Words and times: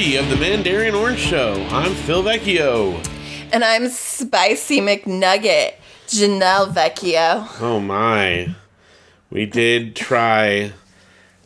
welcome 0.00 0.12
to 0.12 0.16
episode 0.16 0.16
130 0.16 0.16
of 0.16 0.28
the 0.30 0.36
Mandarin 0.36 0.94
Orange 0.94 1.18
Show. 1.18 1.66
I'm 1.70 1.94
Phil 1.94 2.22
Vecchio. 2.22 3.06
And 3.52 3.62
I'm 3.62 3.88
Spicy 3.88 4.80
McNugget, 4.80 5.74
Janelle 6.06 6.72
Vecchio. 6.72 7.46
Oh 7.60 7.80
my. 7.80 8.54
We 9.30 9.44
did 9.46 9.94
try 9.94 10.72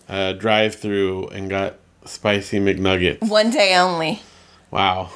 a 0.08 0.34
drive 0.34 0.76
through 0.76 1.28
and 1.28 1.50
got 1.50 1.76
spicy 2.04 2.60
McNuggets. 2.60 3.28
One 3.28 3.50
day 3.50 3.74
only. 3.76 4.22
Wow. 4.70 5.10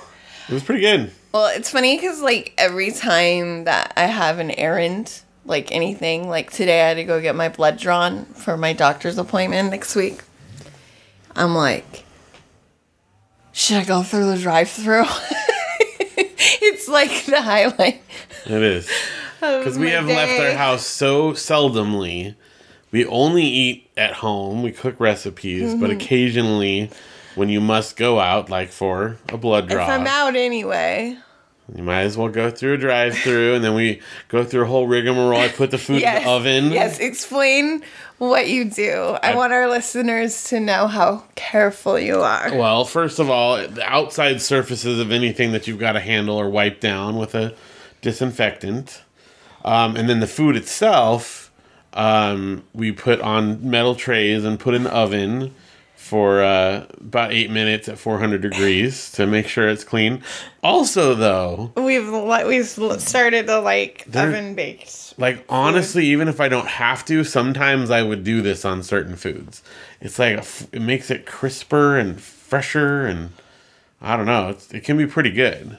It 0.48 0.54
was 0.54 0.64
pretty 0.64 0.80
good. 0.80 1.12
Well, 1.32 1.46
it's 1.54 1.70
funny 1.70 1.96
because, 1.96 2.20
like, 2.20 2.54
every 2.58 2.90
time 2.90 3.64
that 3.64 3.92
I 3.96 4.06
have 4.06 4.38
an 4.38 4.50
errand, 4.52 5.20
like 5.44 5.70
anything, 5.70 6.28
like 6.28 6.50
today 6.50 6.82
I 6.82 6.88
had 6.88 6.94
to 6.94 7.04
go 7.04 7.20
get 7.20 7.36
my 7.36 7.48
blood 7.48 7.78
drawn 7.78 8.24
for 8.26 8.56
my 8.56 8.72
doctor's 8.72 9.18
appointment 9.18 9.70
next 9.70 9.94
week. 9.94 10.22
I'm 11.36 11.54
like, 11.54 12.04
should 13.58 13.76
I 13.78 13.84
go 13.84 14.02
through 14.02 14.30
the 14.30 14.38
drive 14.38 14.70
through? 14.70 15.04
it's 16.16 16.88
like 16.88 17.24
the 17.26 17.40
highlight. 17.42 18.00
It 18.46 18.62
is. 18.62 18.90
Because 19.40 19.78
we 19.78 19.90
have 19.90 20.06
left 20.06 20.40
our 20.40 20.50
house 20.54 20.84
so 20.84 21.30
seldomly. 21.32 22.34
We 22.90 23.06
only 23.06 23.44
eat 23.44 23.88
at 23.96 24.14
home. 24.14 24.64
We 24.64 24.72
cook 24.72 24.98
recipes, 24.98 25.76
but 25.76 25.90
Mm-hmm. 25.90 26.00
occasionally, 26.00 26.90
when 27.36 27.48
you 27.48 27.60
must 27.60 27.96
go 27.96 28.18
out, 28.18 28.50
like 28.50 28.70
for 28.70 29.16
a 29.28 29.36
blood 29.36 29.68
draw, 29.68 29.84
If 29.84 29.88
I'm 29.90 30.08
out 30.08 30.34
anyway. 30.34 31.16
You 31.74 31.82
might 31.82 32.02
as 32.02 32.16
well 32.16 32.28
go 32.28 32.50
through 32.50 32.74
a 32.74 32.76
drive-through, 32.78 33.54
and 33.54 33.62
then 33.64 33.74
we 33.74 34.00
go 34.28 34.42
through 34.44 34.62
a 34.62 34.66
whole 34.66 34.86
rigmarole. 34.86 35.38
I 35.38 35.48
put 35.48 35.70
the 35.70 35.78
food 35.78 36.02
in 36.02 36.22
the 36.22 36.28
oven. 36.28 36.70
Yes, 36.72 36.98
explain 36.98 37.82
what 38.16 38.48
you 38.48 38.64
do. 38.70 39.16
I, 39.22 39.32
I- 39.32 39.34
want 39.36 39.52
our 39.52 39.68
listeners 39.68 40.44
to 40.44 40.60
know 40.60 40.86
how 40.86 41.24
careful 41.34 41.98
you 41.98 42.20
are. 42.20 42.56
Well, 42.56 42.84
first 42.84 43.18
of 43.18 43.28
all, 43.28 43.56
the 43.68 43.84
outside 43.84 44.40
surfaces 44.40 44.98
of 44.98 45.12
anything 45.12 45.52
that 45.52 45.66
you've 45.66 45.78
got 45.78 45.92
to 45.92 46.00
handle 46.00 46.36
or 46.36 46.48
wipe 46.48 46.80
down 46.80 47.16
with 47.18 47.34
a 47.34 47.54
disinfectant. 48.00 49.02
Um, 49.64 49.96
and 49.96 50.08
then 50.08 50.20
the 50.20 50.26
food 50.26 50.56
itself, 50.56 51.52
um, 51.92 52.64
we 52.72 52.92
put 52.92 53.20
on 53.20 53.68
metal 53.68 53.94
trays 53.94 54.44
and 54.44 54.58
put 54.58 54.74
in 54.74 54.84
the 54.84 54.92
oven 54.94 55.54
for 56.08 56.42
uh, 56.42 56.86
about 57.00 57.32
eight 57.32 57.50
minutes 57.50 57.88
at 57.88 57.98
400 57.98 58.40
degrees 58.40 59.12
to 59.12 59.26
make 59.26 59.46
sure 59.46 59.68
it's 59.68 59.84
clean. 59.84 60.22
Also, 60.62 61.14
though, 61.14 61.70
We've 61.76 62.08
li- 62.08 62.44
we've 62.44 62.66
started 62.66 63.46
to 63.46 63.60
like 63.60 64.06
oven 64.14 64.54
baked. 64.54 65.14
like 65.18 65.44
honestly, 65.50 66.06
even 66.06 66.26
if 66.28 66.40
I 66.40 66.48
don't 66.48 66.66
have 66.66 67.04
to, 67.06 67.24
sometimes 67.24 67.90
I 67.90 68.02
would 68.02 68.24
do 68.24 68.40
this 68.40 68.64
on 68.64 68.82
certain 68.82 69.16
foods. 69.16 69.62
It's 70.00 70.18
like 70.18 70.36
a 70.36 70.40
f- 70.40 70.66
it 70.72 70.80
makes 70.82 71.10
it 71.10 71.26
crisper 71.26 71.98
and 71.98 72.20
fresher, 72.20 73.04
and 73.06 73.30
I 74.00 74.16
don't 74.16 74.26
know. 74.26 74.48
It's, 74.48 74.72
it 74.72 74.84
can 74.84 74.96
be 74.96 75.06
pretty 75.06 75.30
good. 75.30 75.76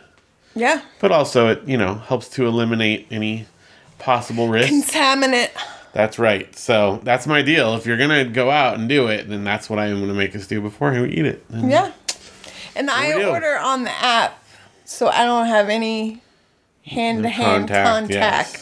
Yeah, 0.55 0.81
but 0.99 1.11
also 1.11 1.47
it 1.49 1.63
you 1.67 1.77
know 1.77 1.95
helps 1.95 2.29
to 2.29 2.45
eliminate 2.45 3.07
any 3.09 3.47
possible 3.97 4.47
risk 4.47 4.71
contaminant. 4.71 5.49
That's 5.93 6.19
right. 6.19 6.55
So 6.57 6.99
that's 7.03 7.25
my 7.27 7.41
deal. 7.41 7.75
If 7.75 7.85
you're 7.85 7.97
gonna 7.97 8.25
go 8.25 8.49
out 8.51 8.77
and 8.77 8.87
do 8.87 9.07
it 9.07 9.27
then 9.29 9.43
that's 9.43 9.69
what 9.69 9.79
i 9.79 9.87
am 9.87 9.99
gonna 9.99 10.13
make 10.13 10.35
us 10.35 10.47
do 10.47 10.61
before 10.61 10.91
we 10.91 11.09
eat 11.09 11.25
it. 11.25 11.43
And 11.49 11.69
Yeah, 11.69 11.91
and 12.75 12.89
I 12.89 13.23
order 13.25 13.57
on 13.57 13.83
the 13.83 13.91
app, 13.91 14.43
so 14.85 15.07
I 15.07 15.25
don't 15.25 15.47
have 15.47 15.69
any 15.69 16.21
hand 16.85 17.23
to 17.23 17.29
hand 17.29 17.69
contact. 17.69 18.09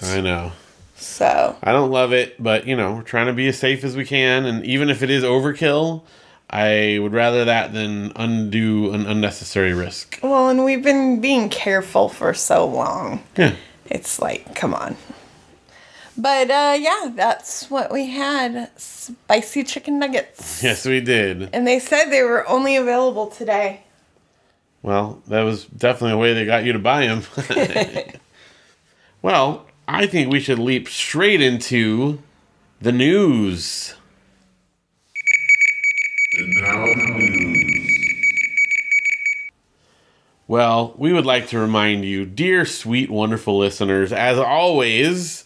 yes, 0.02 0.04
i 0.14 0.22
know. 0.22 0.52
So. 0.96 1.56
I 1.62 1.72
don't 1.74 1.92
love 1.92 2.12
it 2.12 2.42
but 2.42 2.66
you 2.68 2.76
know 2.76 2.96
we're 2.96 3.02
trying 3.04 3.28
to 3.28 3.34
be 3.34 3.48
as 3.48 3.58
safe 3.58 3.84
as 3.84 3.96
we 3.96 4.04
can 4.06 4.46
and 4.46 4.66
even 4.66 4.90
if 4.90 5.04
it 5.04 5.10
is 5.12 5.24
overkill 5.24 6.02
i 6.50 6.98
would 7.02 7.14
rather 7.14 7.46
that 7.46 7.72
than 7.74 8.12
undo 8.16 8.92
an 8.94 9.06
unnecessary 9.06 9.74
risk. 9.74 10.20
Well, 10.24 10.50
and 10.50 10.64
we've 10.66 10.84
been 10.84 11.20
being 11.22 11.50
careful 11.50 12.10
for 12.10 12.34
so 12.34 12.66
long. 12.66 13.24
yeah. 13.38 13.56
It's 13.86 14.20
like, 14.20 14.56
come 14.56 14.74
on. 14.74 14.96
But 16.18 16.50
uh, 16.50 16.78
yeah, 16.80 17.12
that's 17.14 17.70
what 17.70 17.92
we 17.92 18.08
had. 18.08 18.72
Spicy 18.78 19.64
chicken 19.64 20.00
nuggets. 20.00 20.64
yes 20.64 20.86
we 20.86 21.00
did 21.00 21.50
And 21.54 21.68
they 21.68 21.80
said 21.80 22.06
they 22.06 22.24
were 22.24 22.48
only 22.50 22.76
available 22.76 23.28
today. 23.28 23.84
Well, 24.82 25.22
that 25.28 25.44
was 25.44 25.66
definitely 25.66 26.14
a 26.14 26.18
way 26.18 26.34
they 26.34 26.46
got 26.46 26.64
you 26.64 26.74
to 26.74 26.80
buy 26.80 27.08
them. 27.08 27.24
well, 29.22 29.66
I 29.88 30.08
think 30.08 30.32
we 30.32 30.40
should 30.40 30.60
leap 30.60 30.88
straight 30.88 31.42
into 31.42 32.22
the 32.82 32.92
news. 32.92 33.96
Well, 40.48 40.94
we 40.98 41.12
would 41.12 41.26
like 41.26 41.48
to 41.48 41.60
remind 41.60 42.06
you, 42.06 42.26
dear 42.26 42.66
sweet, 42.66 43.10
wonderful 43.10 43.58
listeners, 43.58 44.14
as 44.14 44.38
always, 44.38 45.44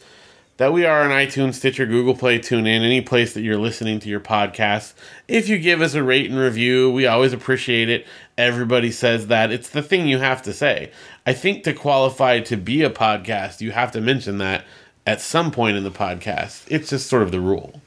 that 0.61 0.73
we 0.73 0.85
are 0.85 1.01
on 1.01 1.09
iTunes, 1.09 1.55
Stitcher, 1.55 1.87
Google 1.87 2.13
Play, 2.13 2.37
TuneIn, 2.37 2.83
any 2.83 3.01
place 3.01 3.33
that 3.33 3.41
you're 3.41 3.57
listening 3.57 3.99
to 3.99 4.07
your 4.07 4.19
podcast. 4.19 4.93
If 5.27 5.49
you 5.49 5.57
give 5.57 5.81
us 5.81 5.95
a 5.95 6.03
rate 6.03 6.29
and 6.29 6.37
review, 6.37 6.91
we 6.91 7.07
always 7.07 7.33
appreciate 7.33 7.89
it. 7.89 8.05
Everybody 8.37 8.91
says 8.91 9.25
that. 9.25 9.51
It's 9.51 9.69
the 9.69 9.81
thing 9.81 10.05
you 10.05 10.19
have 10.19 10.43
to 10.43 10.53
say. 10.53 10.91
I 11.25 11.33
think 11.33 11.63
to 11.63 11.73
qualify 11.73 12.41
to 12.41 12.57
be 12.57 12.83
a 12.83 12.91
podcast, 12.91 13.61
you 13.61 13.71
have 13.71 13.91
to 13.93 14.01
mention 14.01 14.37
that 14.37 14.63
at 15.03 15.19
some 15.19 15.49
point 15.49 15.77
in 15.77 15.83
the 15.83 15.89
podcast. 15.89 16.65
It's 16.67 16.91
just 16.91 17.07
sort 17.07 17.23
of 17.23 17.31
the 17.31 17.41
rule. 17.41 17.81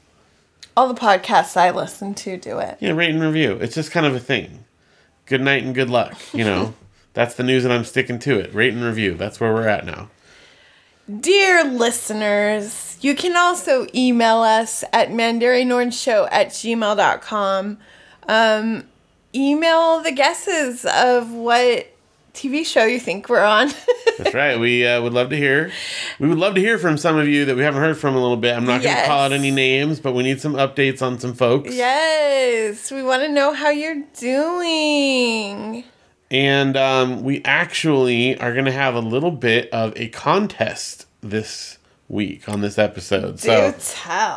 All 0.75 0.93
the 0.93 0.99
podcasts 0.99 1.55
I 1.55 1.71
listen 1.71 2.13
to 2.15 2.35
do 2.35 2.59
it. 2.59 2.77
Yeah, 2.81 2.91
rate 2.91 3.11
and 3.11 3.21
review. 3.21 3.53
It's 3.53 3.75
just 3.75 3.91
kind 3.91 4.05
of 4.05 4.13
a 4.13 4.19
thing. 4.19 4.65
Good 5.27 5.39
night 5.39 5.63
and 5.63 5.73
good 5.73 5.89
luck. 5.89 6.17
You 6.33 6.43
know, 6.43 6.73
that's 7.13 7.35
the 7.35 7.43
news, 7.43 7.63
and 7.63 7.73
I'm 7.73 7.85
sticking 7.85 8.19
to 8.19 8.37
it. 8.37 8.53
Rate 8.53 8.73
and 8.73 8.83
review. 8.83 9.13
That's 9.13 9.39
where 9.39 9.53
we're 9.53 9.69
at 9.69 9.85
now. 9.85 10.09
Dear 11.07 11.63
listeners, 11.63 12.97
you 13.01 13.13
can 13.13 13.37
also 13.37 13.85
email 13.93 14.37
us 14.37 14.83
at 14.91 15.09
mandarinorangeshow 15.09 16.27
at 16.31 16.47
gmail.com. 16.47 17.77
Um, 18.27 18.83
email 19.35 20.01
the 20.01 20.11
guesses 20.11 20.83
of 20.83 21.31
what 21.31 21.95
TV 22.33 22.65
show 22.65 22.85
you 22.85 22.99
think 22.99 23.29
we're 23.29 23.43
on. 23.43 23.69
That's 24.17 24.33
right. 24.33 24.59
We 24.59 24.83
uh, 24.87 24.99
would 25.03 25.13
love 25.13 25.29
to 25.29 25.37
hear. 25.37 25.71
We 26.19 26.27
would 26.27 26.39
love 26.39 26.55
to 26.55 26.61
hear 26.61 26.79
from 26.79 26.97
some 26.97 27.17
of 27.17 27.27
you 27.27 27.45
that 27.45 27.55
we 27.55 27.61
haven't 27.61 27.81
heard 27.81 27.99
from 27.99 28.15
a 28.15 28.19
little 28.19 28.37
bit. 28.37 28.55
I'm 28.55 28.65
not 28.65 28.81
going 28.81 28.95
to 28.95 29.05
call 29.05 29.19
out 29.19 29.31
any 29.31 29.51
names, 29.51 29.99
but 29.99 30.13
we 30.13 30.23
need 30.23 30.41
some 30.41 30.53
updates 30.53 31.03
on 31.03 31.19
some 31.19 31.35
folks. 31.35 31.71
yes, 31.71 32.91
we 32.91 33.03
want 33.03 33.21
to 33.21 33.29
know 33.29 33.53
how 33.53 33.69
you're 33.69 34.03
doing. 34.17 35.83
And 36.31 36.75
um, 36.75 37.23
we 37.23 37.43
actually 37.43 38.37
are 38.39 38.53
going 38.53 38.65
to 38.65 38.71
have 38.71 38.95
a 38.95 38.99
little 38.99 39.31
bit 39.31 39.69
of 39.71 39.93
a 39.95 40.07
contest 40.09 41.05
this 41.21 41.77
week 42.07 42.47
on 42.49 42.61
this 42.61 42.77
episode. 42.77 43.39
So. 43.39 43.51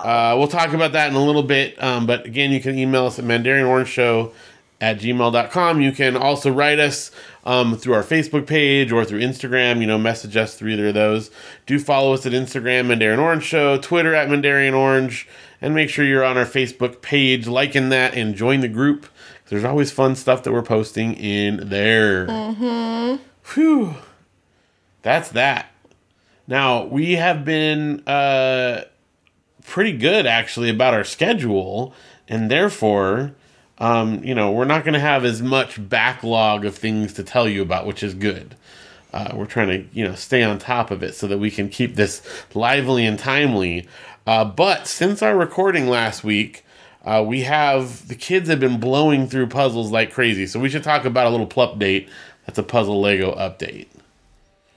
Uh, 0.03 0.37
we'll 0.37 0.49
talk 0.49 0.73
about 0.73 0.93
that 0.93 1.09
in 1.11 1.17
a 1.17 1.25
little 1.25 1.43
bit. 1.43 1.83
Um, 1.83 2.07
but 2.07 2.27
again, 2.27 2.51
you 2.51 2.61
can 2.61 2.79
email 2.79 3.07
us 3.07 3.19
at 3.19 3.25
mandarinorangeshow 3.25 4.33
at 4.81 5.01
gmail.com. 5.01 5.81
You 5.81 5.93
can 5.93 6.17
also 6.17 6.53
write 6.53 6.79
us 6.79 7.11
um, 7.45 7.77
through 7.77 7.95
our 7.95 8.03
Facebook 8.03 8.47
page 8.47 8.93
or 8.93 9.05
through 9.05 9.21
Instagram. 9.21 9.81
You 9.81 9.87
know, 9.87 9.99
message 9.99 10.37
us 10.37 10.55
through 10.55 10.71
either 10.73 10.89
of 10.89 10.95
those. 10.95 11.31
Do 11.67 11.79
follow 11.79 12.13
us 12.15 12.27
at 12.27 12.33
Instagram, 12.33 12.87
Mandarin 12.87 13.19
Orange 13.19 13.45
Show, 13.45 13.79
Twitter 13.79 14.15
at 14.15 14.31
Mandarin 14.31 14.75
Orange, 14.75 15.29
and 15.61 15.75
make 15.75 15.91
sure 15.91 16.05
you're 16.05 16.25
on 16.25 16.39
our 16.39 16.47
Facebook 16.47 17.03
page, 17.03 17.47
liking 17.47 17.89
that, 17.89 18.15
and 18.15 18.35
join 18.35 18.61
the 18.61 18.69
group. 18.69 19.07
There's 19.49 19.65
always 19.65 19.91
fun 19.91 20.15
stuff 20.15 20.43
that 20.43 20.53
we're 20.53 20.63
posting 20.63 21.15
in 21.15 21.69
there. 21.69 22.27
Mm-hmm. 22.27 23.23
Whew. 23.55 23.95
That's 25.03 25.31
that. 25.31 25.71
Now, 26.47 26.85
we 26.85 27.13
have 27.13 27.45
been 27.45 28.07
uh, 28.07 28.85
pretty 29.65 29.93
good 29.93 30.27
actually 30.27 30.71
about 30.71 30.95
our 30.95 31.05
schedule, 31.05 31.95
and 32.27 32.51
therefore, 32.51 33.35
um, 33.79 34.23
you 34.25 34.35
know, 34.35 34.51
we're 34.51 34.65
not 34.65 34.85
going 34.85 34.95
to 34.95 35.01
have 35.01 35.25
as 35.25 35.41
much 35.41 35.89
backlog 35.89 36.65
of 36.65 36.77
things 36.77 37.13
to 37.15 37.23
tell 37.23 37.49
you 37.49 37.63
about, 37.63 37.87
which 37.87 38.03
is 38.03 38.15
good. 38.15 38.55
Uh, 39.13 39.31
we're 39.35 39.47
trying 39.47 39.69
to, 39.69 39.87
you 39.93 40.05
know, 40.05 40.15
stay 40.15 40.43
on 40.43 40.59
top 40.59 40.91
of 40.91 41.03
it 41.03 41.15
so 41.15 41.27
that 41.27 41.39
we 41.39 41.51
can 41.51 41.69
keep 41.69 41.95
this 41.95 42.23
lively 42.55 43.07
and 43.07 43.19
timely. 43.19 43.87
Uh, 44.27 44.45
but 44.45 44.87
since 44.87 45.23
our 45.23 45.37
recording 45.37 45.89
last 45.89 46.23
week, 46.23 46.65
uh, 47.05 47.25
we 47.27 47.43
have 47.43 48.09
the 48.09 48.15
kids 48.15 48.49
have 48.49 48.61
been 48.61 48.81
blowing 48.81 49.29
through 49.29 49.47
puzzles 49.47 49.91
like 49.91 50.13
crazy. 50.13 50.47
So 50.47 50.61
we 50.61 50.69
should 50.69 50.83
talk 50.83 51.05
about 51.05 51.27
a 51.27 51.31
little 51.31 51.47
plup 51.47 51.79
date. 51.79 52.09
That's 52.47 52.59
a 52.59 52.63
puzzle 52.63 53.01
Lego 53.01 53.35
update. 53.35 53.89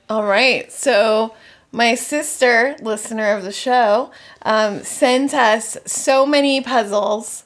All 0.10 0.26
right. 0.26 0.70
So, 0.72 1.34
my 1.72 1.96
sister, 1.96 2.76
listener 2.82 3.32
of 3.32 3.44
the 3.44 3.52
show, 3.54 4.12
um, 4.42 4.84
sent 4.84 5.34
us 5.34 5.78
so 5.86 6.26
many 6.26 6.60
puzzles. 6.60 7.46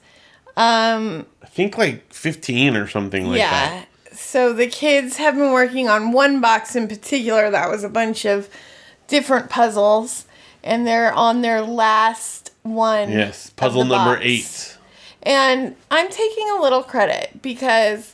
Um, 0.57 1.27
I 1.43 1.45
think 1.45 1.77
like 1.77 2.11
15 2.11 2.75
or 2.75 2.87
something 2.87 3.27
like 3.27 3.37
yeah. 3.37 3.51
that. 3.51 3.87
Yeah. 4.05 4.17
So, 4.17 4.51
the 4.51 4.65
kids 4.65 5.17
have 5.17 5.35
been 5.35 5.51
working 5.51 5.87
on 5.89 6.11
one 6.11 6.41
box 6.41 6.75
in 6.75 6.87
particular 6.87 7.51
that 7.51 7.69
was 7.69 7.83
a 7.83 7.89
bunch 7.89 8.25
of 8.25 8.49
different 9.07 9.51
puzzles, 9.51 10.25
and 10.63 10.87
they're 10.87 11.13
on 11.13 11.41
their 11.41 11.61
last 11.61 12.44
one. 12.65 13.11
Yes, 13.11 13.49
puzzle 13.51 13.85
number 13.85 14.15
box. 14.15 14.21
eight. 14.25 14.77
And 15.23 15.75
I'm 15.89 16.09
taking 16.09 16.49
a 16.57 16.61
little 16.61 16.83
credit 16.83 17.41
because 17.41 18.13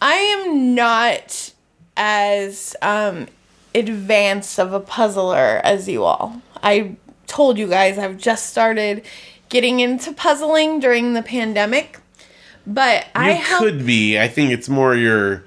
I 0.00 0.14
am 0.14 0.74
not 0.74 1.52
as 1.96 2.74
um, 2.82 3.26
advanced 3.74 4.58
of 4.58 4.72
a 4.72 4.80
puzzler 4.80 5.60
as 5.64 5.88
you 5.88 6.04
all. 6.04 6.40
I 6.62 6.96
told 7.26 7.58
you 7.58 7.66
guys 7.66 7.98
I've 7.98 8.18
just 8.18 8.46
started 8.50 9.04
getting 9.48 9.80
into 9.80 10.12
puzzling 10.12 10.80
during 10.80 11.12
the 11.14 11.22
pandemic, 11.22 11.98
but 12.66 13.06
I 13.14 13.32
help- 13.32 13.60
could 13.62 13.84
be. 13.86 14.18
I 14.18 14.28
think 14.28 14.50
it's 14.52 14.68
more 14.68 14.94
your 14.94 15.44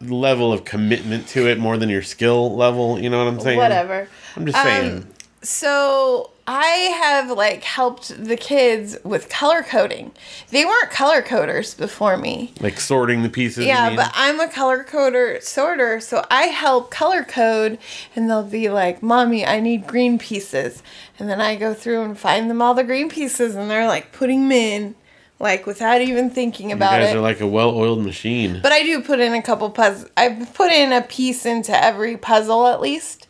level 0.00 0.52
of 0.52 0.64
commitment 0.64 1.26
to 1.28 1.46
it 1.48 1.58
more 1.58 1.76
than 1.78 1.88
your 1.88 2.02
skill 2.02 2.54
level. 2.54 2.98
You 2.98 3.08
know 3.08 3.18
what 3.24 3.28
I'm 3.32 3.40
saying? 3.40 3.56
whatever. 3.58 4.08
I'm 4.36 4.44
just 4.46 4.58
Um, 4.58 4.64
saying. 4.64 5.06
So 5.46 6.30
I 6.48 6.66
have 7.00 7.30
like 7.30 7.62
helped 7.62 8.24
the 8.24 8.36
kids 8.36 8.96
with 9.04 9.28
color 9.28 9.62
coding. 9.62 10.10
They 10.50 10.64
weren't 10.64 10.90
color 10.90 11.22
coders 11.22 11.76
before 11.76 12.16
me. 12.16 12.52
like 12.60 12.80
sorting 12.80 13.22
the 13.22 13.28
pieces. 13.28 13.64
Yeah, 13.64 13.94
but 13.94 14.10
I'm 14.14 14.40
a 14.40 14.48
color 14.48 14.84
coder 14.84 15.40
sorter, 15.40 16.00
so 16.00 16.24
I 16.30 16.44
help 16.46 16.90
color 16.90 17.22
code, 17.22 17.78
and 18.16 18.28
they'll 18.28 18.42
be 18.42 18.68
like, 18.68 19.04
"Mommy, 19.04 19.46
I 19.46 19.60
need 19.60 19.86
green 19.86 20.18
pieces," 20.18 20.82
and 21.18 21.28
then 21.28 21.40
I 21.40 21.54
go 21.54 21.74
through 21.74 22.02
and 22.02 22.18
find 22.18 22.50
them 22.50 22.60
all 22.60 22.74
the 22.74 22.84
green 22.84 23.08
pieces, 23.08 23.54
and 23.54 23.70
they're 23.70 23.86
like 23.86 24.10
putting 24.12 24.48
them 24.48 24.52
in, 24.52 24.94
like 25.38 25.64
without 25.64 26.00
even 26.00 26.28
thinking 26.28 26.72
about 26.72 26.94
it. 26.94 26.96
you 26.96 27.06
guys 27.06 27.14
it. 27.14 27.18
are 27.18 27.20
like 27.20 27.40
a 27.40 27.46
well-oiled 27.46 28.04
machine. 28.04 28.58
but 28.62 28.72
I 28.72 28.82
do 28.82 29.00
put 29.00 29.20
in 29.20 29.32
a 29.32 29.42
couple 29.42 29.70
puzzles. 29.70 30.10
I've 30.16 30.54
put 30.54 30.72
in 30.72 30.92
a 30.92 31.02
piece 31.02 31.46
into 31.46 31.72
every 31.72 32.16
puzzle 32.16 32.66
at 32.66 32.80
least, 32.80 33.25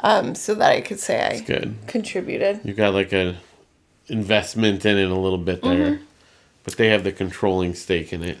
um, 0.00 0.34
so 0.34 0.54
that 0.54 0.70
I 0.70 0.80
could 0.80 1.00
say 1.00 1.20
I 1.24 1.40
Good. 1.40 1.74
contributed. 1.86 2.60
You 2.64 2.74
got 2.74 2.94
like 2.94 3.12
a 3.12 3.36
investment 4.08 4.84
in 4.86 4.96
it 4.98 5.10
a 5.10 5.14
little 5.14 5.38
bit 5.38 5.62
there, 5.62 5.92
Mm-hmm. 5.92 6.02
but 6.64 6.76
they 6.76 6.88
have 6.88 7.04
the 7.04 7.12
controlling 7.12 7.74
stake 7.74 8.12
in 8.12 8.22
it. 8.22 8.38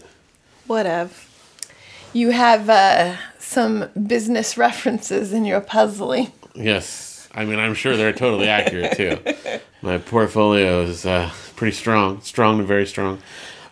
Whatever. 0.66 1.12
You 2.12 2.30
have 2.30 2.68
uh, 2.70 3.16
some 3.38 3.88
business 4.06 4.56
references 4.56 5.32
in 5.32 5.44
your 5.44 5.60
puzzling. 5.60 6.32
Yes, 6.54 7.28
I 7.34 7.44
mean 7.44 7.58
I'm 7.58 7.74
sure 7.74 7.96
they're 7.96 8.12
totally 8.12 8.48
accurate 8.48 8.96
too. 8.96 9.18
My 9.82 9.98
portfolio 9.98 10.82
is 10.82 11.04
uh, 11.06 11.30
pretty 11.54 11.76
strong, 11.76 12.20
strong 12.22 12.58
to 12.58 12.64
very 12.64 12.86
strong. 12.86 13.20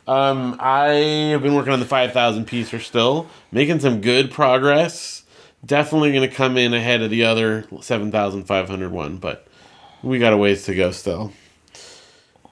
Um, 0.07 0.57
I 0.61 0.87
have 1.33 1.43
been 1.43 1.55
working 1.55 1.73
on 1.73 1.81
the 1.81 1.87
five 1.87 2.13
thousand 2.13 2.45
piece. 2.47 2.71
piecer 2.71 2.79
still, 2.83 3.29
making 3.51 3.81
some 3.81 4.01
good 4.01 4.31
progress. 4.31 5.23
Definitely 5.67 6.13
going 6.13 6.29
to 6.31 6.35
come 6.35 6.57
in 6.57 6.73
ahead 6.73 7.03
of 7.03 7.11
the 7.11 7.25
other 7.25 7.67
seven 7.81 8.13
thousand 8.13 8.45
five 8.45 8.69
hundred 8.69 8.93
one, 8.93 9.17
but 9.17 9.49
we 10.03 10.21
got 10.21 10.33
a 10.33 10.37
ways 10.37 10.65
to 10.67 10.75
go 10.75 10.93
still. 10.93 11.33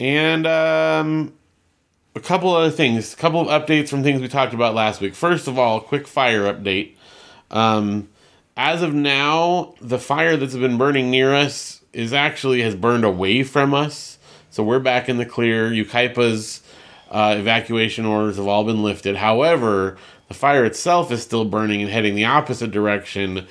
And 0.00 0.46
um, 0.46 1.32
a 2.16 2.20
couple 2.20 2.52
other 2.52 2.70
things, 2.70 3.14
a 3.14 3.16
couple 3.16 3.48
of 3.48 3.62
updates 3.62 3.88
from 3.88 4.02
things 4.02 4.20
we 4.20 4.26
talked 4.26 4.52
about 4.52 4.74
last 4.74 5.00
week. 5.00 5.14
First 5.14 5.46
of 5.46 5.58
all, 5.58 5.78
a 5.78 5.80
quick 5.80 6.08
fire 6.08 6.52
update. 6.52 6.96
Um, 7.50 8.08
as 8.56 8.82
of 8.82 8.92
now, 8.94 9.74
the 9.80 9.98
fire 9.98 10.36
that's 10.36 10.56
been 10.56 10.78
burning 10.78 11.10
near 11.10 11.32
us 11.34 11.82
is 11.92 12.12
actually 12.12 12.62
has 12.62 12.74
burned 12.74 13.04
away 13.04 13.44
from 13.44 13.74
us. 13.74 14.18
So 14.50 14.64
we're 14.64 14.80
back 14.80 15.08
in 15.08 15.18
the 15.18 15.26
clear. 15.26 15.70
Yucaipa's 15.70 16.62
uh, 17.10 17.36
evacuation 17.38 18.04
orders 18.04 18.36
have 18.36 18.48
all 18.48 18.64
been 18.64 18.82
lifted. 18.82 19.16
However, 19.16 19.96
the 20.34 20.40
fire 20.40 20.64
itself 20.64 21.12
is 21.12 21.22
still 21.22 21.44
burning 21.44 21.80
and 21.80 21.90
heading 21.90 22.16
the 22.16 22.24
opposite 22.24 22.72
direction 22.72 23.46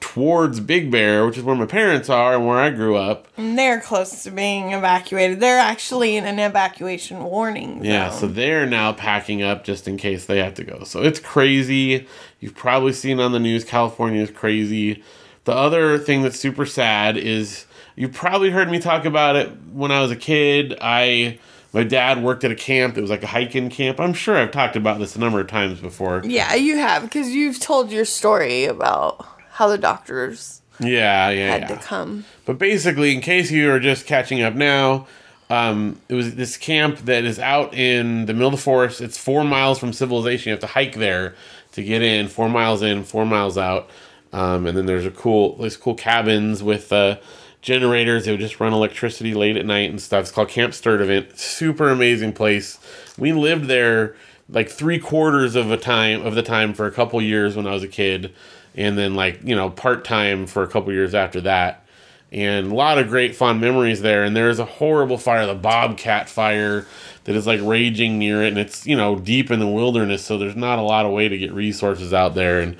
towards 0.00 0.60
Big 0.60 0.90
Bear, 0.90 1.24
which 1.24 1.38
is 1.38 1.42
where 1.42 1.56
my 1.56 1.64
parents 1.64 2.10
are 2.10 2.34
and 2.34 2.46
where 2.46 2.58
I 2.58 2.68
grew 2.68 2.94
up. 2.94 3.26
And 3.38 3.58
they're 3.58 3.80
close 3.80 4.22
to 4.24 4.30
being 4.30 4.72
evacuated. 4.72 5.40
They're 5.40 5.58
actually 5.58 6.16
in 6.16 6.26
an 6.26 6.38
evacuation 6.38 7.24
warning. 7.24 7.82
Yeah, 7.82 8.10
so 8.10 8.26
they're 8.26 8.66
now 8.66 8.92
packing 8.92 9.42
up 9.42 9.64
just 9.64 9.88
in 9.88 9.96
case 9.96 10.26
they 10.26 10.38
have 10.38 10.54
to 10.54 10.64
go. 10.64 10.84
So 10.84 11.02
it's 11.02 11.18
crazy. 11.18 12.06
You've 12.38 12.54
probably 12.54 12.92
seen 12.92 13.18
on 13.18 13.32
the 13.32 13.40
news 13.40 13.64
California 13.64 14.22
is 14.22 14.30
crazy. 14.30 15.02
The 15.44 15.54
other 15.54 15.96
thing 15.98 16.22
that's 16.22 16.38
super 16.38 16.66
sad 16.66 17.16
is 17.16 17.64
you 17.94 18.10
probably 18.10 18.50
heard 18.50 18.70
me 18.70 18.78
talk 18.78 19.06
about 19.06 19.36
it 19.36 19.50
when 19.72 19.90
I 19.90 20.02
was 20.02 20.10
a 20.10 20.16
kid. 20.16 20.76
I 20.82 21.38
my 21.76 21.84
dad 21.84 22.22
worked 22.22 22.42
at 22.42 22.50
a 22.50 22.54
camp. 22.54 22.96
It 22.96 23.02
was 23.02 23.10
like 23.10 23.22
a 23.22 23.26
hiking 23.26 23.68
camp. 23.68 24.00
I'm 24.00 24.14
sure 24.14 24.34
I've 24.34 24.50
talked 24.50 24.76
about 24.76 24.98
this 24.98 25.14
a 25.14 25.20
number 25.20 25.40
of 25.40 25.46
times 25.46 25.78
before. 25.78 26.22
yeah, 26.24 26.54
you 26.54 26.78
have 26.78 27.02
because 27.02 27.28
you've 27.28 27.60
told 27.60 27.92
your 27.92 28.06
story 28.06 28.64
about 28.64 29.26
how 29.50 29.68
the 29.68 29.76
doctors 29.76 30.62
Yeah, 30.80 31.28
yeah, 31.28 31.52
had 31.52 31.60
yeah. 31.60 31.66
to 31.68 31.76
come. 31.76 32.24
But 32.46 32.56
basically, 32.56 33.14
in 33.14 33.20
case 33.20 33.50
you 33.50 33.70
are 33.70 33.78
just 33.78 34.06
catching 34.06 34.40
up 34.40 34.54
now, 34.54 35.06
um, 35.50 36.00
it 36.08 36.14
was 36.14 36.34
this 36.34 36.56
camp 36.56 37.00
that 37.00 37.24
is 37.24 37.38
out 37.38 37.74
in 37.74 38.24
the 38.24 38.32
middle 38.32 38.48
of 38.48 38.54
the 38.54 38.60
forest. 38.62 39.02
It's 39.02 39.18
four 39.18 39.44
miles 39.44 39.78
from 39.78 39.92
civilization. 39.92 40.48
You 40.48 40.52
have 40.54 40.60
to 40.60 40.66
hike 40.68 40.94
there 40.94 41.34
to 41.72 41.82
get 41.84 42.00
in. 42.00 42.28
Four 42.28 42.48
miles 42.48 42.80
in, 42.80 43.04
four 43.04 43.26
miles 43.26 43.58
out. 43.58 43.90
Um, 44.32 44.66
and 44.66 44.78
then 44.78 44.86
there's 44.86 45.04
a 45.04 45.10
cool, 45.10 45.56
there's 45.56 45.76
cool 45.76 45.94
cabins 45.94 46.62
with 46.62 46.90
uh, 46.90 47.18
generators. 47.66 48.24
They 48.24 48.30
would 48.30 48.40
just 48.40 48.60
run 48.60 48.72
electricity 48.72 49.34
late 49.34 49.56
at 49.56 49.66
night 49.66 49.90
and 49.90 50.00
stuff. 50.00 50.22
It's 50.22 50.30
called 50.30 50.48
Camp 50.48 50.72
Sturtevant. 50.72 51.36
Super 51.36 51.88
amazing 51.88 52.32
place. 52.32 52.78
We 53.18 53.32
lived 53.32 53.66
there 53.66 54.14
like 54.48 54.70
three 54.70 55.00
quarters 55.00 55.56
of 55.56 55.72
a 55.72 55.76
time 55.76 56.24
of 56.24 56.36
the 56.36 56.44
time 56.44 56.72
for 56.72 56.86
a 56.86 56.92
couple 56.92 57.20
years 57.20 57.56
when 57.56 57.66
I 57.66 57.72
was 57.72 57.82
a 57.82 57.88
kid, 57.88 58.32
and 58.76 58.96
then 58.96 59.16
like 59.16 59.40
you 59.42 59.56
know 59.56 59.68
part 59.68 60.04
time 60.04 60.46
for 60.46 60.62
a 60.62 60.68
couple 60.68 60.92
years 60.92 61.14
after 61.14 61.40
that 61.42 61.85
and 62.32 62.72
a 62.72 62.74
lot 62.74 62.98
of 62.98 63.08
great 63.08 63.36
fond 63.36 63.60
memories 63.60 64.02
there. 64.02 64.24
And 64.24 64.36
there's 64.36 64.58
a 64.58 64.64
horrible 64.64 65.18
fire, 65.18 65.46
the 65.46 65.54
Bobcat 65.54 66.28
fire, 66.28 66.86
that 67.26 67.34
is 67.34 67.46
like 67.46 67.60
raging 67.62 68.18
near 68.18 68.42
it, 68.42 68.48
and 68.48 68.58
it's 68.58 68.86
you 68.86 68.96
know 68.96 69.16
deep 69.16 69.50
in 69.50 69.58
the 69.58 69.66
wilderness, 69.66 70.24
so 70.24 70.38
there's 70.38 70.56
not 70.56 70.78
a 70.78 70.82
lot 70.82 71.04
of 71.04 71.12
way 71.12 71.28
to 71.28 71.36
get 71.36 71.52
resources 71.52 72.14
out 72.14 72.34
there. 72.34 72.60
And 72.60 72.76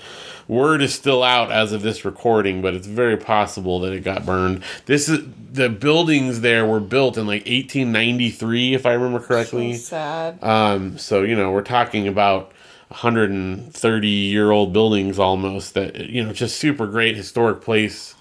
word 0.46 0.82
is 0.82 0.94
still 0.94 1.24
out 1.24 1.50
as 1.50 1.72
of 1.72 1.82
this 1.82 2.04
recording, 2.04 2.62
but 2.62 2.72
it's 2.72 2.86
very 2.86 3.16
possible 3.16 3.80
that 3.80 3.92
it 3.92 4.04
got 4.04 4.24
burned. 4.24 4.62
This 4.86 5.08
is 5.08 5.26
the 5.52 5.68
buildings 5.68 6.42
there 6.42 6.64
were 6.64 6.78
built 6.78 7.18
in 7.18 7.26
like 7.26 7.42
1893, 7.42 8.74
if 8.74 8.86
I 8.86 8.92
remember 8.92 9.18
correctly. 9.18 9.74
So 9.74 9.88
sad. 9.88 10.42
Um, 10.44 10.96
so 10.96 11.22
you 11.22 11.34
know 11.34 11.50
we're 11.50 11.62
talking 11.62 12.06
about 12.06 12.52
130 12.88 14.08
year 14.08 14.52
old 14.52 14.72
buildings 14.72 15.18
almost 15.18 15.74
that 15.74 16.08
you 16.08 16.24
know 16.24 16.32
just 16.32 16.56
super 16.56 16.86
great 16.86 17.16
historic 17.16 17.62
place 17.62 18.14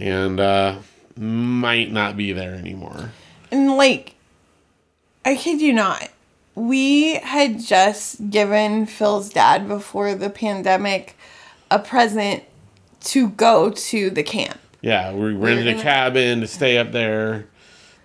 and 0.00 0.40
uh, 0.40 0.78
might 1.16 1.90
not 1.92 2.16
be 2.16 2.32
there 2.32 2.54
anymore. 2.54 3.10
And 3.50 3.76
like, 3.76 4.14
I 5.24 5.36
kid 5.36 5.60
you 5.60 5.72
not, 5.72 6.08
we 6.54 7.14
had 7.16 7.60
just 7.60 8.30
given 8.30 8.86
Phil's 8.86 9.30
dad 9.30 9.68
before 9.68 10.14
the 10.14 10.30
pandemic 10.30 11.16
a 11.70 11.78
present 11.78 12.42
to 13.00 13.28
go 13.30 13.70
to 13.70 14.10
the 14.10 14.22
camp. 14.22 14.58
Yeah, 14.80 15.12
we 15.12 15.32
rented 15.32 15.66
a 15.68 15.72
gonna- 15.72 15.82
cabin 15.82 16.40
to 16.40 16.46
stay 16.46 16.78
up 16.78 16.92
there, 16.92 17.46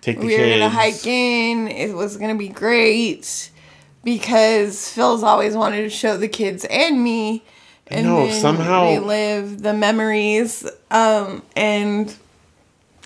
take 0.00 0.18
the 0.20 0.26
we 0.26 0.32
were 0.32 0.38
kids. 0.44 0.58
gonna 0.60 0.68
hike 0.68 1.06
in. 1.06 1.68
It 1.68 1.94
was 1.94 2.16
gonna 2.16 2.34
be 2.34 2.48
great 2.48 3.50
because 4.04 4.88
Phil's 4.90 5.22
always 5.22 5.54
wanted 5.54 5.82
to 5.82 5.90
show 5.90 6.16
the 6.16 6.28
kids 6.28 6.64
and 6.70 7.02
me. 7.02 7.44
And 7.92 8.06
then 8.06 8.40
somehow- 8.40 8.90
relive 8.90 9.62
the 9.62 9.72
memories. 9.72 10.68
Um, 10.90 11.42
and 11.56 12.14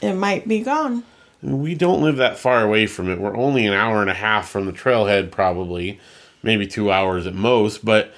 it 0.02 0.14
might 0.14 0.46
be 0.46 0.60
gone. 0.60 1.02
We 1.42 1.74
don't 1.74 2.02
live 2.02 2.16
that 2.16 2.38
far 2.38 2.62
away 2.62 2.86
from 2.86 3.10
it. 3.10 3.20
We're 3.20 3.36
only 3.36 3.66
an 3.66 3.72
hour 3.72 4.00
and 4.00 4.10
a 4.10 4.14
half 4.14 4.48
from 4.48 4.66
the 4.66 4.72
trailhead, 4.72 5.30
probably, 5.30 6.00
maybe 6.42 6.66
two 6.66 6.90
hours 6.90 7.26
at 7.26 7.34
most. 7.34 7.84
But 7.84 8.12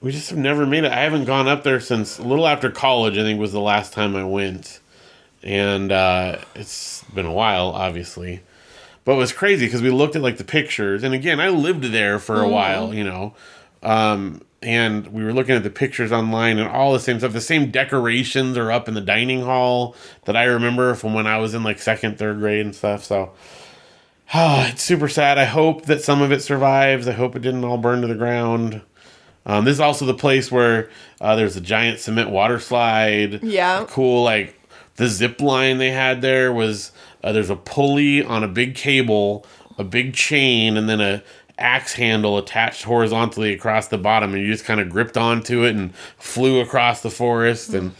we 0.00 0.10
just 0.10 0.30
have 0.30 0.38
never 0.38 0.66
made 0.66 0.84
it. 0.84 0.92
I 0.92 1.00
haven't 1.02 1.26
gone 1.26 1.46
up 1.46 1.62
there 1.62 1.80
since 1.80 2.18
a 2.18 2.22
little 2.22 2.46
after 2.46 2.70
college. 2.70 3.16
I 3.16 3.22
think 3.22 3.38
was 3.38 3.52
the 3.52 3.60
last 3.60 3.92
time 3.92 4.16
I 4.16 4.24
went, 4.24 4.80
and 5.42 5.92
uh, 5.92 6.38
it's 6.54 7.04
been 7.14 7.26
a 7.26 7.32
while, 7.32 7.68
obviously. 7.68 8.40
But 9.04 9.12
it 9.12 9.18
was 9.18 9.32
crazy 9.32 9.66
because 9.66 9.82
we 9.82 9.90
looked 9.90 10.16
at 10.16 10.22
like 10.22 10.38
the 10.38 10.44
pictures, 10.44 11.02
and 11.04 11.14
again, 11.14 11.40
I 11.40 11.50
lived 11.50 11.84
there 11.84 12.18
for 12.18 12.40
a 12.40 12.48
while, 12.48 12.94
you 12.94 13.04
know, 13.04 13.34
um, 13.82 14.42
and 14.62 15.08
we 15.08 15.24
were 15.24 15.32
looking 15.32 15.54
at 15.54 15.62
the 15.62 15.70
pictures 15.70 16.12
online 16.12 16.58
and 16.58 16.68
all 16.68 16.92
the 16.92 17.00
same 17.00 17.18
stuff. 17.18 17.32
The 17.32 17.40
same 17.40 17.70
decorations 17.70 18.56
are 18.56 18.70
up 18.70 18.88
in 18.88 18.94
the 18.94 19.00
dining 19.00 19.42
hall 19.42 19.96
that 20.24 20.36
I 20.36 20.44
remember 20.44 20.94
from 20.94 21.14
when 21.14 21.26
I 21.26 21.38
was 21.38 21.54
in 21.54 21.62
like 21.62 21.78
second, 21.78 22.18
third 22.18 22.38
grade 22.38 22.64
and 22.64 22.74
stuff. 22.74 23.04
So, 23.04 23.32
ah, 24.32 24.68
it's 24.72 24.82
super 24.82 25.08
sad. 25.08 25.38
I 25.38 25.44
hope 25.44 25.86
that 25.86 26.02
some 26.02 26.22
of 26.22 26.32
it 26.32 26.42
survives. 26.42 27.08
I 27.08 27.12
hope 27.12 27.36
it 27.36 27.42
didn't 27.42 27.64
all 27.64 27.78
burn 27.78 28.02
to 28.02 28.06
the 28.06 28.14
ground. 28.14 28.82
Um, 29.44 29.64
this 29.64 29.74
is 29.74 29.80
also 29.80 30.06
the 30.06 30.14
place 30.14 30.52
where 30.52 30.88
uh, 31.20 31.34
there's 31.34 31.56
a 31.56 31.60
giant 31.60 31.98
cement 31.98 32.30
water 32.30 32.60
slide. 32.60 33.42
Yeah. 33.42 33.84
Cool, 33.88 34.22
like 34.22 34.58
the 34.96 35.08
zip 35.08 35.40
line 35.40 35.78
they 35.78 35.90
had 35.90 36.22
there 36.22 36.52
was 36.52 36.92
uh, 37.24 37.32
there's 37.32 37.50
a 37.50 37.56
pulley 37.56 38.22
on 38.22 38.44
a 38.44 38.48
big 38.48 38.74
cable, 38.74 39.44
a 39.78 39.84
big 39.84 40.14
chain, 40.14 40.76
and 40.76 40.88
then 40.88 41.00
a 41.00 41.22
axe 41.58 41.94
handle 41.94 42.38
attached 42.38 42.84
horizontally 42.84 43.52
across 43.52 43.88
the 43.88 43.98
bottom, 43.98 44.34
and 44.34 44.42
you 44.42 44.50
just 44.50 44.64
kind 44.64 44.80
of 44.80 44.90
gripped 44.90 45.16
onto 45.16 45.64
it 45.64 45.74
and 45.76 45.94
flew 46.16 46.60
across 46.60 47.02
the 47.02 47.10
forest. 47.10 47.74
And 47.74 47.92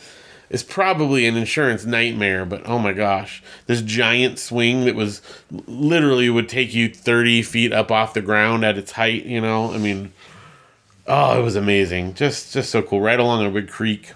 it's 0.50 0.62
probably 0.62 1.26
an 1.26 1.36
insurance 1.36 1.84
nightmare. 1.84 2.44
But 2.44 2.62
oh 2.66 2.78
my 2.78 2.92
gosh, 2.92 3.42
this 3.66 3.82
giant 3.82 4.38
swing 4.38 4.84
that 4.84 4.94
was 4.94 5.22
literally 5.50 6.28
would 6.28 6.48
take 6.48 6.74
you 6.74 6.92
30 6.92 7.42
feet 7.42 7.72
up 7.72 7.90
off 7.90 8.14
the 8.14 8.20
ground 8.20 8.64
at 8.64 8.78
its 8.78 8.92
height. 8.92 9.24
You 9.24 9.40
know, 9.40 9.72
I 9.72 9.78
mean, 9.78 10.12
oh, 11.06 11.40
it 11.40 11.42
was 11.42 11.56
amazing. 11.56 12.14
Just 12.14 12.52
just 12.52 12.70
so 12.70 12.82
cool. 12.82 13.00
Right 13.00 13.18
along 13.18 13.46
a 13.46 13.50
big 13.50 13.68
creek. 13.68 14.12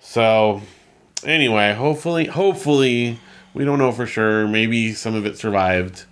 So 0.00 0.62
anyway, 1.24 1.74
hopefully, 1.74 2.26
hopefully 2.26 3.18
we 3.52 3.64
don't 3.64 3.78
know 3.78 3.92
for 3.92 4.06
sure. 4.06 4.48
Maybe 4.48 4.92
some 4.92 5.14
of 5.14 5.26
it 5.26 5.38
survived. 5.38 6.04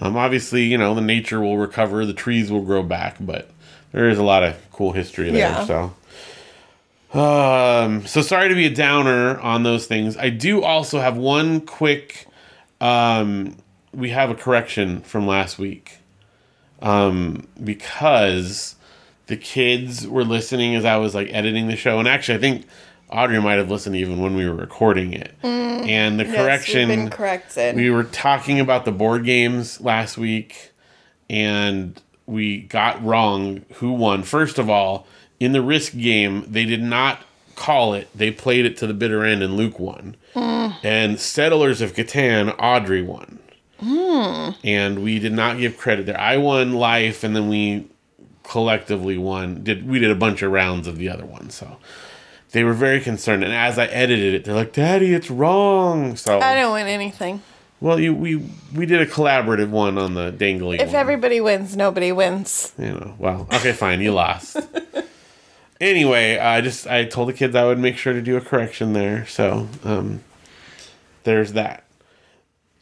Um, 0.00 0.16
obviously, 0.16 0.64
you 0.64 0.78
know, 0.78 0.94
the 0.94 1.00
nature 1.00 1.40
will 1.40 1.58
recover, 1.58 2.06
the 2.06 2.14
trees 2.14 2.50
will 2.50 2.62
grow 2.62 2.82
back, 2.82 3.16
but 3.20 3.50
there 3.92 4.08
is 4.08 4.18
a 4.18 4.22
lot 4.22 4.42
of 4.42 4.56
cool 4.72 4.92
history 4.92 5.30
there. 5.30 5.40
Yeah. 5.40 5.92
So, 7.12 7.18
um, 7.20 8.06
so 8.06 8.22
sorry 8.22 8.48
to 8.48 8.54
be 8.54 8.66
a 8.66 8.74
downer 8.74 9.38
on 9.40 9.62
those 9.62 9.86
things. 9.86 10.16
I 10.16 10.30
do 10.30 10.62
also 10.62 11.00
have 11.00 11.16
one 11.16 11.60
quick. 11.60 12.26
Um, 12.80 13.56
we 13.92 14.10
have 14.10 14.30
a 14.30 14.34
correction 14.34 15.00
from 15.02 15.26
last 15.26 15.58
week, 15.58 15.98
um, 16.80 17.46
because 17.62 18.76
the 19.26 19.36
kids 19.36 20.06
were 20.06 20.24
listening 20.24 20.76
as 20.76 20.84
I 20.84 20.96
was 20.96 21.14
like 21.14 21.28
editing 21.30 21.68
the 21.68 21.76
show, 21.76 21.98
and 21.98 22.08
actually, 22.08 22.38
I 22.38 22.40
think 22.40 22.66
Audrey 23.10 23.40
might 23.40 23.54
have 23.58 23.70
listened 23.70 23.96
even 23.96 24.20
when 24.20 24.36
we 24.36 24.46
were 24.48 24.54
recording 24.54 25.12
it. 25.12 25.34
Mm. 25.42 25.88
and 25.88 26.20
the 26.20 26.24
correction 26.24 26.88
Yes, 26.88 26.98
been 26.98 27.10
corrected. 27.10 27.74
we 27.76 27.90
were 27.90 28.04
talking 28.04 28.60
about 28.60 28.84
the 28.84 28.92
board 28.92 29.24
games 29.24 29.80
last 29.80 30.16
week 30.18 30.72
and 31.28 32.00
we 32.26 32.60
got 32.60 33.02
wrong 33.04 33.64
who 33.74 33.92
won. 33.92 34.22
First 34.22 34.58
of 34.58 34.68
all, 34.70 35.06
in 35.38 35.52
the 35.52 35.62
risk 35.62 35.96
game, 35.96 36.44
they 36.46 36.64
did 36.64 36.82
not 36.82 37.20
call 37.56 37.94
it. 37.94 38.08
They 38.14 38.30
played 38.30 38.64
it 38.66 38.76
to 38.78 38.86
the 38.86 38.94
bitter 38.94 39.24
end 39.24 39.42
and 39.42 39.56
Luke 39.56 39.78
won. 39.80 40.16
Mm. 40.34 40.76
And 40.82 41.18
Settlers 41.20 41.80
of 41.80 41.94
Catan, 41.94 42.54
Audrey 42.58 43.02
won. 43.02 43.38
Mm. 43.82 44.56
And 44.62 45.02
we 45.02 45.18
did 45.18 45.32
not 45.32 45.58
give 45.58 45.76
credit 45.78 46.06
there. 46.06 46.20
I 46.20 46.36
won 46.36 46.74
life 46.74 47.24
and 47.24 47.34
then 47.34 47.48
we 47.48 47.86
collectively 48.42 49.16
won. 49.16 49.62
Did 49.64 49.88
we 49.88 49.98
did 49.98 50.10
a 50.10 50.14
bunch 50.16 50.42
of 50.42 50.52
rounds 50.52 50.86
of 50.86 50.98
the 50.98 51.08
other 51.08 51.24
one, 51.24 51.50
so 51.50 51.78
they 52.52 52.64
were 52.64 52.72
very 52.72 53.00
concerned. 53.00 53.44
And 53.44 53.52
as 53.52 53.78
I 53.78 53.86
edited 53.86 54.34
it, 54.34 54.44
they're 54.44 54.54
like, 54.54 54.72
"Daddy, 54.72 55.14
it's 55.14 55.30
wrong." 55.30 56.16
So 56.16 56.38
I 56.40 56.54
don't 56.54 56.72
win 56.72 56.86
anything. 56.86 57.42
well, 57.80 57.98
you 57.98 58.14
we 58.14 58.36
we 58.74 58.86
did 58.86 59.00
a 59.00 59.06
collaborative 59.06 59.70
one 59.70 59.98
on 59.98 60.14
the 60.14 60.32
dangly. 60.32 60.80
If 60.80 60.88
one. 60.88 60.96
everybody 60.96 61.40
wins, 61.40 61.76
nobody 61.76 62.12
wins. 62.12 62.72
you 62.78 62.92
know, 62.92 63.14
well, 63.18 63.48
okay, 63.52 63.72
fine, 63.72 64.00
you 64.00 64.12
lost. 64.12 64.56
anyway, 65.80 66.38
I 66.38 66.60
just 66.60 66.86
I 66.86 67.04
told 67.04 67.28
the 67.28 67.32
kids 67.32 67.54
I 67.54 67.64
would 67.64 67.78
make 67.78 67.96
sure 67.96 68.12
to 68.12 68.22
do 68.22 68.36
a 68.36 68.40
correction 68.40 68.92
there, 68.92 69.26
so 69.26 69.68
um, 69.84 70.22
there's 71.24 71.52
that. 71.52 71.84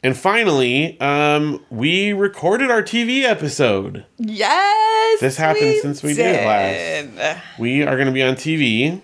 And 0.01 0.15
finally, 0.15 0.97
um, 1.01 1.61
we 1.69 2.13
recorded 2.13 2.71
our 2.71 2.81
TV 2.81 3.23
episode. 3.23 4.05
Yes. 4.17 5.19
This 5.19 5.35
happened 5.35 5.75
since 5.81 6.01
we 6.01 6.13
did 6.13 6.45
last. 6.45 7.17
last. 7.17 7.59
We 7.59 7.83
are 7.83 7.95
going 7.95 8.07
to 8.07 8.13
be 8.13 8.23
on 8.23 8.35
TV. 8.35 9.01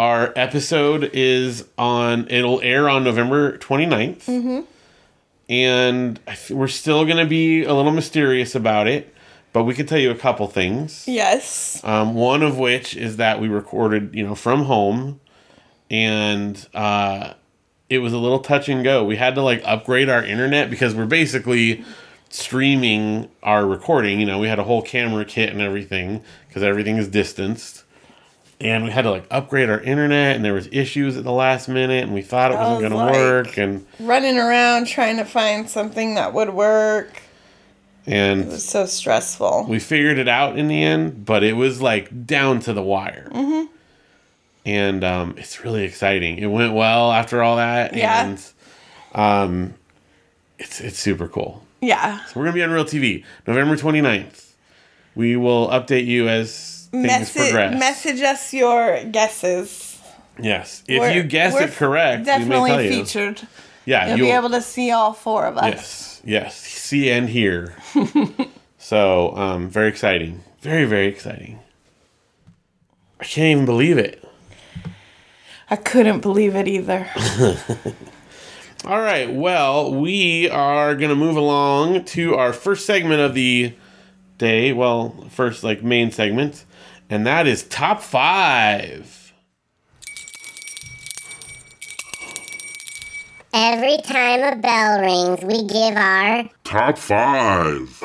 Our 0.00 0.32
episode 0.34 1.10
is 1.12 1.66
on, 1.76 2.26
it'll 2.30 2.62
air 2.62 2.88
on 2.88 3.04
November 3.04 3.58
29th. 3.58 4.24
Mm-hmm. 4.24 4.60
And 5.50 6.18
we're 6.48 6.68
still 6.68 7.04
going 7.04 7.18
to 7.18 7.26
be 7.26 7.64
a 7.64 7.74
little 7.74 7.92
mysterious 7.92 8.54
about 8.54 8.88
it, 8.88 9.14
but 9.52 9.64
we 9.64 9.74
can 9.74 9.84
tell 9.84 9.98
you 9.98 10.10
a 10.10 10.14
couple 10.14 10.46
things. 10.46 11.06
Yes. 11.06 11.84
Um, 11.84 12.14
one 12.14 12.42
of 12.42 12.56
which 12.56 12.96
is 12.96 13.18
that 13.18 13.42
we 13.42 13.48
recorded, 13.48 14.14
you 14.14 14.26
know, 14.26 14.34
from 14.34 14.62
home, 14.62 15.20
and 15.90 16.66
uh, 16.72 17.34
it 17.90 17.98
was 17.98 18.14
a 18.14 18.18
little 18.18 18.38
touch 18.38 18.70
and 18.70 18.82
go. 18.82 19.04
We 19.04 19.16
had 19.16 19.34
to 19.34 19.42
like 19.42 19.60
upgrade 19.66 20.08
our 20.08 20.24
internet 20.24 20.70
because 20.70 20.94
we're 20.94 21.04
basically 21.04 21.84
streaming 22.30 23.28
our 23.42 23.66
recording. 23.66 24.18
You 24.18 24.24
know, 24.24 24.38
we 24.38 24.48
had 24.48 24.58
a 24.58 24.64
whole 24.64 24.80
camera 24.80 25.26
kit 25.26 25.50
and 25.50 25.60
everything 25.60 26.22
because 26.48 26.62
everything 26.62 26.96
is 26.96 27.06
distanced, 27.06 27.79
and 28.60 28.84
we 28.84 28.90
had 28.90 29.02
to 29.02 29.10
like 29.10 29.26
upgrade 29.30 29.70
our 29.70 29.80
internet. 29.80 30.36
And 30.36 30.44
there 30.44 30.54
was 30.54 30.68
issues 30.72 31.16
at 31.16 31.24
the 31.24 31.32
last 31.32 31.68
minute, 31.68 32.04
and 32.04 32.12
we 32.14 32.22
thought 32.22 32.52
it 32.52 32.56
I 32.56 32.72
wasn't 32.72 32.92
was 32.94 33.00
going 33.02 33.12
to 33.12 33.18
work, 33.20 33.56
and 33.58 33.86
Running 33.98 34.38
around 34.38 34.86
trying 34.86 35.16
to 35.16 35.24
find 35.24 35.68
something 35.68 36.14
that 36.16 36.32
would 36.34 36.50
work. 36.50 37.22
and 38.06 38.42
It 38.42 38.46
was 38.48 38.64
so 38.68 38.86
stressful. 38.86 39.66
we 39.68 39.78
figured 39.78 40.18
it 40.18 40.28
out 40.28 40.58
in 40.58 40.68
the 40.68 40.82
end, 40.82 41.24
but 41.24 41.42
it 41.42 41.54
was 41.54 41.80
like 41.80 42.26
down 42.26 42.60
to 42.60 42.72
the 42.72 42.82
wire. 42.82 43.28
Mm-hmm. 43.32 43.72
And 44.66 45.04
um, 45.04 45.34
it's 45.38 45.64
really 45.64 45.84
exciting. 45.84 46.36
It 46.38 46.46
went 46.48 46.74
well 46.74 47.12
after 47.12 47.42
all 47.42 47.56
that, 47.56 47.94
Yeah. 47.96 48.26
and 48.26 48.52
um, 49.14 49.74
it's 50.58 50.80
it's 50.82 50.98
super 50.98 51.26
cool. 51.28 51.64
Yeah. 51.80 52.22
So 52.26 52.32
we're 52.38 52.44
gonna 52.44 52.54
be 52.54 52.62
on 52.62 52.70
Real 52.70 52.84
TV 52.84 53.24
November 53.46 53.74
29th. 53.76 54.52
We 55.14 55.34
will 55.36 55.68
update 55.68 56.04
you 56.04 56.28
as 56.28 56.52
things 56.90 57.06
Message, 57.06 57.52
progress. 57.52 57.78
message 57.80 58.20
us 58.22 58.52
your 58.52 59.04
guesses. 59.04 59.98
yes, 60.38 60.82
if 60.88 61.00
We're- 61.00 61.14
you 61.14 61.22
guess 61.22 61.54
it 61.60 61.70
correct, 61.72 62.24
Definitely 62.24 62.70
we 62.72 62.76
may 62.76 62.88
tell 62.88 62.98
you. 62.98 63.04
featured. 63.04 63.48
Yeah, 63.86 64.08
You'll 64.08 64.18
you'll 64.18 64.26
be 64.28 64.32
able 64.32 64.50
to 64.50 64.60
see 64.62 64.90
all 64.90 65.12
four 65.12 65.46
of 65.46 65.56
us. 65.56 65.64
Yes, 65.64 66.22
yes, 66.24 66.56
see 66.56 67.10
and 67.10 67.28
hear. 67.28 67.74
so, 68.78 69.34
um, 69.36 69.68
very 69.68 69.88
exciting, 69.88 70.42
very 70.60 70.84
very 70.84 71.06
exciting. 71.06 71.58
I 73.20 73.24
can't 73.24 73.46
even 73.52 73.64
believe 73.66 73.98
it. 73.98 74.24
I 75.68 75.76
couldn't 75.76 76.20
believe 76.20 76.56
it 76.56 76.66
either. 76.66 77.08
All 78.86 79.00
right, 79.00 79.30
well, 79.32 79.92
we 79.94 80.48
are 80.48 80.94
gonna 80.96 81.14
move 81.14 81.36
along 81.36 82.04
to 82.06 82.34
our 82.34 82.52
first 82.54 82.86
segment 82.86 83.20
of 83.20 83.34
the 83.34 83.74
day. 84.38 84.72
Well, 84.72 85.26
first 85.30 85.62
like 85.62 85.82
main 85.82 86.10
segment, 86.10 86.64
and 87.10 87.26
that 87.26 87.46
is 87.46 87.64
top 87.64 88.00
five. 88.00 89.32
Every 93.52 93.98
time 93.98 94.42
a 94.44 94.56
bell 94.56 95.00
rings, 95.00 95.42
we 95.42 95.66
give 95.66 95.96
our 95.96 96.48
Top 96.62 96.96
five. 96.96 98.00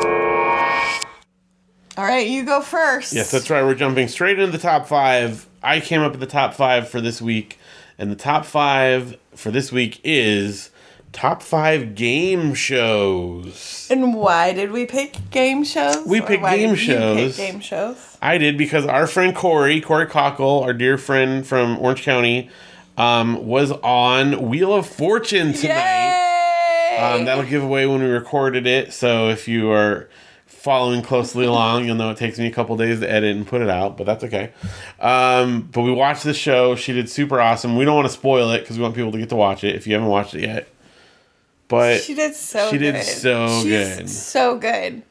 all 1.97 2.03
right, 2.03 2.27
you 2.27 2.43
go 2.43 2.61
first. 2.61 3.13
Yes, 3.13 3.29
that's 3.29 3.49
right. 3.51 3.63
We're 3.63 3.75
jumping 3.75 4.07
straight 4.07 4.39
into 4.39 4.51
the 4.51 4.57
top 4.57 4.87
five. 4.87 5.47
I 5.61 5.79
came 5.79 6.01
up 6.01 6.11
with 6.13 6.19
the 6.19 6.25
top 6.27 6.55
five 6.55 6.89
for 6.89 6.99
this 6.99 7.21
week, 7.21 7.59
and 7.99 8.11
the 8.11 8.15
top 8.15 8.43
five 8.45 9.17
for 9.35 9.51
this 9.51 9.71
week 9.71 10.01
is 10.03 10.71
top 11.11 11.43
five 11.43 11.93
game 11.93 12.55
shows. 12.55 13.87
And 13.91 14.15
why 14.15 14.51
did 14.51 14.71
we 14.71 14.87
pick 14.87 15.29
game 15.29 15.63
shows? 15.63 16.05
We 16.07 16.21
Or 16.21 16.25
picked 16.25 16.41
why 16.41 16.57
game 16.57 16.73
did 16.73 16.87
you 16.87 17.27
pick 17.27 17.35
game 17.35 17.59
shows. 17.59 18.14
I 18.25 18.39
did 18.39 18.57
because 18.57 18.87
our 18.87 19.05
friend 19.05 19.35
Corey, 19.35 19.79
Corey 19.79 20.07
Cockle, 20.07 20.63
our 20.63 20.73
dear 20.73 20.97
friend 20.97 21.45
from 21.45 21.77
Orange 21.77 22.01
County, 22.01 22.49
um, 22.97 23.45
was 23.45 23.71
on 23.71 24.49
Wheel 24.49 24.73
of 24.73 24.87
Fortune 24.87 25.53
tonight. 25.53 26.95
Yay! 26.95 26.97
Um, 26.97 27.25
that'll 27.25 27.43
give 27.43 27.61
away 27.61 27.85
when 27.85 28.01
we 28.01 28.07
recorded 28.07 28.65
it. 28.65 28.93
So 28.93 29.29
if 29.29 29.47
you 29.47 29.69
are 29.69 30.09
following 30.47 31.03
closely 31.03 31.45
along, 31.51 31.85
you'll 31.85 31.97
know 31.97 32.09
it 32.09 32.17
takes 32.17 32.39
me 32.39 32.47
a 32.47 32.51
couple 32.51 32.75
days 32.75 32.99
to 33.01 33.11
edit 33.11 33.35
and 33.35 33.45
put 33.45 33.61
it 33.61 33.69
out, 33.69 33.95
but 33.95 34.07
that's 34.07 34.23
okay. 34.23 34.51
Um, 34.99 35.69
but 35.71 35.83
we 35.83 35.91
watched 35.91 36.23
the 36.23 36.33
show. 36.33 36.75
She 36.75 36.93
did 36.93 37.07
super 37.11 37.39
awesome. 37.39 37.75
We 37.75 37.85
don't 37.85 37.95
want 37.95 38.07
to 38.07 38.13
spoil 38.13 38.49
it 38.53 38.61
because 38.61 38.77
we 38.77 38.81
want 38.81 38.95
people 38.95 39.11
to 39.11 39.19
get 39.19 39.29
to 39.29 39.35
watch 39.35 39.63
it 39.63 39.75
if 39.75 39.85
you 39.85 39.93
haven't 39.93 40.09
watched 40.09 40.33
it 40.33 40.41
yet. 40.41 40.67
But 41.67 42.01
she 42.01 42.15
did 42.15 42.33
so 42.33 42.71
she 42.71 42.79
good. 42.79 42.93
did 42.93 43.03
so 43.03 43.61
She's 43.61 43.65
good. 43.65 44.09
So 44.09 44.57
good 44.57 45.03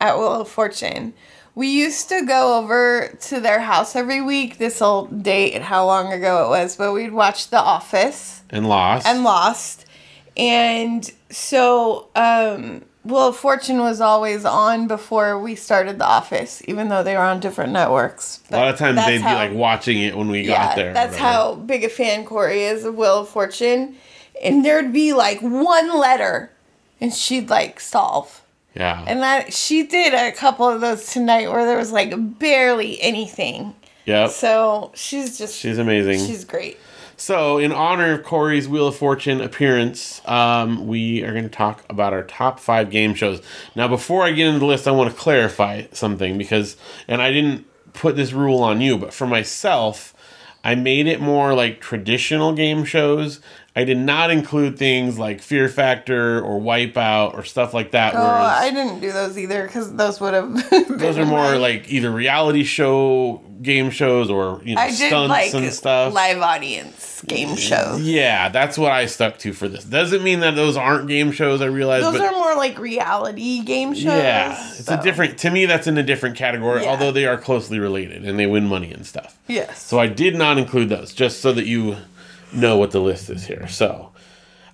at 0.00 0.16
Wheel 0.16 0.42
of 0.42 0.48
Fortune. 0.48 1.14
We 1.56 1.68
used 1.68 2.08
to 2.08 2.24
go 2.26 2.58
over 2.58 3.16
to 3.22 3.40
their 3.40 3.60
house 3.60 3.94
every 3.94 4.20
week. 4.20 4.58
This 4.58 4.80
will 4.80 5.06
date 5.06 5.62
how 5.62 5.86
long 5.86 6.12
ago 6.12 6.46
it 6.46 6.48
was, 6.48 6.76
but 6.76 6.92
we'd 6.92 7.12
watch 7.12 7.48
The 7.48 7.60
Office 7.60 8.42
and 8.50 8.68
lost. 8.68 9.06
and 9.06 9.22
Lost. 9.22 9.86
And 10.36 11.08
so 11.30 12.08
um, 12.16 12.82
Wheel 13.04 13.28
of 13.28 13.36
Fortune 13.36 13.78
was 13.78 14.00
always 14.00 14.44
on 14.44 14.88
before 14.88 15.38
we 15.38 15.54
started 15.54 15.98
The 16.00 16.06
Office, 16.06 16.60
even 16.66 16.88
though 16.88 17.04
they 17.04 17.14
were 17.14 17.22
on 17.22 17.38
different 17.38 17.72
networks. 17.72 18.40
a 18.50 18.56
lot 18.56 18.68
of 18.68 18.76
times 18.78 18.96
they'd 19.06 19.18
be 19.18 19.22
like 19.22 19.52
watching 19.52 19.98
it 20.00 20.16
when 20.16 20.28
we 20.28 20.44
got 20.44 20.74
there. 20.74 20.92
That's 20.92 21.16
how 21.16 21.54
big 21.54 21.84
a 21.84 21.88
fan 21.88 22.24
Corey 22.24 22.64
is 22.64 22.84
of 22.84 22.96
Wheel 22.96 23.20
of 23.20 23.28
Fortune. 23.28 23.94
And 24.42 24.64
there'd 24.64 24.92
be 24.92 25.12
like 25.12 25.40
one 25.40 25.96
letter 25.96 26.50
and 27.00 27.14
she'd 27.14 27.48
like 27.48 27.78
solve. 27.78 28.40
Yeah. 28.74 29.04
And 29.06 29.22
that 29.22 29.52
she 29.52 29.86
did 29.86 30.14
a 30.14 30.32
couple 30.32 30.68
of 30.68 30.80
those 30.80 31.06
tonight 31.12 31.48
where 31.50 31.64
there 31.64 31.76
was 31.78 31.92
like 31.92 32.38
barely 32.38 33.00
anything. 33.00 33.74
Yeah. 34.04 34.26
So 34.28 34.92
she's 34.94 35.38
just 35.38 35.56
She's 35.58 35.78
amazing. 35.78 36.18
she's 36.26 36.44
great. 36.44 36.78
So, 37.16 37.58
in 37.58 37.70
honor 37.70 38.14
of 38.14 38.24
Corey's 38.24 38.66
Wheel 38.66 38.88
of 38.88 38.96
Fortune 38.96 39.40
appearance, 39.40 40.20
um, 40.28 40.88
we 40.88 41.22
are 41.22 41.30
going 41.30 41.44
to 41.44 41.48
talk 41.48 41.84
about 41.88 42.12
our 42.12 42.24
top 42.24 42.58
five 42.58 42.90
game 42.90 43.14
shows. 43.14 43.40
Now, 43.76 43.86
before 43.86 44.24
I 44.24 44.32
get 44.32 44.48
into 44.48 44.58
the 44.58 44.66
list, 44.66 44.88
I 44.88 44.90
want 44.90 45.12
to 45.14 45.16
clarify 45.16 45.84
something 45.92 46.36
because, 46.36 46.76
and 47.06 47.22
I 47.22 47.30
didn't 47.30 47.66
put 47.92 48.16
this 48.16 48.32
rule 48.32 48.60
on 48.64 48.80
you, 48.80 48.98
but 48.98 49.14
for 49.14 49.28
myself, 49.28 50.12
I 50.64 50.74
made 50.74 51.06
it 51.06 51.20
more 51.20 51.54
like 51.54 51.80
traditional 51.80 52.52
game 52.52 52.84
shows. 52.84 53.40
I 53.76 53.82
did 53.82 53.98
not 53.98 54.30
include 54.30 54.78
things 54.78 55.18
like 55.18 55.40
Fear 55.40 55.68
Factor 55.68 56.40
or 56.40 56.60
Wipeout 56.60 57.34
or 57.34 57.42
stuff 57.42 57.74
like 57.74 57.90
that. 57.90 58.14
Oh, 58.14 58.18
whereas 58.18 58.60
I 58.60 58.70
didn't 58.70 59.00
do 59.00 59.10
those 59.10 59.36
either 59.36 59.66
because 59.66 59.92
those 59.94 60.20
would 60.20 60.32
have. 60.32 60.70
those 60.98 61.18
are 61.18 61.26
more 61.26 61.56
like 61.58 61.90
either 61.90 62.10
reality 62.12 62.62
show 62.62 63.42
game 63.62 63.90
shows 63.90 64.30
or 64.30 64.60
you 64.64 64.74
know 64.76 64.80
I 64.80 64.88
did 64.88 65.08
stunts 65.08 65.28
like 65.30 65.54
and 65.54 65.72
stuff. 65.72 66.12
live 66.12 66.40
audience 66.40 67.22
game 67.26 67.56
shows. 67.56 68.00
yeah, 68.02 68.48
that's 68.48 68.78
what 68.78 68.92
I 68.92 69.06
stuck 69.06 69.38
to 69.38 69.52
for 69.52 69.66
this. 69.66 69.82
Doesn't 69.82 70.22
mean 70.22 70.38
that 70.40 70.54
those 70.54 70.76
aren't 70.76 71.08
game 71.08 71.32
shows. 71.32 71.60
I 71.60 71.66
realize, 71.66 72.04
Those 72.04 72.18
but 72.18 72.32
are 72.32 72.32
more 72.32 72.54
like 72.54 72.78
reality 72.78 73.60
game 73.62 73.92
shows. 73.94 74.04
yeah, 74.04 74.70
it's 74.78 74.88
a 74.88 75.02
different. 75.02 75.38
To 75.38 75.50
me, 75.50 75.66
that's 75.66 75.88
in 75.88 75.98
a 75.98 76.02
different 76.04 76.36
category. 76.36 76.82
Yeah. 76.84 76.90
Although 76.90 77.10
they 77.10 77.26
are 77.26 77.38
closely 77.38 77.80
related 77.80 78.24
and 78.24 78.38
they 78.38 78.46
win 78.46 78.66
money 78.66 78.92
and 78.92 79.04
stuff. 79.04 79.36
Yes. 79.48 79.82
So 79.82 79.98
I 79.98 80.06
did 80.06 80.36
not 80.36 80.58
include 80.58 80.90
those, 80.90 81.12
just 81.12 81.40
so 81.40 81.52
that 81.54 81.66
you 81.66 81.96
know 82.54 82.76
what 82.76 82.90
the 82.90 83.00
list 83.00 83.30
is 83.30 83.46
here. 83.46 83.68
So 83.68 84.12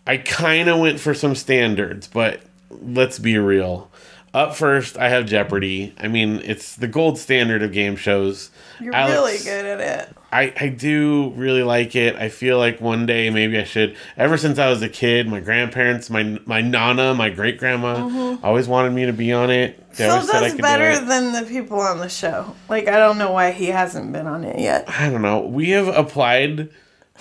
I 0.06 0.16
kind 0.16 0.68
of 0.68 0.78
went 0.78 1.00
for 1.00 1.14
some 1.14 1.34
standards, 1.34 2.08
but 2.08 2.40
let's 2.70 3.18
be 3.18 3.38
real. 3.38 3.90
Up 4.32 4.54
first, 4.54 4.96
I 4.96 5.08
have 5.08 5.26
Jeopardy. 5.26 5.92
I 5.98 6.06
mean, 6.06 6.40
it's 6.44 6.76
the 6.76 6.86
gold 6.86 7.18
standard 7.18 7.62
of 7.62 7.72
game 7.72 7.96
shows. 7.96 8.50
You're 8.80 8.94
Alex, 8.94 9.12
really 9.12 9.38
good 9.38 9.66
at 9.66 9.80
it. 9.80 10.16
I, 10.30 10.52
I 10.56 10.68
do 10.68 11.32
really 11.34 11.64
like 11.64 11.96
it. 11.96 12.14
I 12.14 12.28
feel 12.28 12.56
like 12.56 12.80
one 12.80 13.06
day 13.06 13.30
maybe 13.30 13.58
I 13.58 13.64
should. 13.64 13.96
Ever 14.16 14.36
since 14.36 14.60
I 14.60 14.70
was 14.70 14.82
a 14.82 14.88
kid, 14.88 15.26
my 15.26 15.40
grandparents, 15.40 16.10
my 16.10 16.38
my 16.46 16.60
nana, 16.60 17.12
my 17.12 17.30
great 17.30 17.58
grandma, 17.58 17.96
mm-hmm. 17.96 18.44
always 18.44 18.68
wanted 18.68 18.92
me 18.92 19.06
to 19.06 19.12
be 19.12 19.32
on 19.32 19.50
it. 19.50 19.78
They 19.90 20.04
Phil 20.04 20.12
always 20.12 20.30
said 20.30 20.44
I 20.44 20.48
does 20.48 20.54
do 20.54 20.62
better 20.62 20.90
it. 20.90 21.08
than 21.08 21.32
the 21.32 21.48
people 21.50 21.80
on 21.80 21.98
the 21.98 22.08
show. 22.08 22.54
Like 22.68 22.86
I 22.86 22.98
don't 22.98 23.18
know 23.18 23.32
why 23.32 23.50
he 23.50 23.66
hasn't 23.66 24.12
been 24.12 24.28
on 24.28 24.44
it 24.44 24.60
yet. 24.60 24.88
I 24.88 25.10
don't 25.10 25.22
know. 25.22 25.40
We 25.40 25.70
have 25.70 25.88
applied 25.88 26.70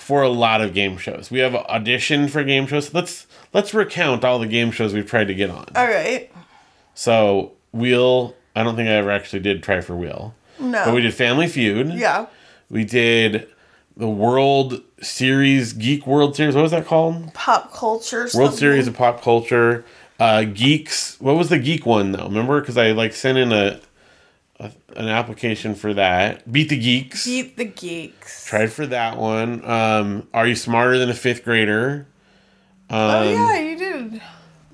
for 0.00 0.22
a 0.22 0.28
lot 0.28 0.60
of 0.60 0.74
game 0.74 0.96
shows. 0.96 1.30
We 1.30 1.38
have 1.40 1.52
auditioned 1.52 2.30
for 2.30 2.42
game 2.44 2.66
shows. 2.66 2.92
Let's 2.94 3.26
let's 3.52 3.72
recount 3.74 4.24
all 4.24 4.38
the 4.38 4.46
game 4.46 4.70
shows 4.70 4.92
we've 4.94 5.06
tried 5.06 5.28
to 5.28 5.34
get 5.34 5.50
on. 5.50 5.66
All 5.74 5.86
right. 5.86 6.30
So 6.94 7.52
Wheel, 7.72 8.34
I 8.56 8.62
don't 8.62 8.76
think 8.76 8.88
I 8.88 8.92
ever 8.92 9.10
actually 9.10 9.40
did 9.40 9.62
try 9.62 9.80
for 9.80 9.94
Wheel, 9.96 10.34
No. 10.58 10.84
but 10.84 10.94
we 10.94 11.00
did 11.00 11.14
Family 11.14 11.46
Feud. 11.46 11.88
yeah. 11.94 12.26
We 12.70 12.84
did 12.84 13.48
the 13.96 14.08
World 14.08 14.80
Series, 15.02 15.72
Geek 15.72 16.06
World 16.06 16.36
Series. 16.36 16.54
What 16.54 16.62
was 16.62 16.70
that 16.70 16.86
called? 16.86 17.34
Pop 17.34 17.72
culture. 17.72 18.20
World 18.20 18.30
something. 18.30 18.56
Series 18.58 18.86
of 18.86 18.94
Pop 18.96 19.22
Culture. 19.22 19.84
Uh, 20.18 20.44
Geeks. 20.44 21.16
What 21.20 21.36
was 21.36 21.48
the 21.48 21.58
Geek 21.58 21.84
one 21.86 22.12
though? 22.12 22.24
Remember? 22.24 22.60
Because 22.60 22.76
I 22.78 22.92
like 22.92 23.12
sent 23.14 23.38
in 23.38 23.52
a, 23.52 23.80
a 24.60 24.70
an 24.96 25.08
application 25.08 25.74
for 25.74 25.94
that. 25.94 26.50
Beat 26.52 26.68
the 26.68 26.78
Geeks. 26.78 27.24
Beat 27.24 27.56
the 27.56 27.64
geeks. 27.64 28.46
Tried 28.46 28.72
for 28.72 28.86
that 28.86 29.16
one. 29.18 29.64
Um, 29.64 30.28
Are 30.34 30.46
you 30.46 30.54
smarter 30.54 30.98
than 30.98 31.08
a 31.10 31.14
fifth 31.14 31.42
grader? 31.44 32.06
Um, 32.90 32.98
oh 32.98 33.22
yeah, 33.22 33.58
you 33.58 33.76
did. 33.78 34.22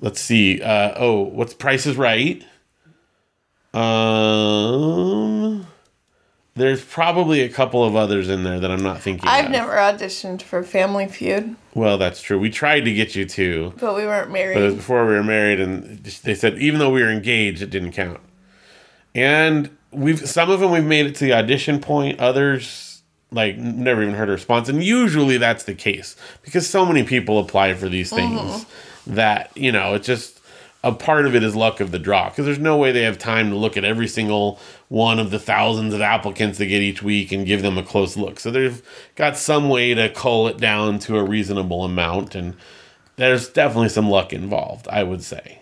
Let's 0.01 0.19
see. 0.19 0.61
Uh, 0.61 0.93
oh, 0.97 1.21
what's 1.21 1.53
Price 1.53 1.85
is 1.85 1.95
Right? 1.97 2.43
Um, 3.73 5.67
there's 6.55 6.83
probably 6.83 7.41
a 7.41 7.49
couple 7.49 7.83
of 7.83 7.95
others 7.95 8.27
in 8.29 8.43
there 8.43 8.59
that 8.59 8.71
I'm 8.71 8.81
not 8.81 9.01
thinking. 9.01 9.29
I've 9.29 9.45
of. 9.45 9.51
never 9.51 9.73
auditioned 9.73 10.41
for 10.41 10.63
Family 10.63 11.07
Feud, 11.07 11.55
Well, 11.75 11.97
that's 11.97 12.21
true. 12.21 12.39
We 12.39 12.49
tried 12.49 12.81
to 12.81 12.93
get 12.93 13.15
you 13.15 13.25
to, 13.25 13.73
but 13.79 13.95
we 13.95 14.05
weren't 14.05 14.31
married. 14.31 14.55
but 14.55 14.63
it 14.63 14.65
was 14.65 14.75
before 14.75 15.05
we 15.05 15.13
were 15.13 15.23
married, 15.23 15.59
and 15.59 16.03
they 16.03 16.33
said 16.35 16.57
even 16.57 16.79
though 16.79 16.89
we 16.89 17.03
were 17.03 17.11
engaged, 17.11 17.61
it 17.61 17.69
didn't 17.69 17.91
count. 17.91 18.19
And 19.17 19.75
we've 19.91 20.29
some 20.29 20.51
of 20.51 20.59
them 20.59 20.71
we've 20.71 20.85
made 20.85 21.07
it 21.07 21.15
to 21.15 21.25
the 21.25 21.33
audition 21.33 21.81
point. 21.81 22.19
Others 22.19 23.01
like 23.31 23.57
never 23.57 24.03
even 24.03 24.13
heard 24.13 24.29
a 24.29 24.33
response, 24.33 24.69
and 24.69 24.83
usually 24.83 25.37
that's 25.37 25.63
the 25.63 25.73
case 25.73 26.15
because 26.43 26.69
so 26.69 26.85
many 26.85 27.03
people 27.03 27.39
apply 27.39 27.73
for 27.73 27.89
these 27.89 28.11
mm-hmm. 28.11 28.37
things 28.37 28.65
that 29.07 29.51
you 29.57 29.71
know 29.71 29.95
it's 29.95 30.05
just 30.05 30.39
a 30.83 30.91
part 30.91 31.25
of 31.25 31.35
it 31.35 31.41
is 31.43 31.55
luck 31.55 31.79
of 31.79 31.91
the 31.91 31.97
draw 31.97 32.29
because 32.29 32.45
there's 32.45 32.59
no 32.59 32.77
way 32.77 32.91
they 32.91 33.01
have 33.01 33.17
time 33.17 33.49
to 33.49 33.55
look 33.55 33.75
at 33.75 33.83
every 33.83 34.07
single 34.07 34.59
one 34.87 35.17
of 35.17 35.31
the 35.31 35.39
thousands 35.39 35.95
of 35.95 35.99
applicants 35.99 36.59
they 36.59 36.67
get 36.67 36.81
each 36.81 37.01
week 37.01 37.31
and 37.31 37.47
give 37.47 37.63
them 37.63 37.77
a 37.77 37.83
close 37.83 38.15
look. 38.15 38.39
So 38.39 38.51
they've 38.51 38.81
got 39.15 39.35
some 39.35 39.67
way 39.67 39.95
to 39.95 40.09
cull 40.09 40.47
it 40.47 40.57
down 40.57 40.99
to 40.99 41.17
a 41.17 41.23
reasonable 41.23 41.83
amount, 41.83 42.35
and 42.35 42.55
there's 43.15 43.49
definitely 43.49 43.89
some 43.89 44.09
luck 44.09 44.31
involved, 44.31 44.87
I 44.89 45.01
would 45.01 45.23
say. 45.23 45.59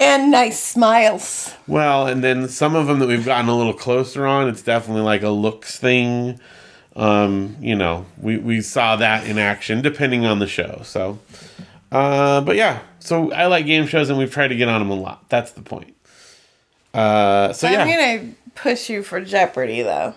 And 0.00 0.30
nice 0.30 0.58
smiles. 0.58 1.54
Well, 1.66 2.06
and 2.06 2.24
then 2.24 2.48
some 2.48 2.74
of 2.74 2.86
them 2.86 2.98
that 2.98 3.08
we've 3.08 3.24
gotten 3.24 3.48
a 3.48 3.56
little 3.56 3.74
closer 3.74 4.26
on, 4.26 4.48
it's 4.48 4.62
definitely 4.62 5.02
like 5.02 5.22
a 5.22 5.28
looks 5.28 5.78
thing. 5.78 6.40
Um, 6.96 7.56
you 7.60 7.76
know, 7.76 8.06
we, 8.20 8.38
we 8.38 8.60
saw 8.62 8.96
that 8.96 9.26
in 9.26 9.38
action 9.38 9.80
depending 9.82 10.26
on 10.26 10.38
the 10.40 10.48
show. 10.48 10.80
So, 10.84 11.20
uh, 11.92 12.40
but 12.40 12.56
yeah, 12.56 12.80
so 12.98 13.30
I 13.32 13.46
like 13.46 13.66
game 13.66 13.86
shows 13.86 14.10
and 14.10 14.18
we've 14.18 14.32
tried 14.32 14.48
to 14.48 14.56
get 14.56 14.68
on 14.68 14.80
them 14.80 14.90
a 14.90 15.00
lot. 15.00 15.28
That's 15.28 15.52
the 15.52 15.62
point. 15.62 15.94
Uh, 16.92 17.52
so 17.52 17.68
yeah, 17.68 17.82
I'm 17.82 17.88
gonna 17.88 18.32
push 18.56 18.90
you 18.90 19.04
for 19.04 19.20
Jeopardy 19.20 19.82
though. 19.82 20.14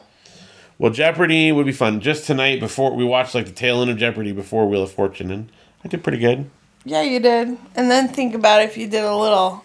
well, 0.79 0.91
Jeopardy 0.91 1.51
would 1.51 1.67
be 1.67 1.71
fun. 1.71 1.99
Just 1.99 2.25
tonight, 2.25 2.59
before 2.59 2.95
we 2.95 3.03
watched 3.05 3.35
like 3.35 3.45
the 3.45 3.51
tail 3.51 3.81
end 3.81 3.91
of 3.91 3.97
Jeopardy 3.97 4.31
before 4.31 4.67
Wheel 4.67 4.81
of 4.81 4.91
Fortune, 4.91 5.29
and 5.29 5.51
I 5.85 5.89
did 5.89 6.01
pretty 6.03 6.17
good. 6.17 6.49
Yeah, 6.83 7.03
you 7.03 7.19
did. 7.19 7.57
And 7.75 7.91
then 7.91 8.07
think 8.07 8.33
about 8.33 8.63
if 8.63 8.75
you 8.75 8.87
did 8.87 9.03
a 9.03 9.15
little 9.15 9.63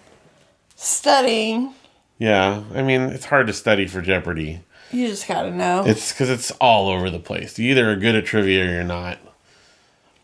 studying. 0.78 1.74
Yeah, 2.18 2.62
I 2.74 2.82
mean, 2.82 3.02
it's 3.02 3.26
hard 3.26 3.46
to 3.48 3.52
study 3.52 3.86
for 3.86 4.00
Jeopardy. 4.00 4.62
You 4.90 5.08
just 5.08 5.28
gotta 5.28 5.50
know. 5.50 5.84
It's 5.84 6.12
because 6.12 6.30
it's 6.30 6.50
all 6.52 6.88
over 6.88 7.10
the 7.10 7.18
place. 7.18 7.58
You 7.58 7.70
either 7.72 7.90
are 7.90 7.96
good 7.96 8.14
at 8.14 8.24
trivia 8.24 8.64
or 8.64 8.70
you're 8.70 8.84
not. 8.84 9.18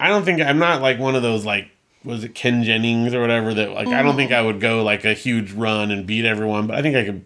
I 0.00 0.08
don't 0.08 0.24
think 0.24 0.40
I'm 0.40 0.58
not 0.58 0.80
like 0.80 0.98
one 0.98 1.14
of 1.14 1.22
those 1.22 1.44
like 1.44 1.70
was 2.04 2.24
it 2.24 2.34
Ken 2.34 2.62
Jennings 2.62 3.14
or 3.14 3.20
whatever 3.20 3.54
that 3.54 3.70
like 3.72 3.88
I 3.88 4.02
don't 4.02 4.16
think 4.16 4.32
I 4.32 4.40
would 4.40 4.60
go 4.60 4.82
like 4.82 5.04
a 5.04 5.12
huge 5.12 5.52
run 5.52 5.90
and 5.90 6.06
beat 6.06 6.24
everyone, 6.24 6.66
but 6.66 6.76
I 6.76 6.82
think 6.82 6.96
I 6.96 7.04
could 7.04 7.24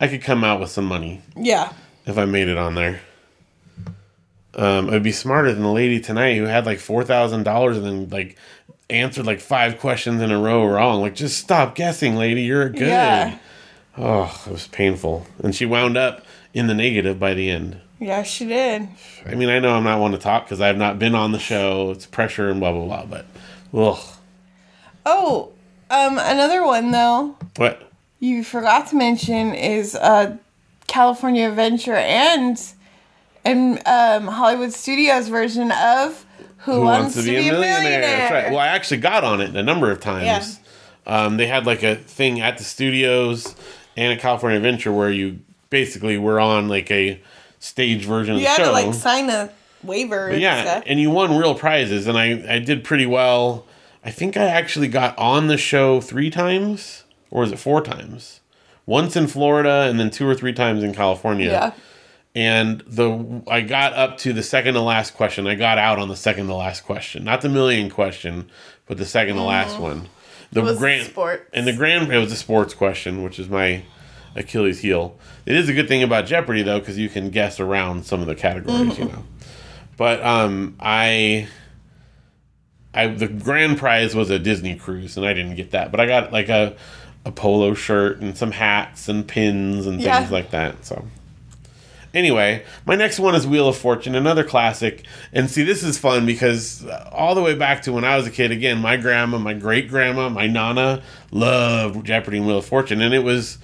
I 0.00 0.08
could 0.08 0.22
come 0.22 0.44
out 0.44 0.60
with 0.60 0.70
some 0.70 0.84
money 0.84 1.22
yeah. 1.36 1.72
if 2.06 2.16
I 2.16 2.24
made 2.24 2.48
it 2.48 2.56
on 2.56 2.74
there. 2.74 3.00
Um, 4.54 4.90
I'd 4.90 5.02
be 5.02 5.12
smarter 5.12 5.52
than 5.52 5.62
the 5.62 5.72
lady 5.72 6.00
tonight 6.00 6.36
who 6.36 6.44
had 6.44 6.66
like 6.66 6.78
four 6.78 7.04
thousand 7.04 7.42
dollars 7.42 7.76
and 7.76 7.86
then 7.86 8.08
like 8.08 8.36
answered 8.90 9.26
like 9.26 9.40
five 9.40 9.78
questions 9.78 10.20
in 10.22 10.30
a 10.30 10.38
row 10.38 10.64
wrong. 10.66 11.00
Like, 11.00 11.14
just 11.14 11.38
stop 11.38 11.74
guessing, 11.74 12.16
lady. 12.16 12.42
You're 12.42 12.68
good. 12.68 12.88
Yeah. 12.88 13.38
Oh, 13.96 14.42
it 14.46 14.50
was 14.52 14.68
painful, 14.68 15.26
and 15.42 15.54
she 15.54 15.66
wound 15.66 15.96
up 15.96 16.24
in 16.54 16.66
the 16.68 16.74
negative 16.74 17.18
by 17.18 17.34
the 17.34 17.50
end. 17.50 17.80
Yeah, 18.00 18.22
she 18.22 18.46
did. 18.46 18.88
I 19.26 19.34
mean, 19.34 19.48
I 19.48 19.58
know 19.58 19.74
I'm 19.74 19.82
not 19.82 19.98
one 20.00 20.12
to 20.12 20.18
talk 20.18 20.44
because 20.44 20.60
I 20.60 20.68
have 20.68 20.76
not 20.76 21.00
been 21.00 21.16
on 21.16 21.32
the 21.32 21.38
show. 21.40 21.90
It's 21.90 22.06
pressure 22.06 22.48
and 22.48 22.60
blah 22.60 22.70
blah 22.72 22.84
blah. 23.04 23.04
But, 23.06 23.26
ugh, 23.74 23.98
Oh, 25.04 25.50
um, 25.90 26.18
another 26.18 26.64
one 26.64 26.90
though 26.92 27.36
what? 27.56 27.90
you 28.20 28.44
forgot 28.44 28.86
to 28.88 28.96
mention 28.96 29.52
is 29.54 29.94
uh, 29.96 30.36
California 30.86 31.48
Adventure 31.48 31.94
and 31.96 32.60
and 33.44 33.80
um, 33.86 34.26
Hollywood 34.28 34.72
Studios 34.72 35.28
version 35.28 35.72
of 35.72 36.24
Who, 36.58 36.82
Wants, 36.82 37.14
to 37.14 37.22
Be, 37.22 37.36
a 37.36 37.52
Millionaire. 37.52 38.00
That's 38.00 38.32
right. 38.32 38.50
Well, 38.50 38.58
I 38.60 38.68
actually 38.68 38.98
got 38.98 39.24
on 39.24 39.40
it 39.40 39.54
a 39.56 39.62
number 39.62 39.90
of 39.90 40.00
times. 40.00 40.60
Um, 41.06 41.36
they 41.36 41.46
had 41.46 41.66
like 41.66 41.82
a 41.82 41.94
thing 41.96 42.40
at 42.40 42.58
the 42.58 42.64
studios 42.64 43.54
and 43.96 44.12
at 44.12 44.20
California 44.20 44.56
Adventure 44.58 44.92
where 44.92 45.10
you 45.10 45.38
basically 45.70 46.18
were 46.18 46.38
on 46.40 46.68
like 46.68 46.90
a 46.90 47.20
stage 47.60 48.04
version 48.04 48.34
of 48.34 48.40
you 48.40 48.46
the 48.46 48.50
had 48.50 48.56
show. 48.58 48.64
to 48.66 48.70
like 48.72 48.94
sign 48.94 49.30
a 49.30 49.50
waiver. 49.82 50.28
And 50.28 50.40
yeah, 50.40 50.62
stuff. 50.62 50.84
and 50.86 51.00
you 51.00 51.10
won 51.10 51.36
real 51.36 51.54
prizes, 51.54 52.06
and 52.06 52.18
I 52.18 52.56
I 52.56 52.58
did 52.58 52.84
pretty 52.84 53.06
well. 53.06 53.66
I 54.04 54.10
think 54.10 54.36
I 54.36 54.44
actually 54.44 54.88
got 54.88 55.16
on 55.18 55.46
the 55.48 55.56
show 55.56 56.00
three 56.00 56.30
times, 56.30 57.04
or 57.30 57.42
is 57.44 57.52
it 57.52 57.58
four 57.58 57.80
times? 57.82 58.40
Once 58.86 59.16
in 59.16 59.26
Florida, 59.26 59.86
and 59.88 59.98
then 60.00 60.10
two 60.10 60.26
or 60.26 60.34
three 60.34 60.52
times 60.52 60.82
in 60.82 60.94
California. 60.94 61.50
yeah. 61.50 61.72
And 62.38 62.82
the 62.86 63.42
I 63.48 63.62
got 63.62 63.94
up 63.94 64.18
to 64.18 64.32
the 64.32 64.44
second 64.44 64.74
to 64.74 64.80
last 64.80 65.14
question. 65.14 65.48
I 65.48 65.56
got 65.56 65.76
out 65.76 65.98
on 65.98 66.06
the 66.08 66.14
second 66.14 66.46
to 66.46 66.54
last 66.54 66.82
question, 66.82 67.24
not 67.24 67.40
the 67.40 67.48
million 67.48 67.90
question, 67.90 68.48
but 68.86 68.96
the 68.96 69.04
second 69.06 69.34
to 69.34 69.42
last 69.42 69.76
one. 69.80 70.08
The 70.52 70.74
grand 70.76 71.08
sports. 71.08 71.42
and 71.52 71.66
the 71.66 71.72
grand 71.72 72.12
it 72.12 72.18
was 72.18 72.30
a 72.30 72.36
sports 72.36 72.74
question, 72.74 73.24
which 73.24 73.40
is 73.40 73.48
my 73.48 73.82
Achilles 74.36 74.78
heel. 74.80 75.18
It 75.46 75.56
is 75.56 75.68
a 75.68 75.72
good 75.72 75.88
thing 75.88 76.04
about 76.04 76.26
Jeopardy 76.26 76.62
though, 76.62 76.78
because 76.78 76.96
you 76.96 77.08
can 77.08 77.30
guess 77.30 77.58
around 77.58 78.06
some 78.06 78.20
of 78.20 78.28
the 78.28 78.36
categories, 78.36 78.92
Mm-hmm. 78.92 79.02
you 79.02 79.08
know. 79.08 79.24
But 79.96 80.22
um, 80.24 80.76
I, 80.78 81.48
I 82.94 83.08
the 83.08 83.26
grand 83.26 83.78
prize 83.78 84.14
was 84.14 84.30
a 84.30 84.38
Disney 84.38 84.76
cruise, 84.76 85.16
and 85.16 85.26
I 85.26 85.32
didn't 85.34 85.56
get 85.56 85.72
that, 85.72 85.90
but 85.90 85.98
I 85.98 86.06
got 86.06 86.32
like 86.32 86.48
a 86.48 86.76
a 87.26 87.32
polo 87.32 87.74
shirt 87.74 88.20
and 88.20 88.38
some 88.38 88.52
hats 88.52 89.08
and 89.08 89.26
pins 89.26 89.88
and 89.88 90.00
Yeah. 90.00 90.20
things 90.20 90.30
like 90.30 90.50
that. 90.52 90.84
So. 90.86 91.04
Anyway, 92.14 92.64
my 92.86 92.94
next 92.94 93.20
one 93.20 93.34
is 93.34 93.46
Wheel 93.46 93.68
of 93.68 93.76
Fortune, 93.76 94.14
another 94.14 94.42
classic. 94.44 95.04
And 95.32 95.50
see, 95.50 95.62
this 95.62 95.82
is 95.82 95.98
fun 95.98 96.24
because 96.26 96.86
all 97.12 97.34
the 97.34 97.42
way 97.42 97.54
back 97.54 97.82
to 97.82 97.92
when 97.92 98.04
I 98.04 98.16
was 98.16 98.26
a 98.26 98.30
kid, 98.30 98.50
again, 98.50 98.78
my 98.78 98.96
grandma, 98.96 99.38
my 99.38 99.54
great 99.54 99.88
grandma, 99.88 100.28
my 100.28 100.46
nana 100.46 101.02
loved 101.30 102.06
Jeopardy 102.06 102.38
and 102.38 102.46
Wheel 102.46 102.58
of 102.58 102.64
Fortune. 102.66 103.00
And 103.02 103.12
it 103.12 103.22
was 103.24 103.58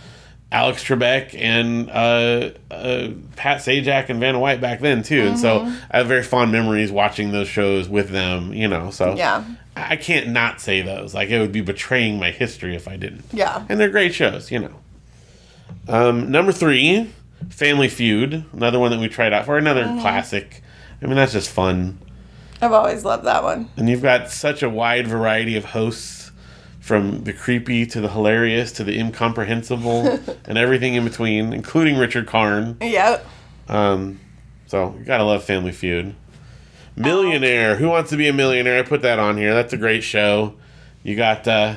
Alex 0.53 0.85
Trebek 0.85 1.35
and 1.37 1.91
uh, 1.91 2.51
uh, 2.71 3.09
Pat 3.35 3.59
Sajak 3.63 4.09
and 4.09 4.21
Vanna 4.21 4.39
White 4.39 4.61
back 4.61 4.79
then 4.81 5.03
too, 5.03 5.23
and 5.23 5.37
so 5.39 5.63
I 5.91 5.97
have 5.97 6.07
very 6.07 6.23
fond 6.23 6.53
memories 6.53 6.93
watching 6.93 7.33
those 7.33 7.49
shows 7.49 7.89
with 7.89 8.11
them. 8.11 8.53
You 8.55 8.69
know, 8.69 8.91
so 8.91 9.17
Yeah. 9.17 9.43
I 9.77 9.97
can't 9.97 10.29
not 10.29 10.61
say 10.61 10.83
those. 10.83 11.13
Like 11.13 11.31
it 11.31 11.41
would 11.41 11.51
be 11.51 11.61
betraying 11.63 12.21
my 12.21 12.31
history 12.31 12.77
if 12.77 12.87
I 12.87 12.97
didn't. 12.97 13.25
Yeah. 13.33 13.65
and 13.69 13.81
they're 13.81 13.89
great 13.91 14.15
shows. 14.15 14.53
You 14.53 14.61
know. 14.61 14.75
Um, 15.89 16.31
number 16.31 16.53
three, 16.53 17.11
Family 17.51 17.89
Feud, 17.89 18.45
another 18.53 18.79
one 18.79 18.91
that 18.91 19.01
we 19.01 19.09
tried 19.09 19.33
out 19.33 19.47
for, 19.47 19.59
another 19.59 19.85
classic. 20.01 20.63
I 21.03 21.07
mean, 21.07 21.17
that's 21.17 21.33
just 21.33 21.51
fun. 21.51 21.99
I've 22.61 22.73
always 22.73 23.05
loved 23.05 23.25
that 23.25 23.43
one. 23.43 23.69
And 23.77 23.89
you've 23.89 24.03
got 24.03 24.31
such 24.31 24.63
a 24.63 24.71
wide 24.71 25.07
variety 25.07 25.57
of 25.57 25.67
hosts 25.67 26.33
from 26.81 27.25
the 27.25 27.33
creepy 27.33 27.87
to 27.87 28.01
the 28.01 28.11
hilarious 28.11 28.71
to 28.73 28.85
the 28.85 28.99
incomprehensible 28.99 30.21
and 30.45 30.59
everything 30.59 30.95
in 30.95 31.05
between, 31.05 31.53
including 31.53 31.97
Richard 31.97 32.27
Karn. 32.27 32.77
Yep. 32.81 33.27
Um, 33.69 34.21
so 34.67 34.95
you 34.99 35.05
gotta 35.05 35.25
love 35.25 35.45
Family 35.45 35.73
Feud. 35.73 36.15
Millionaire. 36.97 37.77
Who 37.77 37.89
wants 37.89 38.11
to 38.11 38.17
be 38.17 38.29
a 38.29 38.33
millionaire? 38.33 38.79
I 38.79 38.83
put 38.83 39.03
that 39.03 39.19
on 39.19 39.37
here. 39.37 39.55
That's 39.55 39.73
a 39.73 39.77
great 39.77 40.05
show. 40.05 40.55
You 41.03 41.17
got 41.17 41.49
uh, 41.49 41.77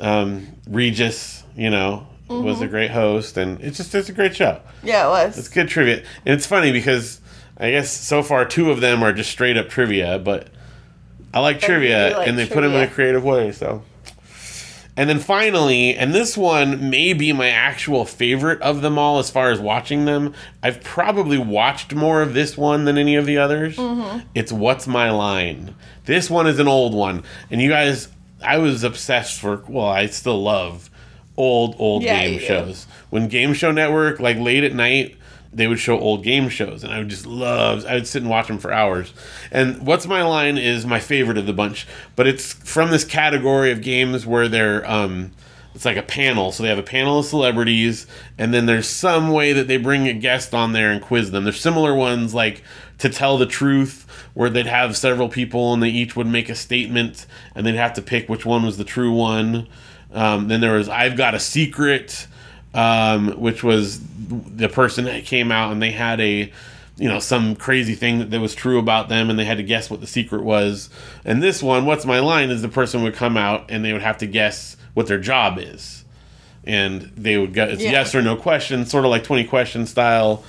um, 0.00 0.46
Regis. 0.68 1.44
You 1.56 1.70
know, 1.70 2.06
was 2.28 2.60
a 2.60 2.68
great 2.68 2.90
host, 2.90 3.36
and 3.36 3.60
it's 3.60 3.78
just 3.78 3.94
it's 3.94 4.08
a 4.08 4.12
great 4.12 4.36
show. 4.36 4.60
Yeah, 4.82 5.06
it 5.06 5.10
was. 5.10 5.38
It's 5.38 5.48
good 5.48 5.68
trivia, 5.68 6.04
and 6.26 6.34
it's 6.34 6.46
funny 6.46 6.72
because 6.72 7.20
I 7.56 7.70
guess 7.70 7.90
so 7.90 8.22
far 8.22 8.44
two 8.44 8.70
of 8.70 8.80
them 8.80 9.02
are 9.02 9.12
just 9.12 9.30
straight 9.30 9.56
up 9.56 9.68
trivia, 9.68 10.18
but 10.18 10.48
I 11.32 11.40
like 11.40 11.60
trivia, 11.60 12.16
like 12.16 12.28
and 12.28 12.38
they 12.38 12.46
put 12.46 12.62
them 12.62 12.72
in 12.72 12.82
a 12.82 12.88
creative 12.88 13.24
way. 13.24 13.52
So, 13.52 13.82
and 14.96 15.08
then 15.10 15.18
finally, 15.18 15.94
and 15.94 16.14
this 16.14 16.36
one 16.36 16.90
may 16.90 17.12
be 17.12 17.32
my 17.32 17.48
actual 17.48 18.04
favorite 18.04 18.60
of 18.62 18.80
them 18.82 18.98
all 18.98 19.18
as 19.18 19.30
far 19.30 19.50
as 19.50 19.60
watching 19.60 20.04
them. 20.04 20.34
I've 20.62 20.82
probably 20.82 21.38
watched 21.38 21.94
more 21.94 22.22
of 22.22 22.34
this 22.34 22.56
one 22.56 22.84
than 22.84 22.96
any 22.96 23.16
of 23.16 23.26
the 23.26 23.38
others. 23.38 23.76
Mm-hmm. 23.76 24.20
It's 24.34 24.52
What's 24.52 24.86
My 24.86 25.10
Line. 25.10 25.74
This 26.04 26.30
one 26.30 26.46
is 26.46 26.58
an 26.58 26.68
old 26.68 26.94
one, 26.94 27.24
and 27.50 27.60
you 27.60 27.68
guys, 27.68 28.08
I 28.42 28.58
was 28.58 28.84
obsessed 28.84 29.40
for. 29.40 29.64
Well, 29.68 29.88
I 29.88 30.06
still 30.06 30.42
love 30.42 30.90
old 31.38 31.76
old 31.78 32.02
Yeah, 32.02 32.20
game 32.20 32.40
shows 32.40 32.86
when 33.10 33.28
Game 33.28 33.54
Show 33.54 33.72
Network, 33.72 34.20
like 34.20 34.36
late 34.38 34.64
at 34.64 34.74
night, 34.74 35.16
they 35.52 35.66
would 35.66 35.78
show 35.78 35.98
old 35.98 36.22
game 36.22 36.48
shows, 36.48 36.84
and 36.84 36.92
I 36.92 36.98
would 36.98 37.08
just 37.08 37.26
love. 37.26 37.86
I 37.86 37.94
would 37.94 38.06
sit 38.06 38.22
and 38.22 38.30
watch 38.30 38.48
them 38.48 38.58
for 38.58 38.72
hours. 38.72 39.14
And 39.50 39.86
what's 39.86 40.06
my 40.06 40.22
line 40.22 40.58
is 40.58 40.84
my 40.84 41.00
favorite 41.00 41.38
of 41.38 41.46
the 41.46 41.52
bunch, 41.52 41.86
but 42.16 42.26
it's 42.26 42.52
from 42.52 42.90
this 42.90 43.04
category 43.04 43.72
of 43.72 43.80
games 43.80 44.26
where 44.26 44.48
they're 44.48 44.88
um, 44.90 45.32
it's 45.74 45.84
like 45.84 45.96
a 45.96 46.02
panel. 46.02 46.52
So 46.52 46.62
they 46.62 46.68
have 46.68 46.78
a 46.78 46.82
panel 46.82 47.20
of 47.20 47.26
celebrities, 47.26 48.06
and 48.36 48.52
then 48.52 48.66
there's 48.66 48.88
some 48.88 49.30
way 49.30 49.52
that 49.54 49.68
they 49.68 49.78
bring 49.78 50.06
a 50.06 50.12
guest 50.12 50.52
on 50.52 50.72
there 50.72 50.90
and 50.90 51.00
quiz 51.00 51.30
them. 51.30 51.44
There's 51.44 51.60
similar 51.60 51.94
ones 51.94 52.34
like 52.34 52.62
to 52.98 53.08
tell 53.08 53.38
the 53.38 53.46
truth. 53.46 54.04
Where 54.34 54.50
they'd 54.50 54.66
have 54.66 54.96
several 54.96 55.28
people 55.28 55.72
and 55.72 55.82
they 55.82 55.88
each 55.88 56.14
would 56.14 56.28
make 56.28 56.48
a 56.48 56.54
statement 56.54 57.26
and 57.56 57.66
they'd 57.66 57.74
have 57.74 57.94
to 57.94 58.02
pick 58.02 58.28
which 58.28 58.46
one 58.46 58.64
was 58.64 58.76
the 58.76 58.84
true 58.84 59.12
one. 59.12 59.66
Um, 60.12 60.48
then 60.48 60.60
there 60.60 60.72
was 60.74 60.88
I've 60.88 61.16
Got 61.16 61.34
a 61.34 61.40
Secret, 61.40 62.26
um, 62.74 63.32
which 63.40 63.62
was 63.62 64.00
the 64.28 64.68
person 64.68 65.04
that 65.04 65.24
came 65.24 65.50
out 65.52 65.72
and 65.72 65.80
they 65.82 65.90
had 65.90 66.20
a, 66.20 66.52
you 66.96 67.08
know, 67.08 67.18
some 67.18 67.56
crazy 67.56 67.94
thing 67.94 68.18
that, 68.18 68.30
that 68.30 68.40
was 68.40 68.54
true 68.54 68.78
about 68.78 69.08
them 69.08 69.30
and 69.30 69.38
they 69.38 69.44
had 69.44 69.56
to 69.58 69.62
guess 69.62 69.90
what 69.90 70.00
the 70.00 70.06
secret 70.06 70.42
was. 70.42 70.90
And 71.24 71.42
this 71.42 71.62
one, 71.62 71.86
What's 71.86 72.04
My 72.04 72.18
Line, 72.20 72.50
is 72.50 72.60
the 72.62 72.68
person 72.68 73.02
would 73.02 73.14
come 73.14 73.36
out 73.36 73.66
and 73.70 73.84
they 73.84 73.92
would 73.92 74.02
have 74.02 74.18
to 74.18 74.26
guess 74.26 74.76
what 74.94 75.06
their 75.06 75.18
job 75.20 75.58
is. 75.58 76.04
And 76.64 77.02
they 77.16 77.38
would 77.38 77.54
get 77.54 77.70
it's 77.70 77.82
Yeah. 77.82 77.92
yes 77.92 78.14
or 78.14 78.20
no 78.20 78.36
question, 78.36 78.84
sort 78.84 79.04
of 79.04 79.10
like 79.10 79.24
20 79.24 79.44
question 79.44 79.86
style. 79.86 80.42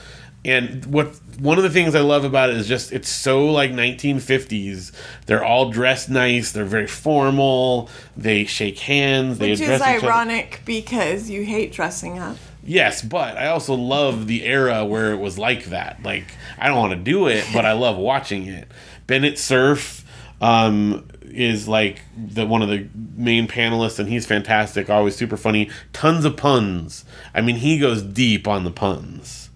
And 0.45 0.85
what 0.85 1.07
one 1.39 1.57
of 1.57 1.63
the 1.63 1.69
things 1.69 1.95
I 1.95 1.99
love 1.99 2.23
about 2.23 2.49
it 2.49 2.55
is 2.55 2.67
just 2.67 2.93
it's 2.93 3.09
so 3.09 3.47
like 3.47 3.71
1950s. 3.71 4.91
They're 5.25 5.43
all 5.43 5.69
dressed 5.69 6.09
nice. 6.09 6.51
They're 6.53 6.63
very 6.65 6.87
formal. 6.87 7.89
They 8.15 8.45
shake 8.45 8.79
hands. 8.79 9.37
They 9.37 9.51
Which 9.51 9.59
is 9.59 9.69
address 9.69 9.81
each 9.81 9.97
other. 9.97 10.07
ironic 10.07 10.61
because 10.65 11.29
you 11.29 11.43
hate 11.43 11.73
dressing 11.73 12.19
up. 12.19 12.37
Yes, 12.63 13.01
but 13.01 13.37
I 13.37 13.47
also 13.47 13.73
love 13.73 14.27
the 14.27 14.45
era 14.45 14.85
where 14.85 15.11
it 15.11 15.17
was 15.17 15.37
like 15.37 15.65
that. 15.65 16.01
Like 16.03 16.25
I 16.57 16.67
don't 16.67 16.77
want 16.77 16.91
to 16.93 16.99
do 16.99 17.27
it, 17.27 17.45
but 17.53 17.65
I 17.65 17.73
love 17.73 17.97
watching 17.97 18.45
it. 18.45 18.69
Bennett 19.07 19.39
Cerf 19.39 20.05
um, 20.39 21.07
is 21.23 21.67
like 21.67 22.01
the 22.15 22.45
one 22.45 22.61
of 22.61 22.69
the 22.69 22.87
main 23.15 23.47
panelists, 23.47 23.99
and 23.99 24.07
he's 24.07 24.25
fantastic. 24.25 24.89
Always 24.89 25.15
super 25.15 25.37
funny. 25.37 25.69
Tons 25.93 26.25
of 26.25 26.37
puns. 26.37 27.05
I 27.33 27.41
mean, 27.41 27.57
he 27.57 27.79
goes 27.79 28.01
deep 28.01 28.47
on 28.47 28.63
the 28.63 28.71
puns. 28.71 29.48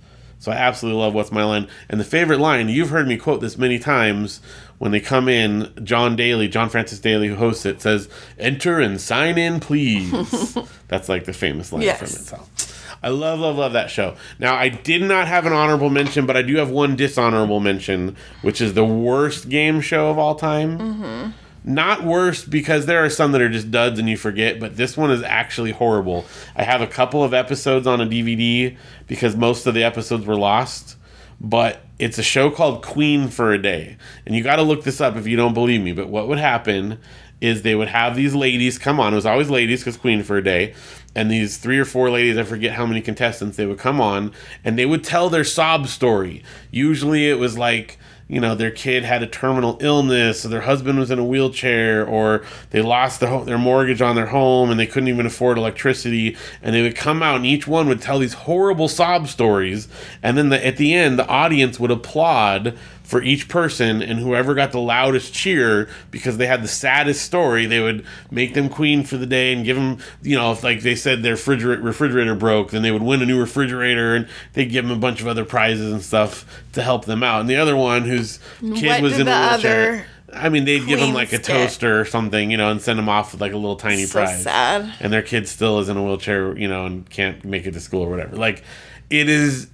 So 0.44 0.52
I 0.52 0.56
absolutely 0.56 1.00
love 1.00 1.14
what's 1.14 1.32
my 1.32 1.46
line. 1.46 1.70
And 1.88 2.02
the 2.02 2.04
favorite 2.04 2.40
line, 2.40 2.68
you've 2.68 2.90
heard 2.90 3.08
me 3.08 3.16
quote 3.16 3.40
this 3.40 3.58
many 3.58 3.80
times 3.80 4.42
when 4.78 4.92
they 4.92 5.00
come 5.00 5.30
in, 5.30 5.72
John 5.86 6.18
Daly, 6.18 6.50
John 6.50 6.68
Francis 6.68 7.00
Daly, 7.00 7.30
who 7.30 7.36
hosts 7.36 7.66
it, 7.66 7.82
says, 7.82 8.10
Enter 8.38 8.82
and 8.82 9.00
sign 9.00 9.38
in, 9.38 9.62
please. 9.62 10.58
That's 10.90 11.08
like 11.08 11.24
the 11.24 11.32
famous 11.32 11.72
line 11.72 11.84
Yes. 11.84 12.00
from 12.00 12.08
it. 12.08 12.12
So 12.28 12.68
I 13.02 13.08
love, 13.08 13.40
love, 13.40 13.56
love 13.56 13.72
that 13.72 13.90
show. 13.90 14.18
Now, 14.38 14.56
I 14.58 14.68
did 14.68 15.02
not 15.04 15.30
have 15.30 15.46
an 15.46 15.54
honorable 15.54 15.90
mention, 15.90 16.26
but 16.26 16.36
I 16.36 16.42
do 16.42 16.58
have 16.58 16.70
one 16.70 16.98
dishonorable 16.98 17.62
mention, 17.62 18.18
which 18.42 18.60
is 18.60 18.74
the 18.74 18.84
worst 18.84 19.48
game 19.48 19.80
show 19.80 20.10
of 20.10 20.18
all 20.18 20.36
time. 20.36 20.78
Mm-hmm. 20.78 21.32
Not 21.66 22.04
worst 22.04 22.50
because 22.50 22.86
there 22.86 23.04
are 23.04 23.10
some 23.10 23.32
that 23.32 23.42
are 23.42 23.50
just 23.50 23.72
duds 23.72 23.98
and 23.98 24.10
you 24.10 24.18
forget, 24.18 24.60
but 24.60 24.76
this 24.76 24.98
one 24.98 25.12
is 25.12 25.24
actually 25.24 25.72
horrible. 25.72 26.26
I 26.56 26.64
have 26.64 26.82
a 26.82 26.88
couple 26.88 27.24
of 27.24 27.34
episodes 27.34 27.88
on 27.88 28.02
a 28.02 28.06
DVD 28.06 28.76
because 29.08 29.36
most 29.36 29.66
of 29.66 29.74
the 29.74 29.84
episodes 29.84 30.26
were 30.26 30.36
lost, 30.36 30.98
but 31.40 31.82
it's 32.00 32.18
a 32.18 32.24
show 32.24 32.52
called 32.52 32.84
Queen 32.84 33.30
for 33.30 33.54
a 33.54 33.62
Day. 33.62 33.98
And 34.26 34.36
you 34.36 34.44
got 34.44 34.58
to 34.58 34.62
look 34.62 34.84
this 34.84 35.00
up 35.00 35.16
if 35.16 35.26
you 35.26 35.38
don't 35.38 35.54
believe 35.54 35.82
me, 35.82 35.94
but 35.94 36.10
what 36.10 36.28
would 36.28 36.38
happen 36.38 37.00
is 37.40 37.62
they 37.62 37.76
would 37.76 37.90
have 37.90 38.16
these 38.16 38.36
ladies 38.36 38.78
come 38.78 39.00
on. 39.00 39.14
It 39.14 39.18
was 39.18 39.26
always 39.26 39.50
ladies 39.50 39.82
because 39.82 39.98
Queen 39.98 40.24
for 40.24 40.38
a 40.38 40.44
Day. 40.44 40.74
And 41.16 41.30
these 41.30 41.58
three 41.58 41.78
or 41.78 41.86
four 41.86 42.10
ladies, 42.10 42.38
I 42.38 42.44
forget 42.44 42.74
how 42.74 42.86
many 42.86 43.00
contestants, 43.00 43.56
they 43.56 43.66
would 43.66 43.78
come 43.78 44.02
on 44.02 44.34
and 44.64 44.78
they 44.78 44.86
would 44.86 45.04
tell 45.04 45.30
their 45.30 45.44
sob 45.44 45.88
story. 45.88 46.44
Usually 46.72 47.30
it 47.30 47.40
was 47.40 47.58
like, 47.58 48.00
you 48.34 48.40
know 48.40 48.56
their 48.56 48.72
kid 48.72 49.04
had 49.04 49.22
a 49.22 49.28
terminal 49.28 49.78
illness 49.80 50.44
or 50.44 50.48
their 50.48 50.62
husband 50.62 50.98
was 50.98 51.12
in 51.12 51.20
a 51.20 51.24
wheelchair 51.24 52.04
or 52.04 52.44
they 52.72 52.82
lost 52.82 53.20
their, 53.20 53.46
their 53.46 53.60
mortgage 53.60 54.02
on 54.02 54.16
their 54.16 54.26
home 54.26 54.72
and 54.72 54.80
they 54.80 54.88
couldn't 54.88 55.10
even 55.10 55.28
afford 55.28 55.58
electricity. 55.58 56.36
And 56.62 56.74
they 56.74 56.82
would 56.82 56.96
come 56.96 57.22
out 57.22 57.36
and 57.36 57.46
each 57.46 57.68
one 57.68 57.88
would 57.88 58.02
tell 58.02 58.18
these 58.18 58.34
horrible 58.34 58.88
sob 58.88 59.28
stories. 59.28 59.88
And 60.24 60.36
then 60.36 60.50
the, 60.50 60.66
at 60.66 60.78
the 60.78 60.96
end 60.96 61.20
the 61.20 61.28
audience 61.28 61.80
would 61.80 61.92
applaud 61.92 62.76
for 63.14 63.22
each 63.22 63.48
person 63.48 64.02
and 64.02 64.18
whoever 64.18 64.56
got 64.56 64.72
the 64.72 64.80
loudest 64.80 65.36
cheer 65.36 65.88
because 66.10 66.38
they 66.38 66.48
had 66.48 66.64
the 66.64 66.68
saddest 66.68 67.24
story 67.24 67.68
they 67.68 67.80
would 67.80 68.04
make 68.32 68.56
them 68.56 68.68
queen 68.68 69.04
for 69.04 69.18
the 69.18 69.26
day 69.28 69.54
and 69.54 69.64
give 69.64 69.76
them 69.76 70.00
you 70.24 70.36
know 70.36 70.52
if 70.52 70.64
like 70.64 70.82
they 70.82 70.96
said 70.96 71.22
their 71.22 71.34
refrigerator, 71.34 71.80
refrigerator 71.80 72.34
broke 72.34 72.72
then 72.72 72.82
they 72.82 72.90
would 72.90 73.04
win 73.04 73.22
a 73.22 73.26
new 73.28 73.40
refrigerator 73.40 74.16
and 74.16 74.28
they'd 74.54 74.72
give 74.72 74.88
them 74.88 74.98
a 74.98 75.00
bunch 75.00 75.22
of 75.22 75.28
other 75.28 75.46
prizes 75.46 75.94
and 75.94 76.02
stuff 76.02 76.64
to 76.72 76.82
help 76.82 77.06
them 77.06 77.22
out 77.22 77.40
and 77.40 77.48
the 77.48 77.56
other 77.56 77.78
one 77.78 78.02
whose 78.02 78.40
kid 78.60 78.88
What 78.88 79.02
was 79.04 79.20
in 79.20 79.28
a 79.28 79.50
wheelchair 79.50 79.94
other 79.94 80.06
I 80.36 80.50
mean, 80.50 80.66
they'd 80.66 80.84
give 80.88 81.00
them 81.00 81.14
like 81.14 81.32
a 81.32 81.38
toaster 81.38 82.02
or 82.02 82.06
something, 82.06 82.50
you 82.50 82.58
know, 82.58 82.72
and 82.72 82.82
send 82.82 82.98
them 82.98 83.08
off 83.08 83.34
with 83.34 83.42
like 83.42 83.52
a 83.52 83.56
little 83.56 83.76
tiny 83.76 84.06
So 84.06 84.14
prize. 84.14 84.42
sad. 84.42 84.92
And 85.00 85.14
their 85.14 85.22
kid 85.22 85.48
still 85.48 85.78
is 85.78 85.90
in 85.90 85.98
a 85.98 86.02
wheelchair, 86.04 86.58
you 86.58 86.68
know, 86.68 86.88
and 86.88 87.08
can't 87.08 87.46
make 87.46 87.68
it 87.68 87.74
to 87.74 87.80
school 87.80 88.02
or 88.02 88.10
whatever. 88.10 88.36
Like, 88.36 88.64
it 89.12 89.30
is 89.30 89.68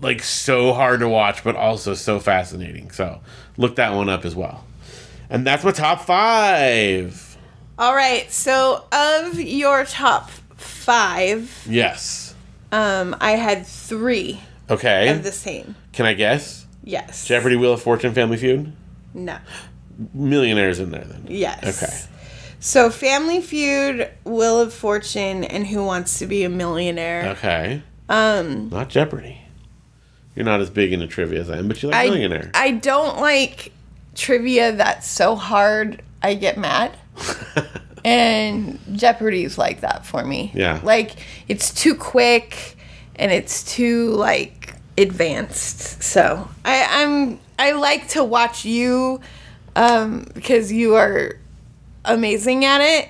like 0.00 0.22
so 0.22 0.72
hard 0.72 1.00
to 1.00 1.08
watch, 1.08 1.42
but 1.44 1.56
also 1.56 1.94
so 1.94 2.18
fascinating. 2.20 2.90
So 2.90 3.20
look 3.56 3.76
that 3.76 3.94
one 3.94 4.08
up 4.08 4.24
as 4.24 4.34
well. 4.34 4.64
And 5.30 5.46
that's 5.46 5.64
my 5.64 5.72
top 5.72 6.02
five. 6.02 7.36
All 7.78 7.94
right. 7.94 8.30
So, 8.30 8.84
of 8.92 9.40
your 9.40 9.84
top 9.84 10.30
five, 10.56 11.66
Yes. 11.68 12.34
um, 12.70 13.16
I 13.20 13.32
had 13.32 13.66
three 13.66 14.40
Okay. 14.70 15.08
of 15.08 15.24
the 15.24 15.32
same. 15.32 15.74
Can 15.92 16.06
I 16.06 16.14
guess? 16.14 16.66
Yes. 16.84 17.24
Jeopardy, 17.26 17.56
Wheel 17.56 17.72
of 17.72 17.82
Fortune, 17.82 18.14
Family 18.14 18.36
Feud. 18.36 18.72
No. 19.12 19.38
Millionaires 20.12 20.78
in 20.78 20.90
there 20.90 21.04
then. 21.04 21.24
Yes. 21.28 21.82
Okay. 21.82 21.94
So, 22.60 22.90
Family 22.90 23.40
Feud, 23.40 24.08
Wheel 24.24 24.60
of 24.60 24.72
Fortune, 24.72 25.44
and 25.44 25.66
Who 25.66 25.84
Wants 25.84 26.18
to 26.20 26.26
Be 26.26 26.44
a 26.44 26.48
Millionaire. 26.48 27.30
Okay. 27.38 27.82
Um. 28.08 28.68
Not 28.68 28.88
Jeopardy. 28.88 29.40
You're 30.34 30.44
not 30.44 30.60
as 30.60 30.70
big 30.70 30.92
into 30.92 31.06
trivia 31.06 31.40
as 31.40 31.50
I 31.50 31.58
am, 31.58 31.68
but 31.68 31.82
you 31.82 31.90
like 31.90 32.06
I, 32.06 32.10
Millionaire. 32.10 32.50
I 32.54 32.72
don't 32.72 33.18
like 33.20 33.72
trivia 34.14 34.72
that's 34.72 35.06
so 35.08 35.34
hard 35.36 36.02
I 36.22 36.34
get 36.34 36.56
mad. 36.58 36.96
and 38.04 38.78
Jeopardy's 38.92 39.56
like 39.58 39.80
that 39.80 40.04
for 40.04 40.24
me. 40.24 40.50
Yeah. 40.54 40.80
Like 40.82 41.16
it's 41.48 41.72
too 41.72 41.94
quick 41.94 42.76
and 43.16 43.32
it's 43.32 43.62
too 43.74 44.10
like 44.10 44.74
advanced. 44.98 46.02
So 46.02 46.48
I, 46.64 47.02
I'm 47.02 47.38
I 47.58 47.72
like 47.72 48.08
to 48.08 48.24
watch 48.24 48.64
you 48.64 49.20
um 49.76 50.26
because 50.34 50.72
you 50.72 50.94
are 50.96 51.36
amazing 52.04 52.64
at 52.64 52.80
it. 52.80 53.08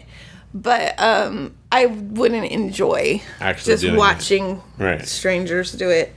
But 0.52 0.94
um 1.00 1.54
I 1.72 1.86
wouldn't 1.86 2.46
enjoy 2.52 3.20
Actually 3.40 3.72
just 3.72 3.82
doing 3.82 3.94
it. 3.94 3.98
watching 3.98 4.62
Right. 4.78 5.04
strangers 5.06 5.72
do 5.72 5.90
it. 5.90 6.14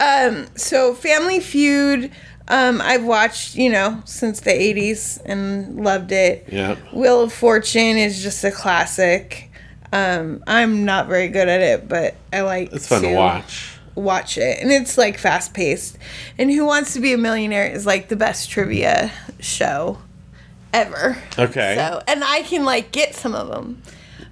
Um, 0.00 0.46
so 0.54 0.94
Family 0.94 1.40
Feud, 1.40 2.10
um, 2.48 2.80
I've 2.80 3.04
watched, 3.04 3.56
you 3.56 3.70
know, 3.70 4.00
since 4.04 4.40
the 4.40 4.50
80s 4.50 5.20
and 5.24 5.84
loved 5.84 6.12
it. 6.12 6.46
Yeah. 6.50 6.76
Wheel 6.92 7.22
of 7.22 7.32
Fortune 7.32 7.96
is 7.98 8.22
just 8.22 8.44
a 8.44 8.50
classic. 8.50 9.50
Um, 9.92 10.42
I'm 10.46 10.84
not 10.84 11.08
very 11.08 11.28
good 11.28 11.48
at 11.48 11.60
it, 11.60 11.88
but 11.88 12.14
I 12.32 12.42
like 12.42 12.72
It's 12.72 12.86
fun 12.86 13.02
to 13.02 13.14
watch. 13.14 13.78
watch 13.94 14.38
it. 14.38 14.58
And 14.62 14.70
it's 14.70 14.96
like 14.98 15.18
fast 15.18 15.52
paced. 15.54 15.98
And 16.38 16.50
Who 16.50 16.64
Wants 16.66 16.92
to 16.94 17.00
Be 17.00 17.12
a 17.12 17.18
Millionaire 17.18 17.66
is 17.66 17.86
like 17.86 18.08
the 18.08 18.16
best 18.16 18.50
trivia 18.50 19.10
show 19.40 19.98
ever. 20.72 21.16
Okay. 21.38 21.74
So, 21.76 22.02
and 22.06 22.22
I 22.22 22.42
can 22.42 22.64
like 22.64 22.92
get 22.92 23.14
some 23.14 23.34
of 23.34 23.48
them 23.48 23.82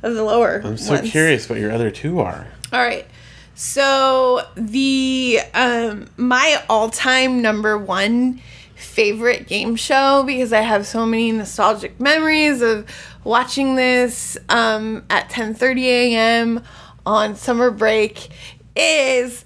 of 0.02 0.14
the 0.14 0.22
lower. 0.22 0.60
I'm 0.64 0.76
so 0.76 1.00
curious 1.02 1.48
what 1.48 1.58
your 1.58 1.72
other 1.72 1.90
two 1.90 2.20
are. 2.20 2.46
All 2.72 2.80
right. 2.80 3.06
So 3.56 4.46
the 4.54 5.40
um 5.54 6.08
my 6.18 6.62
all-time 6.68 7.40
number 7.40 7.78
one 7.78 8.42
favorite 8.74 9.46
game 9.48 9.76
show 9.76 10.24
because 10.26 10.52
I 10.52 10.60
have 10.60 10.86
so 10.86 11.06
many 11.06 11.32
nostalgic 11.32 11.98
memories 11.98 12.60
of 12.60 12.86
watching 13.24 13.74
this 13.74 14.36
um 14.50 15.04
at 15.08 15.30
10:30 15.30 15.86
a.m. 15.86 16.62
on 17.06 17.34
summer 17.34 17.70
break 17.70 18.28
is 18.76 19.42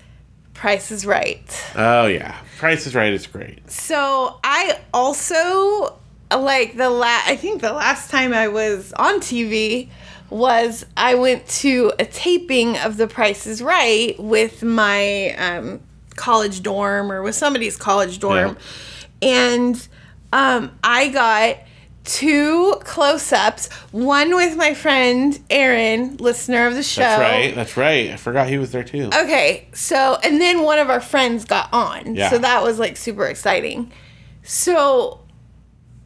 Price 0.54 0.90
is 0.90 1.06
Right. 1.06 1.64
Oh 1.76 2.06
yeah, 2.08 2.36
Price 2.58 2.88
is 2.88 2.96
Right 2.96 3.12
is 3.12 3.28
great. 3.28 3.70
So 3.70 4.40
I 4.42 4.80
also 4.92 6.00
like 6.36 6.76
the 6.76 6.90
la- 6.90 7.22
I 7.26 7.36
think 7.36 7.62
the 7.62 7.72
last 7.72 8.10
time 8.10 8.34
I 8.34 8.48
was 8.48 8.92
on 8.94 9.20
TV 9.20 9.88
was 10.30 10.86
I 10.96 11.14
went 11.16 11.46
to 11.48 11.92
a 11.98 12.04
taping 12.04 12.78
of 12.78 12.96
The 12.96 13.06
Price 13.06 13.46
is 13.46 13.62
Right 13.62 14.14
with 14.18 14.62
my 14.62 15.34
um, 15.36 15.80
college 16.16 16.62
dorm 16.62 17.10
or 17.10 17.22
with 17.22 17.34
somebody's 17.34 17.76
college 17.76 18.18
dorm, 18.18 18.56
and 19.20 19.88
um, 20.32 20.78
I 20.82 21.08
got 21.08 21.58
two 22.04 22.76
close-ups. 22.80 23.70
One 23.92 24.34
with 24.34 24.56
my 24.56 24.74
friend 24.74 25.38
Aaron, 25.50 26.16
listener 26.16 26.66
of 26.66 26.74
the 26.74 26.82
show. 26.82 27.02
That's 27.02 27.20
right. 27.20 27.54
That's 27.54 27.76
right. 27.76 28.10
I 28.10 28.16
forgot 28.16 28.48
he 28.48 28.58
was 28.58 28.72
there 28.72 28.84
too. 28.84 29.06
Okay, 29.06 29.68
so 29.72 30.18
and 30.22 30.40
then 30.40 30.62
one 30.62 30.78
of 30.78 30.90
our 30.90 31.00
friends 31.00 31.44
got 31.44 31.72
on. 31.72 32.14
Yeah. 32.14 32.30
So 32.30 32.38
that 32.38 32.62
was 32.62 32.78
like 32.78 32.96
super 32.96 33.26
exciting. 33.26 33.92
So 34.42 35.19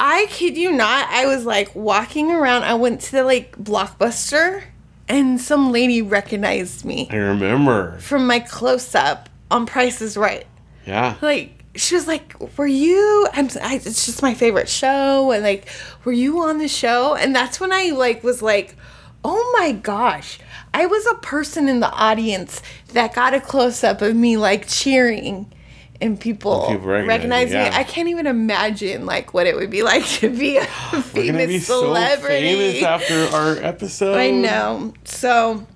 I 0.00 0.26
kid 0.28 0.56
you 0.56 0.72
not, 0.72 1.08
I 1.10 1.26
was 1.26 1.44
like 1.44 1.74
walking 1.74 2.30
around. 2.30 2.64
I 2.64 2.74
went 2.74 3.00
to 3.02 3.12
the 3.12 3.24
like 3.24 3.56
blockbuster 3.56 4.64
and 5.08 5.40
some 5.40 5.70
lady 5.70 6.02
recognized 6.02 6.84
me 6.84 7.08
I 7.10 7.16
remember. 7.16 7.98
from 7.98 8.26
my 8.26 8.40
close 8.40 8.94
up 8.94 9.28
on 9.50 9.66
Price 9.66 10.00
is 10.00 10.16
Right. 10.16 10.46
Yeah. 10.86 11.16
Like 11.22 11.64
she 11.76 11.94
was 11.94 12.06
like, 12.06 12.34
"Were 12.56 12.66
you?" 12.66 13.26
I'm. 13.32 13.48
I, 13.60 13.76
it's 13.76 14.06
just 14.06 14.22
my 14.22 14.34
favorite 14.34 14.68
show, 14.68 15.32
and 15.32 15.42
like, 15.42 15.68
were 16.04 16.12
you 16.12 16.40
on 16.40 16.58
the 16.58 16.68
show? 16.68 17.14
And 17.16 17.34
that's 17.34 17.58
when 17.58 17.72
I 17.72 17.90
like 17.90 18.22
was 18.22 18.42
like, 18.42 18.76
"Oh 19.24 19.56
my 19.58 19.72
gosh!" 19.72 20.38
I 20.72 20.86
was 20.86 21.04
a 21.06 21.16
person 21.16 21.68
in 21.68 21.80
the 21.80 21.90
audience 21.90 22.62
that 22.92 23.14
got 23.14 23.34
a 23.34 23.40
close 23.40 23.82
up 23.82 24.02
of 24.02 24.14
me 24.14 24.36
like 24.36 24.68
cheering, 24.68 25.52
and 26.00 26.20
people, 26.20 26.66
people 26.68 26.86
recognize 26.86 27.08
recognize 27.08 27.50
you, 27.50 27.58
me. 27.58 27.64
yeah. 27.64 27.70
I 27.74 27.84
can't 27.84 28.08
even 28.08 28.26
imagine 28.26 29.06
like 29.06 29.32
what 29.32 29.46
it 29.46 29.56
would 29.56 29.70
be 29.70 29.82
like 29.92 30.04
to 30.20 30.28
be 30.28 30.56
a 30.56 30.64
famous 30.64 31.46
be 31.46 31.58
so 31.60 31.82
celebrity. 31.82 32.80
famous 32.80 32.82
after 32.82 33.36
our 33.36 33.56
episode. 33.56 34.16
I 34.16 34.30
know. 34.30 34.92
So, 35.04 35.66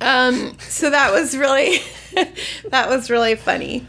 um, 0.00 0.56
so 0.58 0.90
that 0.90 1.12
was 1.12 1.36
really, 1.36 1.78
that 2.70 2.88
was 2.88 3.10
really 3.10 3.36
funny. 3.36 3.86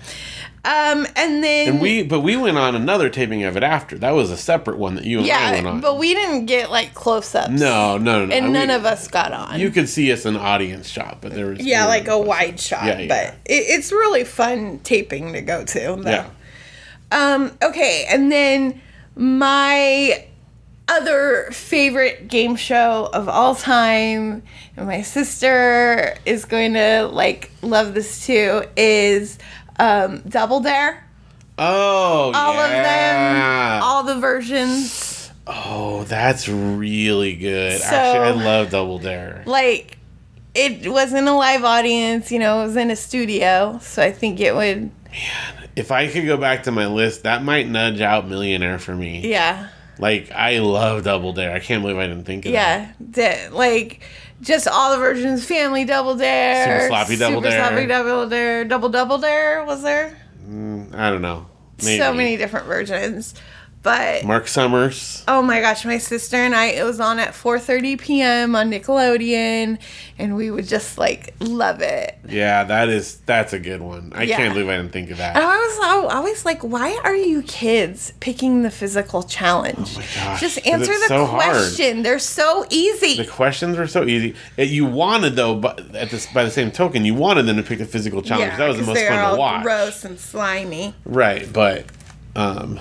Um, 0.65 1.05
and 1.15 1.43
then 1.43 1.67
And 1.69 1.81
we, 1.81 2.01
but 2.01 2.21
we 2.21 2.35
went 2.35 2.57
on 2.57 2.73
another 2.75 3.07
taping 3.09 3.43
of 3.43 3.55
it 3.55 3.61
after. 3.61 3.99
That 3.99 4.11
was 4.15 4.31
a 4.31 4.37
separate 4.37 4.79
one 4.79 4.95
that 4.95 5.05
you 5.05 5.19
and 5.19 5.29
I 5.29 5.51
went 5.51 5.63
yeah, 5.65 5.71
on. 5.73 5.79
but 5.81 5.99
we 5.99 6.15
didn't 6.15 6.47
get 6.47 6.71
like 6.71 6.95
close 6.95 7.35
ups. 7.35 7.51
no, 7.51 7.97
no, 7.99 8.21
no, 8.21 8.25
no. 8.25 8.33
and 8.35 8.51
none 8.51 8.69
We- 8.69 8.73
of 8.73 8.83
us 8.85 9.07
got 9.07 9.31
on. 9.31 9.59
You 9.59 9.69
could 9.69 9.87
see 9.87 10.11
us 10.11 10.25
in 10.25 10.35
audience 10.35 10.89
shot, 10.89 11.19
but 11.21 11.33
there 11.35 11.45
was 11.47 11.59
yeah, 11.59 11.85
like 11.85 12.07
a 12.07 12.19
wide 12.19 12.59
shot, 12.59 12.85
Yeah, 12.85 12.99
yeah. 12.99 13.07
but 13.07 13.35
it, 13.45 13.63
it's 13.67 13.91
really 13.91 14.23
fun 14.23 14.79
taping 14.79 15.33
to 15.33 15.41
go 15.41 15.63
to. 15.63 15.79
though. 16.01 16.09
Yeah. 16.09 16.29
Um, 17.11 17.51
okay, 17.61 18.05
and 18.09 18.31
then 18.31 18.81
my 19.15 20.25
other 20.87 21.49
favorite 21.51 22.27
game 22.27 22.55
show 22.55 23.09
of 23.13 23.27
all 23.29 23.55
time, 23.55 24.43
and 24.77 24.87
my 24.87 25.01
sister 25.03 26.15
is 26.25 26.45
going 26.45 26.73
to 26.73 27.05
like 27.11 27.51
love 27.61 27.93
this 27.93 28.25
too, 28.25 28.63
is 28.75 29.37
um, 29.79 30.19
Double 30.27 30.59
Dare. 30.59 31.03
Oh, 31.57 32.31
All 32.35 32.53
yeah. 32.53 32.65
of 32.65 33.79
them, 33.79 33.83
all 33.83 34.03
the 34.03 34.15
versions. 34.19 35.31
Oh, 35.47 36.03
that's 36.03 36.49
really 36.49 37.35
good. 37.35 37.79
So- 37.79 37.85
Actually, 37.95 38.41
I 38.41 38.45
love 38.45 38.71
Double 38.71 38.99
Dare. 38.99 39.43
Like, 39.45 39.97
it 40.53 40.91
wasn't 40.91 41.27
a 41.27 41.33
live 41.33 41.63
audience, 41.63 42.31
you 42.31 42.39
know, 42.39 42.61
it 42.61 42.67
was 42.67 42.75
in 42.75 42.89
a 42.91 42.95
studio, 42.95 43.77
so 43.81 44.01
I 44.03 44.11
think 44.11 44.39
it 44.39 44.53
would, 44.55 44.91
Man, 45.11 45.69
If 45.77 45.91
I 45.91 46.07
could 46.07 46.25
go 46.25 46.35
back 46.37 46.63
to 46.63 46.71
my 46.71 46.87
list, 46.87 47.23
that 47.23 47.43
might 47.43 47.67
nudge 47.69 48.01
out 48.01 48.27
Millionaire 48.27 48.79
for 48.79 48.95
me. 48.95 49.27
yeah. 49.29 49.69
Like, 49.97 50.29
I 50.33 50.59
love 50.59 51.05
Double 51.05 51.31
Dare. 51.31 51.53
I 51.53 51.59
can't 51.59 51.81
believe 51.81 51.97
I 51.97 52.05
didn't 52.07 52.25
think 52.25 52.45
of 52.45 52.51
that. 52.51 52.95
Yeah, 53.15 53.47
like 53.53 54.01
just 54.41 54.67
all 54.67 54.91
the 54.91 54.97
versions. 54.97 55.45
Family 55.45 55.85
Double 55.85 56.15
Dare, 56.15 56.81
Super 56.81 56.87
Sloppy 56.87 57.15
Double 57.17 57.37
Super 57.37 57.49
Dare. 57.49 57.67
Sloppy 57.67 57.87
Double 57.87 58.29
Dare, 58.29 58.65
Double 58.65 58.89
Double 58.89 59.17
Dare. 59.17 59.63
Was 59.65 59.81
there 59.83 60.17
mm, 60.47 60.93
I 60.93 61.09
don't 61.09 61.21
know. 61.21 61.47
Maybe. 61.83 61.97
so 61.97 62.13
many 62.13 62.37
different 62.37 62.67
versions? 62.67 63.33
But 63.85 64.25
Mark 64.25 64.47
Summers. 64.47 65.23
oh 65.27 65.43
my 65.43 65.61
gosh, 65.61 65.85
my 65.85 65.99
sister 65.99 66.37
and 66.37 66.55
I. 66.55 66.65
It 66.65 66.83
was 66.83 66.99
on 66.99 67.19
at 67.19 67.33
4:30 67.33 67.99
p.m. 68.01 68.55
on 68.55 68.71
Nickelodeon, 68.71 69.77
and 70.17 70.35
we 70.35 70.49
would 70.49 70.67
just 70.67 70.97
like 70.97 71.35
love 71.39 71.81
it. 71.81 72.17
Yeah, 72.27 72.63
that 72.63 72.89
is 72.89 73.17
that's 73.27 73.53
a 73.53 73.59
good 73.59 73.81
one. 73.81 74.11
I 74.15 74.23
Yeah. 74.23 74.37
can't 74.37 74.53
believe 74.55 74.69
I 74.69 74.77
didn't 74.77 74.91
think 74.91 75.11
of 75.11 75.19
And 75.19 75.35
that. 75.35 75.43
I 75.43 75.55
was 75.55 76.11
always 76.15 76.45
like, 76.45 76.63
why 76.63 76.99
are 77.03 77.15
you 77.15 77.43
kids 77.43 78.11
picking 78.19 78.63
the 78.63 78.71
physical 78.71 79.21
challenge? 79.21 79.77
Oh 79.95 79.99
my 79.99 80.05
gosh, 80.15 80.39
Just 80.41 80.65
answer 80.65 80.91
the 80.93 81.05
so 81.07 81.25
hard. 81.27 81.43
question. 81.43 82.01
They're 82.01 82.17
so 82.17 82.65
easy. 82.71 83.17
The 83.17 83.29
questions 83.29 83.77
were 83.77 83.85
so 83.85 84.03
easy. 84.05 84.33
You 84.57 84.85
wanted 84.87 85.35
though, 85.35 85.53
but 85.53 85.95
at 85.95 86.09
this 86.09 86.25
by 86.33 86.43
the 86.43 86.49
same 86.49 86.71
token, 86.71 87.05
you 87.05 87.13
wanted 87.13 87.43
them 87.45 87.57
to 87.57 87.63
pick 87.63 87.77
the 87.77 87.85
physical 87.85 88.23
challenge. 88.23 88.57
that 88.57 88.67
was 88.67 88.77
the 88.77 88.83
most 88.83 88.99
fun 89.05 89.31
to 89.33 89.39
watch. 89.39 89.63
Gross 89.63 90.03
and 90.03 90.19
slimy. 90.19 90.95
Right, 91.05 91.47
but 91.53 91.85
um 92.35 92.79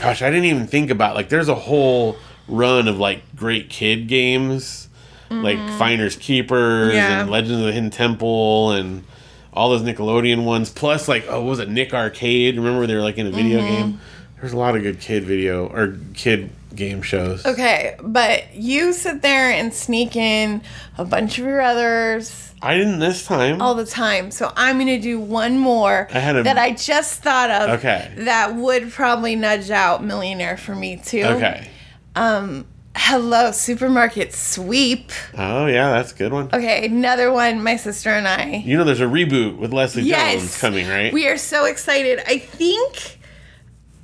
gosh, 0.00 0.22
I 0.22 0.30
didn't 0.30 0.46
even 0.46 0.66
think 0.66 0.90
about 0.90 1.14
like 1.14 1.28
there's 1.28 1.48
a 1.48 1.54
whole 1.54 2.16
run 2.48 2.88
of 2.88 2.98
like 2.98 3.22
great 3.36 3.68
kid 3.70 4.08
games 4.08 4.88
like 5.30 5.58
Finders 5.78 6.16
Keepers 6.16 6.88
Mm-hmm. 6.88 6.96
Yeah. 6.96 7.20
and 7.22 7.30
Legends 7.30 7.60
of 7.60 7.66
the 7.66 7.72
Hidden 7.72 7.90
Temple 7.90 8.72
and 8.72 9.04
all 9.52 9.70
those 9.70 9.82
Nickelodeon 9.82 10.44
ones 10.44 10.70
plus 10.70 11.06
like 11.06 11.24
oh 11.28 11.44
was 11.44 11.60
it 11.60 11.68
Nick 11.68 11.94
Arcade 11.94 12.56
remember 12.56 12.86
they 12.86 12.94
were 12.96 13.00
like 13.00 13.16
in 13.18 13.26
a 13.26 13.30
video 13.30 13.60
Mm-hmm. 13.60 13.68
game 13.90 14.00
there's 14.40 14.52
a 14.52 14.56
lot 14.58 14.74
of 14.76 14.82
good 14.82 14.98
kid 15.00 15.22
video 15.24 15.66
or 15.68 15.96
kid 16.14 16.50
game 16.74 17.02
shows 17.02 17.44
Okay, 17.44 17.96
but 18.02 18.54
you 18.54 18.92
sit 18.92 19.22
there 19.22 19.50
and 19.50 19.72
sneak 19.74 20.16
in 20.16 20.62
a 20.98 21.04
bunch 21.04 21.38
of 21.38 21.44
your 21.44 21.60
others 21.60 22.46
I 22.62 22.76
didn't 22.76 22.98
this 22.98 23.24
time 23.24 23.62
all 23.62 23.74
the 23.74 23.86
time. 23.86 24.30
So 24.30 24.52
I'm 24.54 24.76
going 24.76 24.86
to 24.88 24.98
do 25.00 25.18
one 25.18 25.56
more 25.58 26.08
I 26.12 26.18
had 26.18 26.36
a- 26.36 26.42
that 26.42 26.58
I 26.58 26.72
just 26.72 27.22
thought 27.22 27.50
of 27.50 27.78
Okay. 27.78 28.12
that 28.18 28.54
would 28.54 28.90
probably 28.92 29.34
nudge 29.34 29.70
out 29.70 30.04
Millionaire 30.04 30.56
for 30.58 30.74
me 30.74 30.96
too. 30.98 31.22
okay 31.24 31.68
Um, 32.14 32.66
Hello, 32.96 33.50
Supermarket 33.52 34.34
Sweep. 34.34 35.10
oh 35.38 35.66
yeah 35.66 35.92
that's 35.92 36.12
a 36.12 36.16
good 36.16 36.32
one 36.32 36.50
Okay, 36.52 36.84
another 36.86 37.32
one, 37.32 37.62
my 37.62 37.76
sister 37.76 38.10
and 38.10 38.26
I. 38.28 38.62
you 38.66 38.76
know 38.76 38.84
there's 38.84 39.00
a 39.00 39.04
reboot 39.04 39.56
with 39.56 39.72
Leslie 39.72 40.02
Yes. 40.02 40.34
Jones 40.40 40.58
coming 40.60 40.88
right 40.88 41.12
We 41.12 41.28
are 41.28 41.38
so 41.38 41.64
excited. 41.64 42.20
I 42.26 42.38
think. 42.38 43.18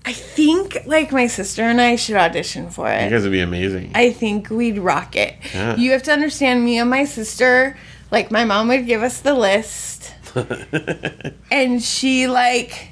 I 0.06 0.12
think 0.12 0.86
like 0.86 1.10
my 1.10 1.26
sister 1.26 1.62
and 1.62 1.80
I 1.80 1.96
should 1.96 2.14
audition 2.16 2.70
for 2.70 2.88
it. 2.88 3.04
you 3.04 3.10
guys 3.10 3.24
would 3.24 3.32
be 3.32 3.40
amazing 3.40 3.90
I 3.94 4.12
think 4.12 4.50
we'd 4.50 4.78
rock 4.78 5.16
it. 5.16 5.34
Yeah. 5.52 5.74
You 5.76 5.90
have 5.90 6.04
to 6.04 6.12
understand 6.12 6.64
me 6.64 6.78
and 6.78 6.88
my 6.88 7.04
sister, 7.04 7.76
like 8.12 8.30
my 8.30 8.44
mom 8.44 8.68
would 8.68 8.86
give 8.86 9.02
us 9.02 9.20
the 9.20 9.34
list 9.34 10.14
and 11.50 11.82
she 11.82 12.28
like 12.28 12.90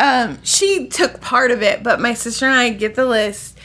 um 0.00 0.38
she 0.42 0.88
took 0.88 1.20
part 1.20 1.50
of 1.50 1.62
it, 1.62 1.82
but 1.82 2.00
my 2.00 2.14
sister 2.14 2.46
and 2.46 2.54
I 2.54 2.70
get 2.70 2.94
the 2.94 3.04
list 3.06 3.58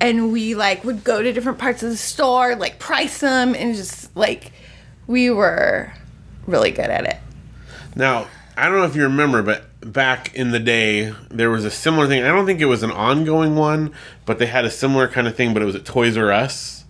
and 0.00 0.32
we 0.32 0.54
like 0.54 0.84
would 0.84 1.02
go 1.02 1.22
to 1.22 1.32
different 1.32 1.58
parts 1.58 1.82
of 1.82 1.90
the 1.90 1.96
store, 1.96 2.54
like 2.56 2.78
price 2.78 3.18
them 3.18 3.54
and 3.54 3.74
just 3.74 4.14
like 4.16 4.52
we 5.06 5.30
were 5.30 5.92
really 6.46 6.70
good 6.70 6.90
at 6.90 7.04
it. 7.06 7.16
Now, 7.96 8.28
I 8.56 8.68
don't 8.68 8.78
know 8.78 8.84
if 8.84 8.96
you 8.96 9.04
remember, 9.04 9.42
but 9.42 9.64
back 9.84 10.34
in 10.34 10.50
the 10.50 10.60
day, 10.60 11.12
there 11.30 11.50
was 11.50 11.64
a 11.64 11.70
similar 11.70 12.06
thing. 12.06 12.22
I 12.22 12.28
don't 12.28 12.46
think 12.46 12.60
it 12.60 12.66
was 12.66 12.82
an 12.82 12.90
ongoing 12.90 13.56
one, 13.56 13.92
but 14.24 14.38
they 14.38 14.46
had 14.46 14.64
a 14.64 14.70
similar 14.70 15.08
kind 15.08 15.26
of 15.26 15.36
thing, 15.36 15.52
but 15.52 15.62
it 15.62 15.66
was 15.66 15.74
at 15.74 15.84
Toys 15.84 16.16
R 16.16 16.30
Us. 16.30 16.84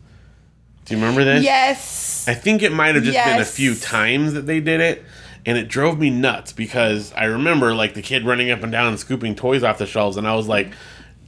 Do 0.85 0.95
you 0.95 1.01
remember 1.01 1.25
this? 1.25 1.45
Yes. 1.45 2.27
I 2.29 2.35
think 2.35 2.63
it 2.63 2.73
might 2.73 2.95
have 2.95 3.05
just 3.05 3.17
been 3.17 3.41
a 3.41 3.45
few 3.45 3.75
times 3.75 4.35
that 4.35 4.47
they 4.47 4.61
did 4.61 4.81
it, 4.81 5.05
and 5.47 5.57
it 5.57 5.69
drove 5.69 5.99
me 5.99 6.11
nuts 6.11 6.53
because 6.53 7.13
I 7.15 7.25
remember 7.25 7.75
like 7.75 7.95
the 7.95 8.03
kid 8.03 8.25
running 8.25 8.51
up 8.51 8.63
and 8.63 8.73
down 8.73 8.89
and 8.89 8.99
scooping 8.99 9.35
toys 9.35 9.63
off 9.63 9.79
the 9.79 9.87
shelves, 9.87 10.17
and 10.17 10.27
I 10.27 10.35
was 10.35 10.49
like, 10.49 10.73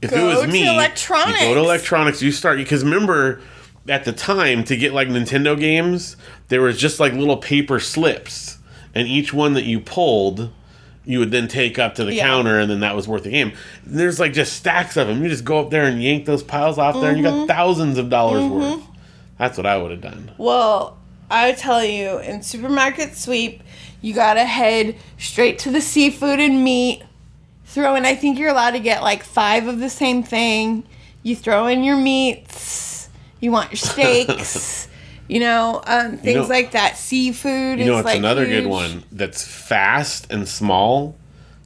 if 0.01 0.11
it 0.11 0.21
was 0.21 0.41
to 0.41 0.47
me, 0.47 0.67
electronics. 0.67 1.41
you 1.41 1.47
go 1.47 1.53
to 1.55 1.59
electronics, 1.61 2.21
you 2.21 2.31
start 2.31 2.57
because 2.57 2.83
remember 2.83 3.41
at 3.87 4.03
the 4.03 4.11
time 4.11 4.63
to 4.65 4.75
get 4.75 4.93
like 4.93 5.07
Nintendo 5.07 5.59
games, 5.59 6.17
there 6.49 6.61
was 6.61 6.77
just 6.77 6.99
like 6.99 7.13
little 7.13 7.37
paper 7.37 7.79
slips, 7.79 8.57
and 8.93 9.07
each 9.07 9.33
one 9.33 9.53
that 9.53 9.63
you 9.63 9.79
pulled. 9.79 10.51
You 11.05 11.19
would 11.19 11.31
then 11.31 11.47
take 11.47 11.77
up 11.77 11.95
to 11.95 12.03
the 12.03 12.13
Yeah. 12.15 12.23
counter, 12.23 12.59
and 12.59 12.69
then 12.69 12.79
that 12.79 12.95
was 12.95 13.07
worth 13.07 13.23
the 13.23 13.29
game. 13.31 13.53
And 13.85 13.99
there's 13.99 14.19
like 14.19 14.33
just 14.33 14.53
stacks 14.53 14.97
of 14.97 15.07
them. 15.07 15.21
You 15.21 15.29
just 15.29 15.45
go 15.45 15.59
up 15.59 15.69
there 15.69 15.85
and 15.85 16.01
yank 16.01 16.25
those 16.25 16.41
piles 16.43 16.77
off 16.77 16.99
there, 16.99 17.09
and 17.11 17.19
you 17.19 17.23
Mm-hmm. 17.23 17.45
got 17.45 17.47
thousands 17.47 17.97
of 17.97 18.09
dollars 18.09 18.43
worth. 18.45 18.81
That's 19.37 19.57
what 19.57 19.65
I 19.67 19.77
would 19.77 19.91
have 19.91 20.01
done. 20.01 20.31
Well, 20.37 20.97
I 21.29 21.51
tell 21.53 21.83
you, 21.83 22.19
in 22.19 22.41
supermarket 22.41 23.15
sweep, 23.15 23.61
you 24.01 24.13
gotta 24.13 24.45
head 24.45 24.95
straight 25.17 25.59
to 25.59 25.71
the 25.71 25.81
seafood 25.81 26.39
and 26.39 26.63
meat. 26.63 27.03
Throw 27.65 27.95
in, 27.95 28.05
I 28.05 28.15
think 28.15 28.39
you're 28.39 28.49
allowed 28.49 28.71
to 28.71 28.79
get 28.79 29.01
like 29.03 29.23
five 29.23 29.67
of 29.67 29.79
the 29.79 29.89
same 29.89 30.23
thing. 30.23 30.83
You 31.23 31.35
throw 31.35 31.67
in 31.67 31.83
your 31.83 31.97
meats. 31.97 33.09
You 33.41 33.51
want 33.51 33.71
your 33.71 33.77
steaks. 33.77 34.87
You 35.27 35.39
know, 35.39 35.81
um, 35.87 36.17
things 36.17 36.35
know- 36.35 36.47
like 36.47 36.71
that. 36.71 36.97
Seafood. 36.97 37.79
You 37.79 37.85
know, 37.85 37.97
it's 37.97 38.05
like 38.05 38.17
another 38.19 38.45
good 38.45 38.67
one 38.67 39.03
that's 39.11 39.45
fast 39.45 40.31
and 40.31 40.47
small. 40.47 41.15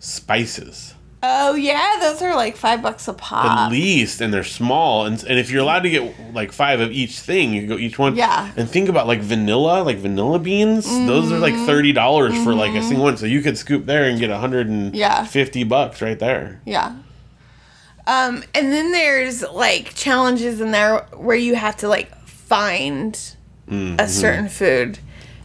Spices, 0.01 0.93
Oh 1.21 1.53
yeah, 1.55 1.97
those 1.99 2.21
are 2.21 2.33
like 2.33 2.55
five 2.55 2.81
bucks 2.81 3.09
a 3.09 3.13
pot. 3.13 3.65
at 3.65 3.71
least, 3.71 4.21
and 4.21 4.33
they're 4.33 4.45
small. 4.45 5.05
And 5.05 5.21
and 5.25 5.37
if 5.37 5.51
you're 5.51 5.61
allowed 5.61 5.81
to 5.81 5.89
get 5.89 6.33
like 6.33 6.53
five 6.53 6.79
of 6.79 6.89
each 6.93 7.19
thing, 7.19 7.51
you 7.51 7.59
can 7.61 7.69
go 7.69 7.77
each 7.77 7.99
one. 7.99 8.15
Yeah. 8.15 8.49
And 8.55 8.69
think 8.69 8.87
about 8.87 9.07
like 9.07 9.19
vanilla, 9.19 9.83
like 9.83 9.97
vanilla 9.97 10.39
beans. 10.39 10.85
Those 10.85 11.29
are 11.33 11.37
like 11.37 11.53
Mm-hmm. 11.53 11.65
thirty 11.65 11.91
dollars 11.91 12.41
for 12.45 12.53
like 12.55 12.73
a 12.73 12.81
single 12.81 13.03
one. 13.03 13.17
So 13.17 13.25
you 13.25 13.41
could 13.41 13.57
scoop 13.57 13.85
there 13.85 14.05
and 14.05 14.17
get 14.17 14.29
a 14.29 14.37
hundred 14.37 14.67
and 14.67 14.95
Yeah. 14.95 15.27
bucks 15.67 16.01
right 16.01 16.17
there. 16.17 16.61
Yeah. 16.65 16.95
Um, 18.07 18.41
and 18.55 18.71
then 18.71 18.93
there's 18.93 19.41
like 19.43 19.93
challenges 19.95 20.61
in 20.61 20.71
there 20.71 20.99
where 21.17 21.35
you 21.35 21.55
have 21.55 21.75
to 21.77 21.89
like 21.89 22.15
find 22.25 23.19
Mm-hmm. 23.69 23.99
a 23.99 24.07
certain 24.07 24.49
food. 24.49 24.99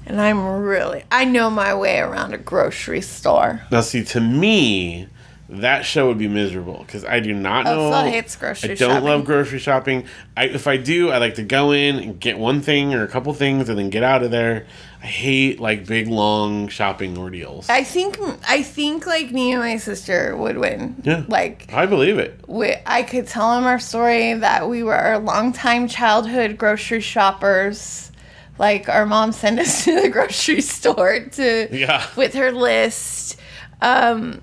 And 0.07 0.21
I'm 0.21 0.45
really, 0.59 1.03
I 1.11 1.25
know 1.25 1.49
my 1.51 1.75
way 1.75 1.99
around 1.99 2.35
a 2.35 2.39
grocery 2.39 3.01
store. 3.01 3.63
Now, 3.71 3.81
see, 3.81 4.05
to 4.05 4.21
me, 4.21 5.09
that 5.49 5.87
show 5.87 6.09
would 6.09 6.19
be 6.19 6.29
miserable 6.29 6.85
because 6.87 7.07
I 7.07 7.21
do 7.21 7.33
not 7.33 7.67
Oh, 7.67 7.75
know. 7.75 7.91
Phil 7.91 8.11
hates 8.13 8.37
grocery 8.37 8.73
I 8.73 8.75
don't 8.75 8.91
shopping. 8.91 9.05
love 9.05 9.25
grocery 9.25 9.59
shopping. 9.59 10.05
I, 10.37 10.45
if 10.47 10.67
I 10.67 10.77
do, 10.77 11.11
I 11.11 11.17
like 11.19 11.37
to 11.37 11.43
go 11.43 11.73
in 11.73 11.97
and 11.99 12.21
get 12.21 12.39
one 12.39 12.61
thing 12.61 12.93
or 12.93 13.03
a 13.03 13.09
couple 13.09 13.33
things 13.33 13.69
and 13.71 13.79
then 13.79 13.89
get 13.89 14.03
out 14.03 14.23
of 14.23 14.31
there. 14.31 14.67
I 15.03 15.07
hate 15.07 15.59
like 15.61 15.87
big 15.87 16.09
long 16.09 16.69
shopping 16.69 17.17
ordeals. 17.17 17.69
I 17.71 17.83
think, 17.83 18.19
I 18.47 18.63
think 18.63 19.07
like 19.07 19.31
me 19.33 19.53
and 19.53 19.61
my 19.63 19.77
sister 19.79 20.37
would 20.37 20.59
win. 20.59 20.97
Yeah. 21.03 21.25
Like, 21.29 21.73
I 21.73 21.87
believe 21.87 22.19
it. 22.19 22.41
we, 22.47 22.75
I 22.85 23.05
could 23.05 23.27
tell 23.27 23.55
them 23.55 23.65
our 23.65 23.79
story 23.79 24.35
that 24.35 24.69
we 24.69 24.83
were 24.83 24.95
our 24.95 25.19
longtime 25.19 25.89
childhood 25.89 26.59
grocery 26.59 27.01
shoppers. 27.01 28.11
Like 28.59 28.89
our 28.89 29.05
mom 29.07 29.33
sent 29.33 29.59
us 29.59 29.85
to 29.85 30.01
the 30.01 30.09
grocery 30.09 30.61
store 30.61 31.21
to 31.21 31.69
Yeah. 31.73 32.07
with 32.17 32.35
her 32.35 32.53
list. 32.53 33.39
Um, 33.81 34.41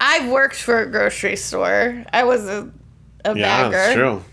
I've 0.00 0.28
worked 0.30 0.56
for 0.56 0.80
a 0.80 0.86
grocery 0.90 1.36
store. 1.36 2.04
I 2.12 2.24
was 2.24 2.46
a, 2.46 2.70
a 3.24 3.36
Yeah, 3.36 3.62
bagger. 3.64 3.70
that's 3.76 3.94
true. 3.94 4.24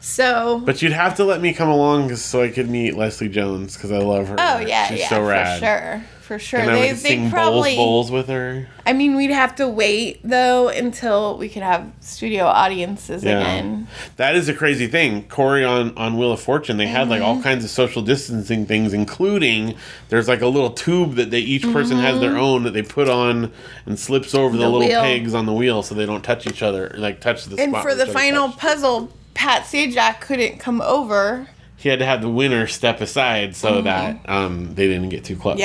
So 0.00 0.60
But 0.64 0.80
you'd 0.82 0.92
have 0.92 1.16
to 1.16 1.24
let 1.24 1.40
me 1.40 1.52
come 1.52 1.68
along 1.68 2.14
so 2.16 2.42
I 2.42 2.48
could 2.50 2.68
meet 2.70 2.96
Leslie 2.96 3.28
Jones 3.28 3.74
because 3.76 3.90
I 3.92 3.98
love 3.98 4.28
her. 4.28 4.36
oh 4.38 4.58
yeah, 4.60 4.86
She's 4.86 5.00
yeah, 5.00 5.08
so 5.08 5.24
rad. 5.24 5.58
for 5.60 5.64
sure, 5.66 6.04
for 6.28 6.38
sure. 6.38 6.60
And 6.60 6.70
I 6.70 6.74
they 6.74 6.80
would 6.88 6.96
they 6.98 7.08
sing 7.08 7.30
probably. 7.30 7.74
bowls, 7.74 8.10
bowls 8.10 8.12
with 8.12 8.28
her. 8.28 8.68
I 8.86 8.92
mean, 8.92 9.16
we'd 9.16 9.30
have 9.30 9.56
to 9.56 9.66
wait 9.68 10.20
though 10.22 10.68
until 10.68 11.38
we 11.38 11.48
could 11.48 11.62
have 11.62 11.90
studio 12.00 12.44
audiences 12.44 13.24
Yeah. 13.24 13.40
again. 13.40 13.88
That 14.16 14.36
is 14.36 14.48
a 14.48 14.54
crazy 14.54 14.86
thing. 14.86 15.24
Corey 15.28 15.64
on, 15.64 15.96
on 15.96 16.18
Wheel 16.18 16.30
of 16.32 16.40
Fortune, 16.40 16.76
they 16.76 16.86
had 16.86 17.08
like 17.08 17.22
Mm-hmm. 17.22 17.28
all 17.38 17.42
kinds 17.42 17.64
of 17.64 17.70
social 17.70 18.02
distancing 18.02 18.66
things, 18.66 18.92
including 18.92 19.74
there's 20.10 20.28
like 20.28 20.42
a 20.42 20.46
little 20.46 20.70
tube 20.70 21.14
that 21.14 21.30
they 21.30 21.40
each 21.40 21.62
person 21.72 21.96
has 21.98 22.20
their 22.20 22.36
own 22.36 22.62
that 22.64 22.74
they 22.74 22.82
put 22.82 23.08
on 23.08 23.50
and 23.86 23.98
slips 23.98 24.34
over 24.34 24.56
the, 24.56 24.62
Mm-hmm. 24.64 24.72
The 24.72 24.78
little 24.78 24.88
wheel. 24.88 25.00
pegs 25.00 25.34
on 25.34 25.46
the 25.46 25.52
wheel 25.54 25.82
so 25.82 25.94
they 25.94 26.06
don't 26.06 26.22
touch 26.22 26.46
each 26.46 26.62
other, 26.62 26.94
like 26.98 27.20
touch 27.20 27.46
the 27.46 27.60
And 27.60 27.74
for 27.78 27.94
the 27.94 28.06
final 28.06 28.48
touch. 28.50 28.58
puzzle, 28.58 29.10
Pat 29.34 29.62
Sajak 29.62 30.20
couldn't 30.20 30.58
come 30.58 30.82
over. 30.82 31.48
he 31.76 31.88
had 31.88 32.00
to 32.00 32.04
have 32.04 32.20
the 32.20 32.28
winner 32.28 32.66
step 32.66 33.00
aside 33.00 33.56
so 33.56 33.74
Mm-hmm. 33.74 33.84
that 33.84 34.28
um, 34.28 34.74
they 34.74 34.86
didn't 34.88 35.08
get 35.10 35.24
too 35.24 35.36
close. 35.36 35.58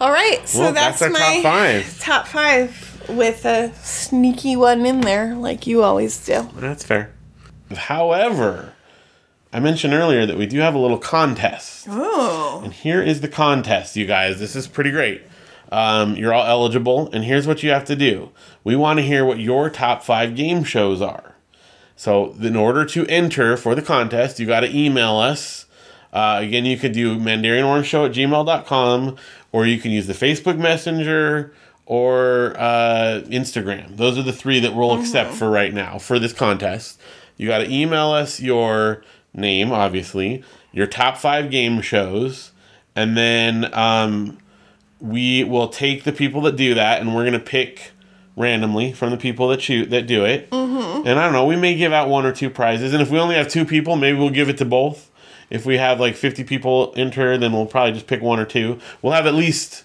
All 0.00 0.12
right, 0.12 0.46
so 0.48 0.60
Well, 0.60 0.72
that's, 0.72 1.00
that's 1.00 1.12
my 1.12 1.18
top 1.18 1.42
five. 1.42 2.00
top 2.00 2.26
five 2.28 3.02
with 3.08 3.44
a 3.44 3.72
sneaky 3.74 4.54
one 4.54 4.86
in 4.86 5.00
there, 5.00 5.34
like 5.34 5.66
you 5.66 5.82
always 5.82 6.24
do. 6.24 6.48
That's 6.56 6.84
fair. 6.84 7.12
However, 7.74 8.74
I 9.52 9.60
mentioned 9.60 9.94
earlier 9.94 10.24
that 10.26 10.36
we 10.36 10.46
do 10.46 10.58
have 10.60 10.74
a 10.74 10.78
little 10.78 10.98
contest. 10.98 11.86
Oh. 11.88 12.60
And 12.62 12.72
here 12.72 13.02
is 13.02 13.20
the 13.20 13.28
contest, 13.28 13.96
you 13.96 14.06
guys. 14.06 14.38
This 14.38 14.54
is 14.54 14.66
pretty 14.68 14.90
great. 14.90 15.22
Um, 15.72 16.16
you're 16.16 16.32
all 16.32 16.46
eligible, 16.46 17.10
and 17.12 17.24
here's 17.24 17.46
what 17.46 17.62
you 17.62 17.70
have 17.70 17.84
to 17.86 17.96
do. 17.96 18.30
We 18.64 18.76
want 18.76 18.98
to 18.98 19.02
hear 19.02 19.24
what 19.24 19.38
your 19.38 19.68
top 19.68 20.02
five 20.02 20.34
game 20.34 20.64
shows 20.64 21.02
are. 21.02 21.34
So, 21.96 22.34
in 22.40 22.56
order 22.56 22.84
to 22.86 23.06
enter 23.06 23.56
for 23.56 23.74
the 23.74 23.82
contest, 23.82 24.38
you 24.38 24.46
got 24.46 24.60
to 24.60 24.74
email 24.74 25.16
us. 25.16 25.66
Uh, 26.12 26.38
again, 26.42 26.64
you 26.64 26.78
could 26.78 26.92
do 26.92 27.18
mandarinorangeshow 27.18 28.06
at 28.06 28.12
gmail.com, 28.14 29.16
or 29.52 29.66
you 29.66 29.78
can 29.78 29.90
use 29.90 30.06
the 30.06 30.12
Facebook 30.12 30.58
Messenger 30.58 31.52
or 31.86 32.54
uh, 32.58 33.22
Instagram. 33.26 33.96
Those 33.96 34.18
are 34.18 34.22
the 34.22 34.32
three 34.32 34.60
that 34.60 34.74
we'll 34.74 34.98
accept 35.00 35.32
for 35.32 35.50
right 35.50 35.72
now 35.72 35.98
for 35.98 36.18
this 36.18 36.32
contest. 36.32 37.00
You 37.36 37.48
got 37.48 37.58
to 37.58 37.72
email 37.72 38.10
us 38.10 38.40
your 38.40 39.02
name, 39.32 39.72
obviously, 39.72 40.44
your 40.72 40.86
top 40.86 41.16
five 41.16 41.50
game 41.50 41.80
shows, 41.80 42.52
and 42.94 43.16
then 43.16 43.72
um, 43.72 44.38
we 45.00 45.44
will 45.44 45.68
take 45.68 46.04
the 46.04 46.12
people 46.12 46.42
that 46.42 46.56
do 46.56 46.74
that, 46.74 47.00
and 47.00 47.14
we're 47.14 47.24
gonna 47.24 47.38
pick 47.38 47.92
randomly 48.36 48.92
from 48.92 49.10
the 49.10 49.16
people 49.16 49.48
that 49.48 49.62
shoot 49.62 49.90
that 49.90 50.06
do 50.06 50.24
it. 50.24 50.50
Mm-hmm. 50.50 51.06
And 51.06 51.18
I 51.18 51.24
don't 51.24 51.32
know, 51.32 51.46
we 51.46 51.56
may 51.56 51.74
give 51.74 51.92
out 51.92 52.08
one 52.08 52.26
or 52.26 52.32
two 52.32 52.50
prizes, 52.50 52.92
and 52.92 53.00
if 53.00 53.10
we 53.10 53.18
only 53.18 53.36
have 53.36 53.48
two 53.48 53.64
people, 53.64 53.96
maybe 53.96 54.18
we'll 54.18 54.30
give 54.30 54.48
it 54.48 54.58
to 54.58 54.64
both. 54.64 55.07
If 55.50 55.64
we 55.64 55.78
have 55.78 55.98
like 56.00 56.14
fifty 56.14 56.44
people 56.44 56.92
enter, 56.96 57.38
then 57.38 57.52
we'll 57.52 57.66
probably 57.66 57.92
just 57.92 58.06
pick 58.06 58.20
one 58.22 58.38
or 58.38 58.44
two. 58.44 58.78
We'll 59.02 59.12
have 59.12 59.26
at 59.26 59.34
least 59.34 59.84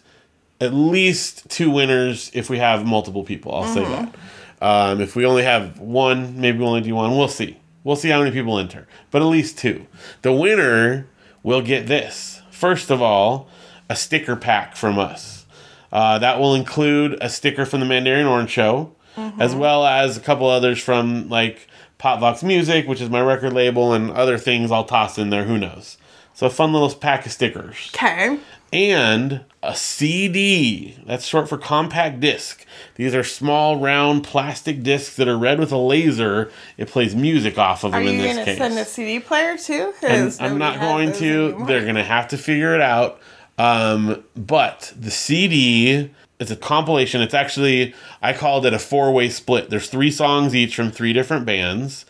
at 0.59 0.73
least 0.73 1.49
two 1.49 1.69
winners 1.69 2.31
if 2.33 2.49
we 2.49 2.57
have 2.59 2.85
multiple 2.85 3.23
people. 3.23 3.53
I'll 3.53 3.73
say 3.73 3.83
that. 3.83 4.15
Um, 4.61 5.01
if 5.01 5.15
we 5.15 5.25
only 5.25 5.43
have 5.43 5.79
one, 5.79 6.39
maybe 6.39 6.59
we'll 6.59 6.69
only 6.69 6.81
do 6.81 6.95
one. 6.95 7.17
We'll 7.17 7.27
see. 7.27 7.59
We'll 7.83 7.97
see 7.97 8.09
how 8.09 8.19
many 8.19 8.31
people 8.31 8.57
enter, 8.57 8.87
but 9.11 9.21
at 9.21 9.25
least 9.25 9.57
two. 9.57 9.87
The 10.21 10.31
winner 10.31 11.07
will 11.43 11.61
get 11.61 11.87
this. 11.87 12.41
First 12.49 12.89
of 12.89 13.01
all, 13.01 13.49
a 13.89 13.95
sticker 13.95 14.37
pack 14.37 14.77
from 14.77 14.97
us. 14.97 15.45
Uh, 15.91 16.17
that 16.19 16.39
will 16.39 16.55
include 16.55 17.17
a 17.19 17.29
sticker 17.29 17.65
from 17.65 17.81
the 17.81 17.85
Mandarin 17.85 18.25
Orange 18.25 18.49
Show, 18.49 18.95
as 19.37 19.53
well 19.53 19.85
as 19.85 20.15
a 20.15 20.21
couple 20.21 20.47
others 20.47 20.81
from 20.81 21.27
like 21.27 21.67
Potvox 22.03 22.43
Music, 22.43 22.85
which 22.85 22.99
is 22.99 23.09
my 23.09 23.21
record 23.21 23.53
label, 23.53 23.93
and 23.93 24.11
other 24.11 24.37
things 24.37 24.71
I'll 24.71 24.83
toss 24.83 25.17
in 25.17 25.29
there. 25.29 25.45
Who 25.45 25.57
knows? 25.57 25.97
So 26.33 26.47
a 26.47 26.49
fun 26.49 26.73
little 26.73 26.89
pack 26.93 27.25
of 27.25 27.31
stickers 27.31 27.91
Okay. 27.95 28.39
and 28.73 29.41
a 29.61 29.73
CD. 29.75 30.97
That's 31.05 31.25
short 31.25 31.47
for 31.47 31.57
compact 31.57 32.19
disc. 32.19 32.65
These 32.95 33.15
are 33.15 33.23
small, 33.23 33.77
round 33.79 34.23
plastic 34.25 34.83
discs 34.83 35.15
that 35.15 35.27
are 35.29 35.37
read 35.37 35.59
with 35.59 35.71
a 35.71 35.77
laser. 35.77 36.51
It 36.77 36.89
plays 36.89 37.15
music 37.15 37.57
off 37.57 37.83
of 37.85 37.91
them 37.91 38.01
Are 38.01 38.09
in 38.09 38.19
you 38.19 38.27
gonna 38.27 38.43
case. 38.45 38.57
send 38.57 38.77
a 38.77 38.83
CD 38.83 39.19
player 39.21 39.57
too? 39.57 39.93
And 40.01 40.35
I'm 40.41 40.57
not 40.57 40.79
going 40.81 41.13
to. 41.13 41.45
anymore. 41.49 41.67
They're 41.67 41.83
going 41.83 41.95
to 41.95 42.03
have 42.03 42.27
to 42.29 42.37
figure 42.37 42.73
it 42.75 42.81
out. 42.81 43.19
Um, 43.59 44.23
but 44.35 44.91
the 44.99 45.11
CD 45.11 46.09
is 46.39 46.51
a 46.51 46.55
compilation. 46.55 47.21
It's 47.21 47.33
actually, 47.33 47.93
I 48.21 48.33
called 48.33 48.65
it 48.65 48.73
a 48.73 48.79
four 48.79 49.11
way 49.11 49.29
split. 49.29 49.69
There's 49.69 49.89
three 49.89 50.11
songs 50.11 50.55
each 50.55 50.75
from 50.75 50.91
three 50.91 51.13
different 51.13 51.45
bands. 51.45 52.05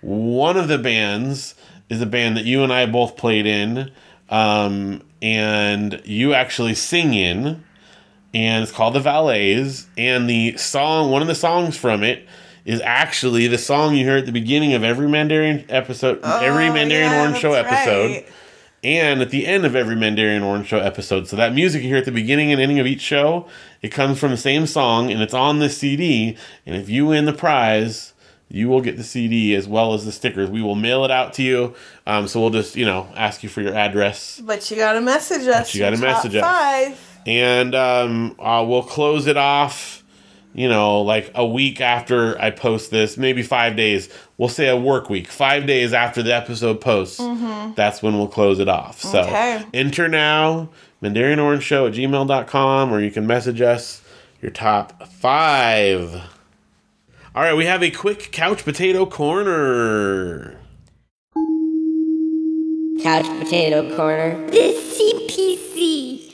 One 0.00 0.56
of 0.56 0.68
the 0.68 0.78
bands 0.78 1.54
is 1.88 2.00
a 2.00 2.06
band 2.06 2.36
that 2.36 2.44
you 2.44 2.62
and 2.62 2.72
I 2.72 2.86
both 2.86 3.16
played 3.16 3.46
in, 3.46 3.90
um, 4.28 5.02
and 5.22 6.00
you 6.04 6.34
actually 6.34 6.74
sing 6.74 7.14
in, 7.14 7.64
and 8.34 8.62
it's 8.62 8.72
called 8.72 8.94
The 8.94 9.00
Valets. 9.00 9.86
And 9.96 10.28
the 10.28 10.56
song, 10.56 11.10
one 11.10 11.22
of 11.22 11.28
the 11.28 11.34
songs 11.34 11.76
from 11.76 12.02
it, 12.02 12.26
is 12.64 12.80
actually 12.82 13.46
the 13.46 13.58
song 13.58 13.94
you 13.94 14.04
hear 14.04 14.16
at 14.16 14.26
the 14.26 14.32
beginning 14.32 14.74
of 14.74 14.82
every 14.82 15.08
Mandarin 15.08 15.64
episode, 15.68 16.20
every 16.24 16.66
Oh, 16.68 16.72
Mandarin 16.72 17.10
yeah, 17.12 17.20
Orange 17.22 17.38
Show 17.38 17.52
that's 17.52 17.70
episode 17.70 18.10
right. 18.10 18.26
And 18.86 19.20
at 19.20 19.30
the 19.30 19.48
end 19.48 19.66
of 19.66 19.74
every 19.74 19.96
Mandarin 19.96 20.44
Orange 20.44 20.68
Show 20.68 20.78
episode. 20.78 21.26
So 21.26 21.34
that 21.34 21.52
music 21.52 21.82
you 21.82 21.88
hear 21.88 21.96
at 21.96 22.04
the 22.04 22.12
beginning 22.12 22.52
and 22.52 22.60
ending 22.60 22.78
of 22.78 22.86
each 22.86 23.00
show, 23.00 23.48
it 23.82 23.88
comes 23.88 24.20
from 24.20 24.30
the 24.30 24.36
same 24.36 24.64
song 24.64 25.10
and 25.10 25.20
it's 25.20 25.34
on 25.34 25.58
this 25.58 25.76
CD. 25.76 26.36
And 26.64 26.76
if 26.76 26.88
you 26.88 27.06
win 27.06 27.24
the 27.24 27.32
prize, 27.32 28.14
you 28.48 28.68
will 28.68 28.80
get 28.80 28.96
the 28.96 29.02
CD 29.02 29.56
as 29.56 29.66
well 29.66 29.92
as 29.92 30.04
the 30.04 30.12
stickers. 30.12 30.48
We 30.50 30.62
will 30.62 30.76
mail 30.76 31.04
it 31.04 31.10
out 31.10 31.32
to 31.32 31.42
you. 31.42 31.74
Um, 32.06 32.28
so 32.28 32.40
we'll 32.40 32.50
just, 32.50 32.76
you 32.76 32.84
know, 32.84 33.08
ask 33.16 33.42
you 33.42 33.48
for 33.48 33.60
your 33.60 33.74
address. 33.74 34.40
But 34.40 34.70
you 34.70 34.76
gotta 34.76 35.00
message 35.00 35.48
us. 35.48 35.74
you 35.74 35.80
gotta 35.80 35.96
your 35.96 36.06
top 36.06 36.24
message 36.24 36.36
us. 36.36 36.42
Five. 36.42 37.20
And 37.26 37.74
um, 37.74 38.36
uh, 38.38 38.64
we'll 38.68 38.84
close 38.84 39.26
it 39.26 39.36
off, 39.36 40.04
you 40.56 40.68
know, 40.68 41.02
like 41.02 41.30
a 41.34 41.46
week 41.46 41.80
after 41.80 42.40
I 42.40 42.50
post 42.50 42.90
this, 42.90 43.16
maybe 43.16 43.42
five 43.42 43.76
days. 43.76 44.08
We'll 44.38 44.48
say 44.48 44.68
a 44.68 44.76
work 44.76 45.08
week, 45.10 45.28
five 45.28 45.66
days 45.66 45.92
after 45.92 46.22
the 46.22 46.34
episode 46.34 46.80
posts. 46.80 47.18
That's 47.76 48.02
when 48.02 48.16
we'll 48.18 48.26
close 48.28 48.58
it 48.58 48.68
off. 48.68 49.00
So 49.02 49.22
Mm-hmm. 49.22 49.28
Okay. 49.28 49.64
enter 49.74 50.08
now, 50.08 50.70
Mandarin 51.00 51.38
Orange 51.38 51.62
Show 51.62 51.86
at 51.86 51.92
gmail.com, 51.92 52.92
or 52.92 53.00
you 53.00 53.10
can 53.10 53.26
message 53.26 53.60
us 53.60 54.02
your 54.42 54.50
top 54.50 55.06
five. 55.08 56.14
All 57.34 57.42
right, 57.42 57.54
we 57.54 57.66
have 57.66 57.82
a 57.82 57.90
quick 57.90 58.32
couch 58.32 58.64
potato 58.64 59.04
corner. 59.04 60.58
Couch 63.02 63.26
potato 63.38 63.94
corner. 63.94 64.46
The 64.50 64.72
CPC. 64.72 66.25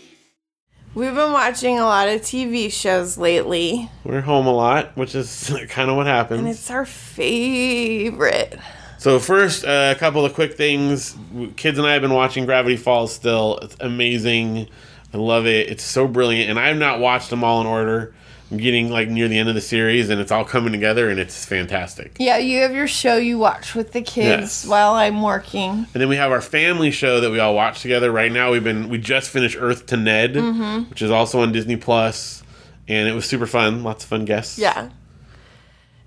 We've 0.95 1.15
been 1.15 1.33
watching 1.33 1.79
a 1.79 1.85
lot 1.85 2.09
of 2.09 2.21
TV 2.21 2.71
shows 2.71 3.17
lately, 3.17 3.89
We're 4.05 4.21
home 4.21 4.47
a 4.47 4.53
lot, 4.53 4.95
which 4.95 5.15
is 5.15 5.51
kind 5.69 5.89
of 5.91 5.97
what 5.97 6.07
happens. 6.07 6.41
and 6.41 6.49
it's 6.49 6.71
our 6.71 6.85
favorite. 6.85 8.59
So 8.99 9.19
first, 9.19 9.65
uh, 9.65 9.95
a 9.97 9.99
couple 9.99 10.25
of 10.25 10.35
quick 10.35 10.55
things. 10.55 11.17
Kids 11.57 11.79
and 11.79 11.87
I 11.87 11.95
have 11.95 12.03
been 12.03 12.13
watching 12.13 12.45
Gravity 12.45 12.77
Falls. 12.77 13.13
Still, 13.13 13.59
it's 13.63 13.77
amazing. 13.81 14.69
I 15.15 15.17
love 15.17 15.47
it. 15.47 15.71
It's 15.71 15.83
so 15.83 16.07
brilliant, 16.07 16.51
and 16.51 16.59
I've 16.61 16.77
not 16.77 17.01
watched 17.01 17.31
them 17.31 17.43
all 17.43 17.61
in 17.63 17.67
order. 17.67 18.15
Getting 18.55 18.91
like 18.91 19.09
near 19.09 19.29
the 19.29 19.39
end 19.39 19.49
of 19.49 19.55
the 19.55 19.61
series, 19.63 20.11
and 20.11 20.21
it's 20.21 20.31
all 20.31 20.45
coming 20.45 20.73
together, 20.73 21.09
and 21.09 21.19
it's 21.19 21.45
fantastic. 21.47 22.17
Yeah, 22.19 22.37
you 22.37 22.61
have 22.63 22.75
your 22.75 22.87
show 22.87 23.17
you 23.17 23.39
watch 23.39 23.75
with 23.75 23.93
the 23.93 24.03
kids 24.03 24.41
Yes. 24.43 24.67
while 24.67 24.93
I'm 24.95 25.23
working. 25.23 25.71
And 25.71 25.87
then 25.95 26.09
we 26.09 26.17
have 26.17 26.31
our 26.33 26.43
family 26.43 26.91
show 26.91 27.21
that 27.21 27.31
we 27.31 27.39
all 27.39 27.55
watch 27.55 27.81
together. 27.81 28.11
Right 28.13 28.31
now, 28.31 28.53
we've 28.53 28.63
been 28.65 28.89
we 28.91 28.99
just 28.99 29.31
finished 29.31 29.57
Earth 29.59 29.87
to 29.87 29.97
Ned, 29.97 30.35
Mm-hmm. 30.35 30.91
which 30.91 31.01
is 31.03 31.11
also 31.11 31.41
on 31.41 31.53
Disney 31.53 31.77
Plus, 31.77 32.43
and 32.89 33.09
it 33.09 33.15
was 33.15 33.25
super 33.25 33.47
fun. 33.47 33.83
Lots 33.85 34.05
of 34.05 34.11
fun 34.11 34.25
guests. 34.27 34.59
Yeah. 34.59 34.91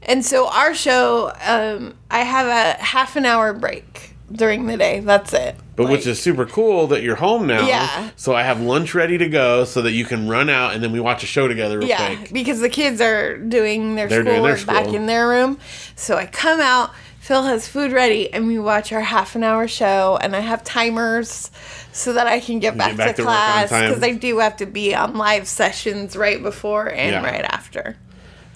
And 0.04 0.24
so 0.24 0.48
our 0.50 0.76
show, 0.76 1.32
um, 1.44 1.96
I 2.12 2.20
have 2.20 2.46
a 2.46 2.82
half 2.84 3.16
an 3.16 3.26
hour 3.26 3.54
break 3.54 4.15
during 4.32 4.68
the 4.68 4.78
day. 4.78 5.00
That's 5.02 5.34
it. 5.34 5.56
But 5.76 5.90
which 5.90 6.08
is 6.08 6.22
super 6.22 6.46
cool 6.46 6.88
that 6.88 7.04
you're 7.04 7.16
home 7.18 7.48
now. 7.48 7.68
Yeah. 7.68 8.10
So 8.16 8.34
I 8.34 8.44
have 8.44 8.62
lunch 8.62 8.96
ready 8.96 9.18
to 9.18 9.28
go 9.28 9.66
so 9.66 9.82
that 9.82 9.92
you 9.92 10.06
can 10.06 10.28
run 10.28 10.50
out 10.50 10.74
and 10.74 10.82
then 10.84 10.92
we 10.92 11.00
watch 11.00 11.24
a 11.24 11.28
show 11.28 11.48
together 11.48 11.82
yeah, 11.84 12.16
quick. 12.16 12.34
because 12.34 12.60
the 12.62 12.70
kids 12.70 13.02
are 13.02 13.38
doing 13.38 13.96
their 13.96 14.08
They're 14.08 14.24
doing 14.24 14.36
schoolwork 14.38 14.58
their 14.60 14.66
back 14.66 14.84
school. 14.86 14.96
in 14.96 15.06
their 15.06 15.28
room. 15.28 15.60
So 15.96 16.16
I 16.16 16.26
come 16.28 16.62
out, 16.62 16.92
Phil 17.20 17.44
has 17.44 17.68
food 17.68 17.92
ready, 17.92 18.32
and 18.34 18.48
we 18.48 18.58
watch 18.58 18.94
our 18.94 19.02
half 19.02 19.36
an 19.36 19.44
hour 19.44 19.68
show. 19.68 20.18
And 20.22 20.36
I 20.36 20.40
have 20.40 20.64
timers 20.64 21.52
so 21.92 22.14
that 22.14 22.26
I 22.28 22.40
can 22.40 22.60
get 22.60 22.78
back, 22.78 22.96
back 22.96 23.16
to, 23.16 23.22
to 23.22 23.24
class 23.24 23.70
because 23.70 24.02
I 24.04 24.12
do 24.14 24.38
have 24.40 24.58
to 24.58 24.66
be 24.66 24.96
on 24.96 25.16
live 25.16 25.48
sessions 25.48 26.16
right 26.16 26.42
before 26.42 26.88
and 26.90 27.12
Yeah. 27.12 27.24
right 27.24 27.44
after. 27.44 27.98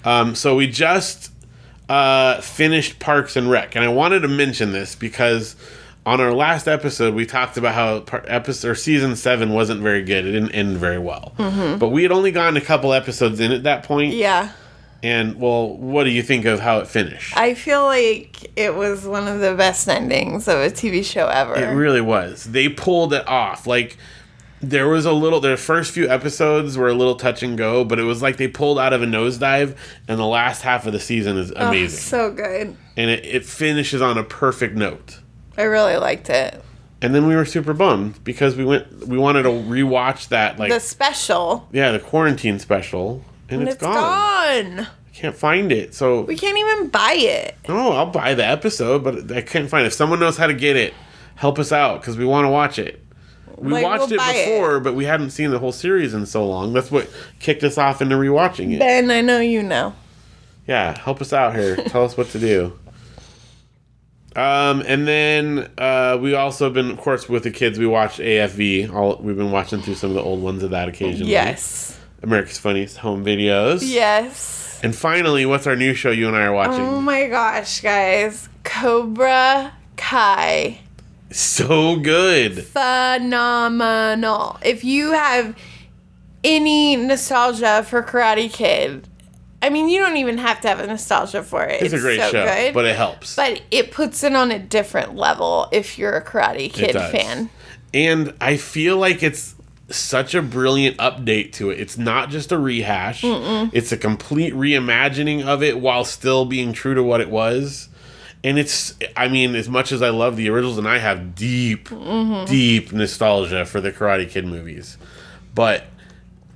Um, 0.04 0.34
so 0.34 0.56
we 0.56 0.66
just 0.66 1.29
uh, 1.90 2.40
finished 2.40 2.98
Parks 3.00 3.36
and 3.36 3.50
Rec, 3.50 3.74
and 3.74 3.84
I 3.84 3.88
wanted 3.88 4.20
to 4.20 4.28
mention 4.28 4.72
this 4.72 4.94
because 4.94 5.56
on 6.06 6.20
our 6.20 6.32
last 6.32 6.66
episode 6.68 7.14
we 7.14 7.26
talked 7.26 7.56
about 7.56 7.74
how 7.74 8.00
par- 8.00 8.24
episode 8.26 8.68
or 8.70 8.74
season 8.74 9.16
seven 9.16 9.52
wasn't 9.52 9.80
very 9.82 10.02
good; 10.02 10.24
it 10.24 10.32
didn't 10.32 10.52
end 10.52 10.76
very 10.78 10.98
well. 10.98 11.32
But 11.36 11.88
we 11.88 12.02
had 12.04 12.12
only 12.12 12.30
gotten 12.30 12.56
a 12.56 12.60
couple 12.60 12.92
episodes 12.92 13.40
in 13.40 13.52
at 13.52 13.64
that 13.64 13.82
point, 13.82 14.12
Mm-hmm. 14.12 14.20
Yeah. 14.20 14.52
and 15.02 15.40
well, 15.40 15.76
what 15.76 16.04
do 16.04 16.10
you 16.10 16.22
think 16.22 16.44
of 16.44 16.60
how 16.60 16.78
it 16.78 16.86
finished? 16.86 17.36
I 17.36 17.54
feel 17.54 17.82
like 17.84 18.50
it 18.56 18.74
was 18.76 19.04
one 19.06 19.26
of 19.26 19.40
the 19.40 19.54
best 19.54 19.88
endings 19.88 20.46
of 20.46 20.58
a 20.58 20.70
TV 20.70 21.04
show 21.04 21.26
ever. 21.28 21.54
It 21.56 21.74
really 21.74 22.00
was. 22.02 22.44
They 22.44 22.68
pulled 22.68 23.12
it 23.12 23.26
off. 23.26 23.66
Like 23.66 23.96
there 24.60 24.88
was 24.88 25.06
a 25.06 25.12
little. 25.12 25.40
The 25.40 25.56
first 25.56 25.92
few 25.92 26.08
episodes 26.08 26.76
were 26.76 26.88
a 26.88 26.94
little 26.94 27.14
touch 27.16 27.42
and 27.42 27.56
go, 27.56 27.84
but 27.84 27.98
it 27.98 28.02
was 28.04 28.20
like 28.22 28.36
they 28.36 28.48
pulled 28.48 28.78
out 28.78 28.92
of 28.92 29.02
a 29.02 29.06
nosedive, 29.06 29.76
and 30.08 30.18
the 30.18 30.26
last 30.26 30.62
half 30.62 30.86
of 30.86 30.92
the 30.92 31.00
season 31.00 31.36
is 31.38 31.52
Oh, 31.56 31.68
amazing, 31.68 31.98
so 31.98 32.30
good. 32.32 32.76
and 32.96 33.10
it, 33.10 33.24
it 33.24 33.44
finishes 33.46 34.02
on 34.02 34.18
a 34.18 34.24
perfect 34.24 34.76
note. 34.76 35.20
I 35.56 35.62
really 35.62 35.96
liked 35.96 36.28
it. 36.30 36.62
And 37.02 37.14
then 37.14 37.26
we 37.26 37.34
were 37.34 37.46
super 37.46 37.72
bummed 37.72 38.22
because 38.24 38.56
we 38.56 38.64
went. 38.64 39.06
We 39.08 39.16
wanted 39.16 39.44
to 39.44 39.48
rewatch 39.48 40.28
that, 40.28 40.58
like 40.58 40.70
the 40.70 40.80
special. 40.80 41.66
yeah, 41.72 41.92
the 41.92 41.98
quarantine 41.98 42.58
special, 42.58 43.24
and, 43.48 43.60
And 43.60 43.68
it's 43.68 43.76
it's 43.76 43.82
gone. 43.82 43.94
gone. 44.76 44.80
I 44.86 45.12
can't 45.22 45.34
find 45.36 45.72
it. 45.72 45.94
So 45.94 46.22
We 46.22 46.36
can't 46.36 46.56
even 46.58 46.88
buy 46.88 47.14
it. 47.14 47.56
no, 47.68 47.92
I'll 47.92 48.06
buy 48.10 48.34
the 48.34 48.46
episode, 48.46 49.02
but 49.04 49.32
I 49.32 49.40
can't 49.40 49.68
find 49.70 49.84
it. 49.84 49.88
If 49.88 49.92
someone 49.94 50.20
knows 50.20 50.36
how 50.36 50.46
to 50.46 50.54
get 50.54 50.76
it, 50.76 50.92
help 51.36 51.58
us 51.58 51.72
out 51.72 52.00
because 52.02 52.16
we 52.18 52.24
want 52.26 52.44
to 52.44 52.48
watch 52.50 52.78
it. 52.78 52.99
We 53.60 53.72
Like, 53.72 53.84
watched 53.84 54.00
we'll 54.10 54.14
it 54.14 54.18
buy 54.18 54.32
it. 54.34 54.46
before, 54.46 54.80
but 54.80 54.94
we 54.94 55.04
hadn't 55.04 55.30
seen 55.30 55.50
the 55.50 55.58
whole 55.58 55.72
series 55.72 56.14
in 56.14 56.24
so 56.26 56.46
long. 56.46 56.72
That's 56.72 56.90
what 56.90 57.08
kicked 57.38 57.62
us 57.62 57.76
off 57.78 58.00
into 58.02 58.16
rewatching 58.16 58.72
it. 58.74 58.78
Ben, 58.80 59.10
I 59.10 59.20
know 59.20 59.38
you 59.40 59.62
know. 59.62 59.94
Yeah, 60.66 60.98
help 60.98 61.20
us 61.20 61.32
out 61.32 61.54
here. 61.54 61.76
Tell 61.76 62.04
us 62.04 62.16
what 62.16 62.28
to 62.30 62.38
do. 62.38 62.78
Um, 64.36 64.82
and 64.86 65.06
then 65.08 65.70
uh, 65.76 66.16
we 66.20 66.34
also 66.34 66.70
been, 66.70 66.90
of 66.92 66.98
course, 66.98 67.28
with 67.28 67.42
the 67.42 67.50
kids. 67.50 67.78
We 67.78 67.86
watched 67.86 68.20
AFV. 68.20 68.92
All 68.92 69.16
we've 69.20 69.36
been 69.36 69.50
watching 69.50 69.82
through 69.82 69.94
some 69.96 70.10
of 70.10 70.14
the 70.14 70.22
old 70.22 70.40
ones 70.40 70.62
of 70.62 70.70
that 70.70 70.88
occasionally. 70.88 71.32
Yes. 71.32 71.98
America's 72.22 72.58
Funniest 72.58 72.98
Home 72.98 73.24
Videos. 73.24 73.80
Yes. 73.82 74.78
And 74.82 74.94
finally, 74.94 75.44
what's 75.46 75.66
our 75.66 75.74
new 75.76 75.94
show 75.94 76.10
you 76.10 76.28
and 76.28 76.36
I 76.36 76.42
are 76.44 76.52
watching? 76.52 76.80
Oh 76.80 77.00
my 77.00 77.26
gosh, 77.26 77.80
guys. 77.80 78.48
Cobra 78.62 79.72
Kai. 79.96 80.78
So 81.30 81.96
good. 81.96 82.64
Phenomenal. 82.64 84.58
If 84.62 84.84
you 84.84 85.12
have 85.12 85.56
any 86.42 86.96
nostalgia 86.96 87.84
for 87.88 88.02
Karate 88.02 88.52
Kid, 88.52 89.06
I 89.62 89.68
mean, 89.68 89.88
you 89.88 90.00
don't 90.00 90.16
even 90.16 90.38
have 90.38 90.60
to 90.62 90.68
have 90.68 90.80
a 90.80 90.86
nostalgia 90.86 91.42
for 91.42 91.64
it. 91.64 91.82
It's, 91.82 91.92
a 91.92 91.98
great 91.98 92.18
so 92.20 92.30
show, 92.30 92.46
good. 92.46 92.72
but 92.74 92.86
it 92.86 92.96
helps. 92.96 93.36
but 93.36 93.60
it 93.70 93.90
puts 93.90 94.24
it 94.24 94.34
on 94.34 94.50
a 94.50 94.58
different 94.58 95.16
level 95.16 95.68
if 95.70 95.98
you're 95.98 96.16
a 96.16 96.24
Karate 96.24 96.72
Kid 96.72 96.92
fan. 96.92 97.50
and 97.92 98.34
I 98.40 98.56
feel 98.56 98.96
like 98.96 99.22
it's 99.22 99.54
such 99.90 100.34
a 100.34 100.40
brilliant 100.40 100.96
update 100.96 101.52
to 101.54 101.70
it. 101.70 101.78
It's 101.80 101.98
not 101.98 102.30
just 102.30 102.52
a 102.52 102.58
rehash. 102.58 103.22
It's 103.24 103.92
a 103.92 103.96
complete 103.96 104.54
reimagining 104.54 105.44
of 105.44 105.62
it 105.62 105.78
while 105.80 106.04
still 106.04 106.44
being 106.44 106.72
true 106.72 106.94
to 106.94 107.02
what 107.02 107.20
it 107.20 107.28
was. 107.28 107.88
And 108.42 108.58
it's 108.58 108.94
I 109.16 109.28
mean, 109.28 109.54
as 109.54 109.68
much 109.68 109.92
as 109.92 110.00
I 110.02 110.08
love 110.10 110.36
the 110.36 110.48
originals 110.48 110.78
and 110.78 110.88
I 110.88 110.98
have 110.98 111.34
deep, 111.34 111.88
deep 112.46 112.92
nostalgia 112.92 113.64
for 113.66 113.80
the 113.80 113.92
Karate 113.92 114.28
Kid 114.28 114.46
movies. 114.46 114.96
But 115.54 115.84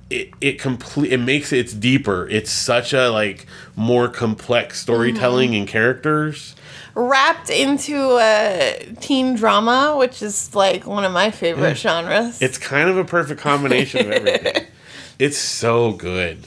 it 0.09 0.29
it 0.41 0.59
complete 0.59 1.11
it 1.11 1.17
makes 1.17 1.51
it 1.51 1.59
it's 1.59 1.73
deeper. 1.73 2.27
It's 2.29 2.51
such 2.51 2.93
a 2.93 3.09
like 3.09 3.45
more 3.75 4.07
complex 4.07 4.79
storytelling 4.79 5.55
and 5.55 5.67
characters. 5.67 6.55
Wrapped 6.95 7.49
into 7.49 8.17
a 8.19 8.95
teen 9.01 9.35
drama, 9.35 9.95
which 9.97 10.23
is 10.23 10.55
like 10.55 10.87
one 10.87 11.03
of 11.03 11.11
my 11.11 11.29
favorite 11.29 11.75
genres. 11.77 12.41
It's 12.41 12.57
kind 12.57 12.89
of 12.89 12.97
a 12.97 13.03
perfect 13.03 13.41
combination 13.41 14.07
of 14.07 14.11
everything. 14.11 14.67
It's 15.17 15.37
so 15.37 15.93
good. 15.93 16.45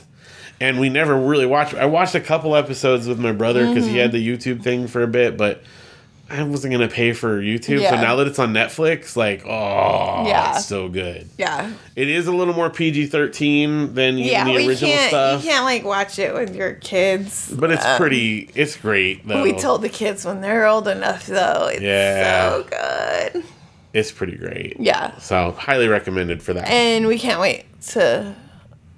And 0.61 0.81
we 0.81 0.89
never 0.89 1.17
really 1.17 1.47
watched. 1.47 1.75
I 1.75 1.87
watched 1.87 2.15
a 2.15 2.21
couple 2.21 2.57
episodes 2.57 3.07
with 3.07 3.19
my 3.21 3.33
brother 3.33 3.67
because 3.69 3.87
he 3.87 3.97
had 3.97 4.13
the 4.13 4.27
YouTube 4.27 4.63
thing 4.63 4.89
for 4.89 5.03
a 5.03 5.07
bit, 5.07 5.37
but 5.37 5.63
I 6.31 6.43
wasn't 6.43 6.73
gonna 6.73 6.89
pay 6.89 7.13
for 7.13 7.41
YouTube. 7.41 7.89
So 7.89 7.95
now 7.95 8.17
that 8.17 8.27
it's 8.27 8.39
on 8.39 8.53
Netflix, 8.53 9.17
like, 9.17 9.47
oh, 9.47 10.27
Yeah. 10.27 10.57
it's 10.57 10.67
so 10.67 10.89
good. 10.89 11.29
yeah. 11.39 11.71
It 11.97 12.09
is 12.09 12.27
a 12.27 12.33
little 12.33 12.53
more 12.55 12.69
PG 12.71 13.07
thirteen 13.07 13.95
than 13.95 14.19
Yeah, 14.19 14.45
the 14.45 14.57
original 14.67 14.91
can't 14.93 15.09
stuff, 15.09 15.45
you 15.45 15.51
can't 15.51 15.65
like 15.65 15.85
watch 15.85 16.19
it 16.19 16.35
with 16.35 16.55
your 16.57 16.73
kids. 16.75 17.51
but 17.57 17.71
it's 17.71 17.87
Um, 17.87 17.97
pretty. 17.97 18.51
It's 18.55 18.77
great 18.77 19.27
though. 19.27 19.43
We 19.43 19.53
told 19.53 19.81
the 19.83 19.89
kids 19.89 20.27
when 20.27 20.41
they're 20.43 20.67
old 20.67 20.87
enough 20.89 21.27
though. 21.27 21.69
It's 21.73 21.81
Yeah. 21.83 22.51
so 22.51 22.65
good. 23.33 23.45
it's 23.95 24.13
pretty 24.13 24.37
great. 24.37 24.77
Yeah. 24.79 25.17
So 25.19 25.55
highly 25.57 25.89
recommended 25.89 26.43
for 26.43 26.53
that. 26.53 26.69
And 26.69 27.07
we 27.07 27.19
can't 27.19 27.41
wait 27.41 27.65
to 27.93 28.35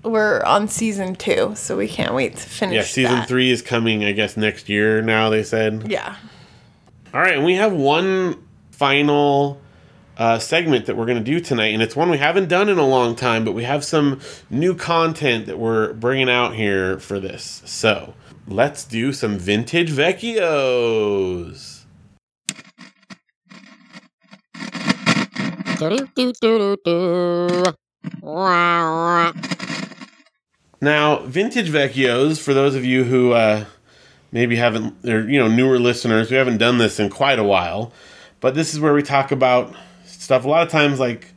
we're 0.03 0.43
on 0.45 0.69
season 0.69 1.15
two, 1.15 1.53
so 1.57 1.77
we 1.77 1.89
can't 1.89 2.15
wait 2.15 2.37
to 2.37 2.49
finish. 2.49 2.75
yeah, 2.75 2.83
season 2.83 3.17
that. 3.17 3.29
three 3.29 3.51
is 3.51 3.63
coming. 3.63 4.05
I 4.05 4.13
guess 4.13 4.37
next 4.37 4.69
year. 4.69 5.03
Now 5.03 5.31
they 5.31 5.43
said. 5.43 5.91
Yeah. 5.91 6.17
All 7.13 7.21
right, 7.21 7.35
and 7.35 7.45
we 7.45 7.57
have 7.57 7.73
one 7.73 8.47
final 8.71 9.61
uh, 10.17 10.39
segment 10.39 10.87
that 10.87 10.97
we're 10.97 11.07
going 11.07 11.19
to 11.19 11.25
do 11.25 11.41
tonight, 11.41 11.69
and 11.69 11.83
it's 11.83 11.97
one 11.97 12.09
we 12.09 12.19
haven't 12.19 12.49
done 12.49 12.69
in 12.69 12.79
a 12.79 12.87
long 12.87 13.17
time, 13.17 13.45
but 13.45 13.53
we 13.53 13.65
have 13.65 13.85
some 13.85 14.21
new 14.49 14.75
content 14.75 15.47
that 15.47 15.59
we're 15.59 15.93
bringing 15.95 16.31
out 16.31 16.55
here 16.55 16.99
for 16.99 17.19
this. 17.19 17.63
So 17.65 18.15
let's 18.47 18.85
do 18.85 19.13
some 19.13 19.39
vintage 19.39 19.91
vecchios. 19.91 21.79
Now, 30.81 31.21
vintage 31.21 31.69
vecchios, 31.71 32.41
for 32.41 32.55
those 32.55 32.75
of 32.75 32.85
you 32.85 33.05
who 33.05 33.33
uh, 33.33 33.65
maybe 34.33 34.57
haven't, 34.57 35.05
or 35.05 35.29
you 35.29 35.39
know, 35.39 35.49
newer 35.49 35.79
listeners, 35.79 36.31
we 36.31 36.37
haven't 36.37 36.59
done 36.59 36.79
this 36.79 36.99
in 36.99 37.11
quite 37.11 37.39
a 37.39 37.45
while, 37.45 37.93
but 38.41 38.55
this 38.55 38.73
is 38.73 38.81
where 38.81 38.95
we 38.95 39.03
talk 39.03 39.31
about 39.33 39.75
stuff. 40.07 40.45
A 40.45 40.49
lot 40.49 40.63
of 40.63 40.71
times, 40.71 40.99
like 40.99 41.29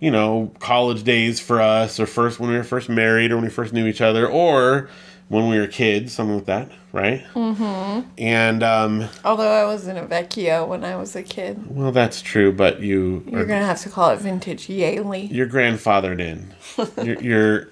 you 0.00 0.10
know, 0.10 0.52
college 0.60 1.02
days 1.04 1.40
for 1.40 1.60
us, 1.60 1.98
or 2.00 2.06
first 2.06 2.38
when 2.40 2.50
we 2.50 2.56
were 2.56 2.64
first 2.64 2.88
married, 2.88 3.30
or 3.32 3.36
when 3.36 3.44
we 3.44 3.50
first 3.50 3.72
knew 3.72 3.86
each 3.86 4.00
other, 4.00 4.26
or 4.28 4.88
when 5.28 5.48
we 5.48 5.58
were 5.58 5.66
kids, 5.66 6.12
something 6.12 6.36
like 6.36 6.44
that, 6.46 6.70
right? 6.92 7.24
Mm-hmm. 7.34 8.08
And 8.18 8.62
um, 8.62 9.08
Although 9.24 9.50
I 9.50 9.64
wasn't 9.64 9.98
a 9.98 10.02
vecchio 10.02 10.66
when 10.68 10.84
I 10.84 10.94
was 10.96 11.16
a 11.16 11.22
kid. 11.22 11.74
well, 11.74 11.90
that's 11.90 12.20
true, 12.20 12.52
but 12.52 12.80
you 12.80 13.24
You're 13.28 13.40
are- 13.40 13.46
gonna 13.46 13.64
have 13.64 13.80
to 13.82 13.88
call 13.88 14.10
it 14.10 14.18
vintage 14.20 14.66
Yaley. 14.68 15.32
your 15.32 15.46
grandfather 15.46 16.14
did. 16.14 16.44
your, 17.02 17.20
your 17.22 17.68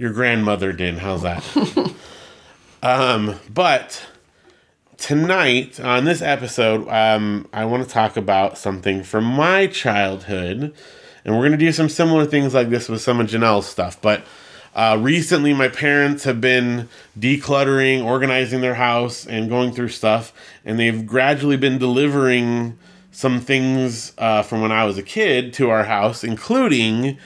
your 0.00 0.10
grandmother 0.14 0.72
did. 0.72 0.96
How's 0.96 1.20
that? 1.20 1.44
um, 2.82 3.38
but 3.52 4.06
tonight 4.96 5.78
on 5.78 6.06
this 6.06 6.22
episode, 6.22 6.88
um, 6.88 7.46
I 7.52 7.66
want 7.66 7.84
to 7.84 7.88
talk 7.88 8.16
about 8.16 8.56
something 8.56 9.02
from 9.02 9.24
my 9.24 9.66
childhood, 9.66 10.72
and 11.22 11.36
we're 11.36 11.44
gonna 11.44 11.58
do 11.58 11.70
some 11.70 11.90
similar 11.90 12.24
things 12.24 12.54
like 12.54 12.70
this 12.70 12.88
with 12.88 13.02
some 13.02 13.20
of 13.20 13.26
Janelle's 13.26 13.66
stuff. 13.66 14.00
But 14.00 14.24
uh, 14.74 14.96
recently, 14.98 15.52
my 15.52 15.68
parents 15.68 16.24
have 16.24 16.40
been 16.40 16.88
decluttering, 17.18 18.02
organizing 18.02 18.62
their 18.62 18.76
house, 18.76 19.26
and 19.26 19.50
going 19.50 19.70
through 19.70 19.88
stuff, 19.88 20.32
and 20.64 20.80
they've 20.80 21.04
gradually 21.04 21.58
been 21.58 21.76
delivering 21.76 22.78
some 23.12 23.38
things 23.38 24.14
uh, 24.16 24.40
from 24.40 24.62
when 24.62 24.72
I 24.72 24.86
was 24.86 24.96
a 24.96 25.02
kid 25.02 25.52
to 25.54 25.68
our 25.68 25.84
house, 25.84 26.24
including 26.24 27.18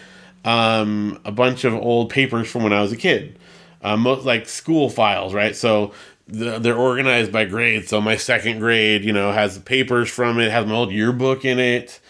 um, 0.44 1.20
a 1.24 1.32
bunch 1.32 1.64
of 1.64 1.74
old 1.74 2.10
papers 2.10 2.48
from 2.50 2.62
when 2.62 2.72
I 2.72 2.82
was 2.82 2.92
a 2.92 2.96
kid, 2.96 3.38
uh, 3.82 3.96
most 3.96 4.24
like 4.24 4.48
school 4.48 4.90
files, 4.90 5.34
right? 5.34 5.56
So 5.56 5.92
the, 6.26 6.58
they're 6.58 6.76
organized 6.76 7.32
by 7.32 7.44
grade. 7.44 7.88
So 7.88 8.00
my 8.00 8.16
second 8.16 8.58
grade, 8.58 9.04
you 9.04 9.12
know, 9.12 9.32
has 9.32 9.58
papers 9.58 10.10
from 10.10 10.40
it, 10.40 10.50
has 10.50 10.66
my 10.66 10.74
old 10.74 10.92
yearbook 10.92 11.44
in 11.44 11.58
it, 11.58 12.00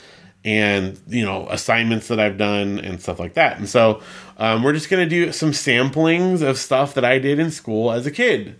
and 0.44 1.00
you 1.08 1.24
know 1.24 1.48
assignments 1.48 2.08
that 2.08 2.20
I've 2.20 2.36
done 2.36 2.78
and 2.78 3.00
stuff 3.00 3.18
like 3.18 3.34
that. 3.34 3.58
And 3.58 3.68
so 3.68 4.02
um, 4.36 4.62
we're 4.62 4.72
just 4.72 4.90
gonna 4.90 5.08
do 5.08 5.32
some 5.32 5.52
samplings 5.52 6.42
of 6.42 6.58
stuff 6.58 6.94
that 6.94 7.04
I 7.04 7.18
did 7.18 7.38
in 7.38 7.50
school 7.50 7.92
as 7.92 8.06
a 8.06 8.10
kid. 8.10 8.56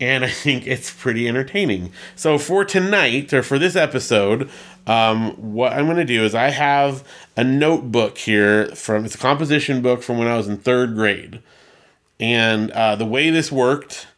And 0.00 0.24
I 0.24 0.30
think 0.30 0.66
it's 0.66 0.90
pretty 0.90 1.28
entertaining. 1.28 1.92
So 2.16 2.36
for 2.36 2.64
tonight 2.64 3.32
or 3.32 3.42
for 3.42 3.58
this 3.58 3.76
episode, 3.76 4.50
um, 4.86 5.54
what 5.54 5.72
I'm 5.72 5.84
going 5.84 5.96
to 5.98 6.04
do 6.04 6.24
is 6.24 6.34
I 6.34 6.50
have 6.50 7.04
a 7.36 7.44
notebook 7.44 8.18
here 8.18 8.66
from 8.74 9.04
it's 9.04 9.14
a 9.14 9.18
composition 9.18 9.82
book 9.82 10.02
from 10.02 10.18
when 10.18 10.28
I 10.28 10.36
was 10.36 10.48
in 10.48 10.58
third 10.58 10.94
grade, 10.94 11.42
and 12.18 12.70
uh, 12.72 12.96
the 12.96 13.06
way 13.06 13.30
this 13.30 13.52
worked 13.52 14.08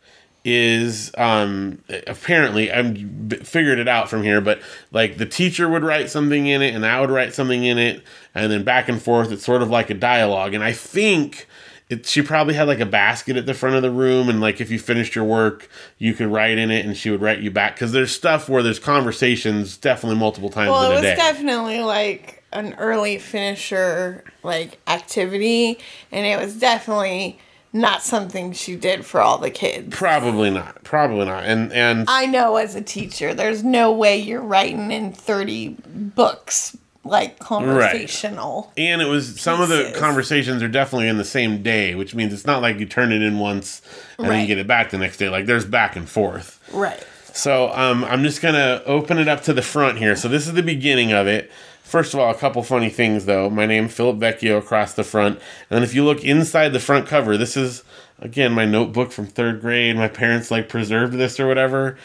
is 0.44 1.10
um, 1.16 1.82
apparently 2.06 2.70
I'm 2.70 3.28
figured 3.30 3.78
it 3.78 3.88
out 3.88 4.08
from 4.08 4.22
here, 4.22 4.40
but 4.40 4.60
like 4.90 5.18
the 5.18 5.26
teacher 5.26 5.68
would 5.68 5.82
write 5.82 6.10
something 6.10 6.46
in 6.46 6.62
it, 6.62 6.74
and 6.74 6.84
I 6.84 7.00
would 7.00 7.10
write 7.10 7.34
something 7.34 7.64
in 7.64 7.78
it, 7.78 8.02
and 8.34 8.50
then 8.50 8.64
back 8.64 8.88
and 8.88 9.00
forth. 9.00 9.32
It's 9.32 9.44
sort 9.44 9.62
of 9.62 9.70
like 9.70 9.90
a 9.90 9.94
dialogue, 9.94 10.54
and 10.54 10.64
I 10.64 10.72
think. 10.72 11.46
It, 11.90 12.06
she 12.06 12.22
probably 12.22 12.54
had 12.54 12.66
like 12.66 12.80
a 12.80 12.86
basket 12.86 13.36
at 13.36 13.44
the 13.44 13.52
front 13.54 13.76
of 13.76 13.82
the 13.82 13.90
room, 13.90 14.28
and 14.30 14.40
like 14.40 14.60
if 14.60 14.70
you 14.70 14.78
finished 14.78 15.14
your 15.14 15.24
work, 15.24 15.68
you 15.98 16.14
could 16.14 16.28
write 16.28 16.56
in 16.56 16.70
it, 16.70 16.86
and 16.86 16.96
she 16.96 17.10
would 17.10 17.20
write 17.20 17.40
you 17.40 17.50
back. 17.50 17.74
Because 17.74 17.92
there's 17.92 18.10
stuff 18.10 18.48
where 18.48 18.62
there's 18.62 18.78
conversations 18.78 19.76
definitely 19.76 20.18
multiple 20.18 20.48
times 20.48 20.70
Well, 20.70 20.90
it 20.90 20.94
was 20.94 21.02
day. 21.02 21.14
definitely 21.16 21.80
like 21.80 22.42
an 22.52 22.74
early 22.78 23.18
finisher 23.18 24.24
like 24.42 24.78
activity, 24.86 25.78
and 26.10 26.24
it 26.24 26.40
was 26.40 26.56
definitely 26.58 27.38
not 27.74 28.02
something 28.02 28.52
she 28.52 28.76
did 28.76 29.04
for 29.04 29.20
all 29.20 29.36
the 29.36 29.50
kids. 29.50 29.94
probably 29.94 30.48
not. 30.48 30.82
Probably 30.84 31.26
not. 31.26 31.44
And 31.44 31.70
and 31.72 32.06
I 32.08 32.24
know 32.26 32.56
as 32.56 32.74
a 32.76 32.80
teacher, 32.80 33.34
there's 33.34 33.62
no 33.62 33.92
way 33.92 34.16
you're 34.16 34.40
writing 34.40 34.90
in 34.90 35.12
30 35.12 35.76
books 36.14 36.76
like 37.04 37.38
conversational. 37.38 38.72
and 38.76 39.02
it 39.02 39.06
was 39.06 39.40
some 39.40 39.60
of 39.60 39.68
the 39.68 39.94
conversations 39.96 40.62
are 40.62 40.68
definitely 40.68 41.08
in 41.08 41.18
the 41.18 41.24
same 41.24 41.62
day, 41.62 41.94
which 41.94 42.14
means 42.14 42.32
it's 42.32 42.46
not 42.46 42.62
like 42.62 42.78
you 42.78 42.86
turn 42.86 43.12
it 43.12 43.22
in 43.22 43.38
once 43.38 43.82
and 44.18 44.28
then 44.28 44.40
you 44.40 44.46
get 44.46 44.58
it 44.58 44.66
back 44.66 44.90
the 44.90 44.98
next 44.98 45.18
day. 45.18 45.28
Like 45.28 45.46
there's 45.46 45.64
back 45.66 45.96
and 45.96 46.08
forth. 46.08 46.60
Right. 46.72 47.04
So 47.32 47.70
um, 47.72 48.04
I'm 48.04 48.22
just 48.22 48.40
gonna 48.40 48.82
open 48.86 49.18
it 49.18 49.28
up 49.28 49.42
to 49.44 49.52
the 49.52 49.62
front 49.62 49.98
here. 49.98 50.16
So 50.16 50.28
this 50.28 50.46
is 50.46 50.54
the 50.54 50.62
beginning 50.62 51.12
of 51.12 51.26
it. 51.26 51.50
First 51.82 52.14
of 52.14 52.20
all, 52.20 52.30
a 52.30 52.34
couple 52.34 52.62
funny 52.62 52.88
things 52.90 53.26
though. 53.26 53.50
My 53.50 53.66
name 53.66 53.88
Philip 53.88 54.16
Vecchio 54.18 54.58
across 54.58 54.94
the 54.94 55.04
front, 55.04 55.36
and 55.36 55.76
then 55.76 55.82
if 55.82 55.94
you 55.94 56.04
look 56.04 56.24
inside 56.24 56.70
the 56.70 56.80
front 56.80 57.06
cover, 57.06 57.36
this 57.36 57.56
is 57.56 57.82
again 58.18 58.52
my 58.52 58.64
notebook 58.64 59.12
from 59.12 59.26
third 59.26 59.60
grade. 59.60 59.96
My 59.96 60.08
parents 60.08 60.50
like 60.50 60.68
preserved 60.68 61.14
this 61.14 61.38
or 61.38 61.46
whatever. 61.46 61.98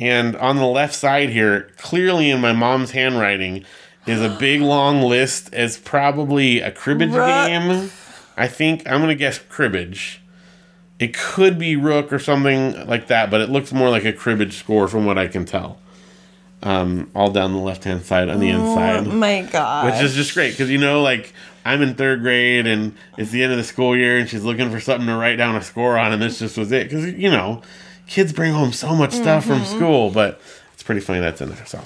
And 0.00 0.34
on 0.36 0.56
the 0.56 0.66
left 0.66 0.94
side 0.94 1.30
here, 1.30 1.70
clearly 1.76 2.30
in 2.30 2.40
my 2.40 2.52
mom's 2.52 2.90
handwriting, 2.90 3.64
is 4.06 4.20
a 4.20 4.28
big 4.28 4.60
long 4.60 5.02
list. 5.02 5.50
It's 5.52 5.78
probably 5.78 6.60
a 6.60 6.70
cribbage 6.70 7.10
Rook. 7.10 7.26
game. 7.26 7.90
I 8.36 8.48
think 8.48 8.82
I'm 8.86 9.00
gonna 9.00 9.14
guess 9.14 9.38
cribbage. 9.38 10.20
It 10.98 11.14
could 11.14 11.58
be 11.58 11.76
rook 11.76 12.12
or 12.12 12.18
something 12.18 12.86
like 12.86 13.08
that, 13.08 13.30
but 13.30 13.40
it 13.40 13.50
looks 13.50 13.72
more 13.72 13.90
like 13.90 14.04
a 14.04 14.12
cribbage 14.12 14.54
score 14.58 14.88
from 14.88 15.04
what 15.06 15.18
I 15.18 15.26
can 15.26 15.44
tell. 15.44 15.78
Um, 16.62 17.10
all 17.14 17.30
down 17.30 17.52
the 17.52 17.58
left 17.58 17.84
hand 17.84 18.04
side 18.04 18.28
on 18.28 18.40
the 18.40 18.48
inside. 18.48 19.06
Oh 19.06 19.10
my 19.10 19.42
god. 19.42 19.86
which 19.86 20.02
is 20.02 20.14
just 20.14 20.32
great 20.34 20.52
because 20.52 20.70
you 20.70 20.78
know, 20.78 21.02
like 21.02 21.32
I'm 21.64 21.82
in 21.82 21.94
third 21.94 22.22
grade 22.22 22.66
and 22.66 22.96
it's 23.18 23.30
the 23.30 23.42
end 23.42 23.52
of 23.52 23.58
the 23.58 23.64
school 23.64 23.96
year, 23.96 24.18
and 24.18 24.28
she's 24.28 24.44
looking 24.44 24.70
for 24.70 24.80
something 24.80 25.06
to 25.06 25.14
write 25.16 25.36
down 25.36 25.56
a 25.56 25.62
score 25.62 25.98
on, 25.98 26.12
and 26.12 26.22
this 26.22 26.38
just 26.38 26.56
was 26.56 26.72
it 26.72 26.88
because 26.88 27.06
you 27.06 27.30
know, 27.30 27.62
kids 28.06 28.32
bring 28.32 28.52
home 28.52 28.72
so 28.72 28.94
much 28.94 29.12
stuff 29.12 29.44
from 29.44 29.64
school, 29.64 30.10
but 30.10 30.40
it's 30.72 30.82
pretty 30.82 31.00
funny 31.00 31.20
that's 31.20 31.40
in 31.40 31.50
there. 31.50 31.66
So, 31.66 31.82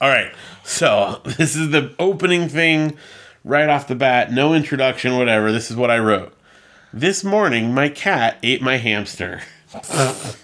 all 0.00 0.08
right, 0.08 0.32
so 0.64 1.20
this 1.38 1.56
is 1.56 1.70
the 1.70 1.94
opening 1.98 2.48
thing 2.48 2.96
right 3.44 3.68
off 3.68 3.88
the 3.88 3.94
bat, 3.94 4.32
no 4.32 4.54
introduction, 4.54 5.16
whatever. 5.16 5.52
This 5.52 5.70
is 5.70 5.76
what 5.76 5.90
I 5.90 5.98
wrote. 5.98 6.34
This 6.92 7.24
morning, 7.24 7.72
my 7.72 7.88
cat 7.88 8.38
ate 8.42 8.62
my 8.62 8.76
hamster. 8.76 9.40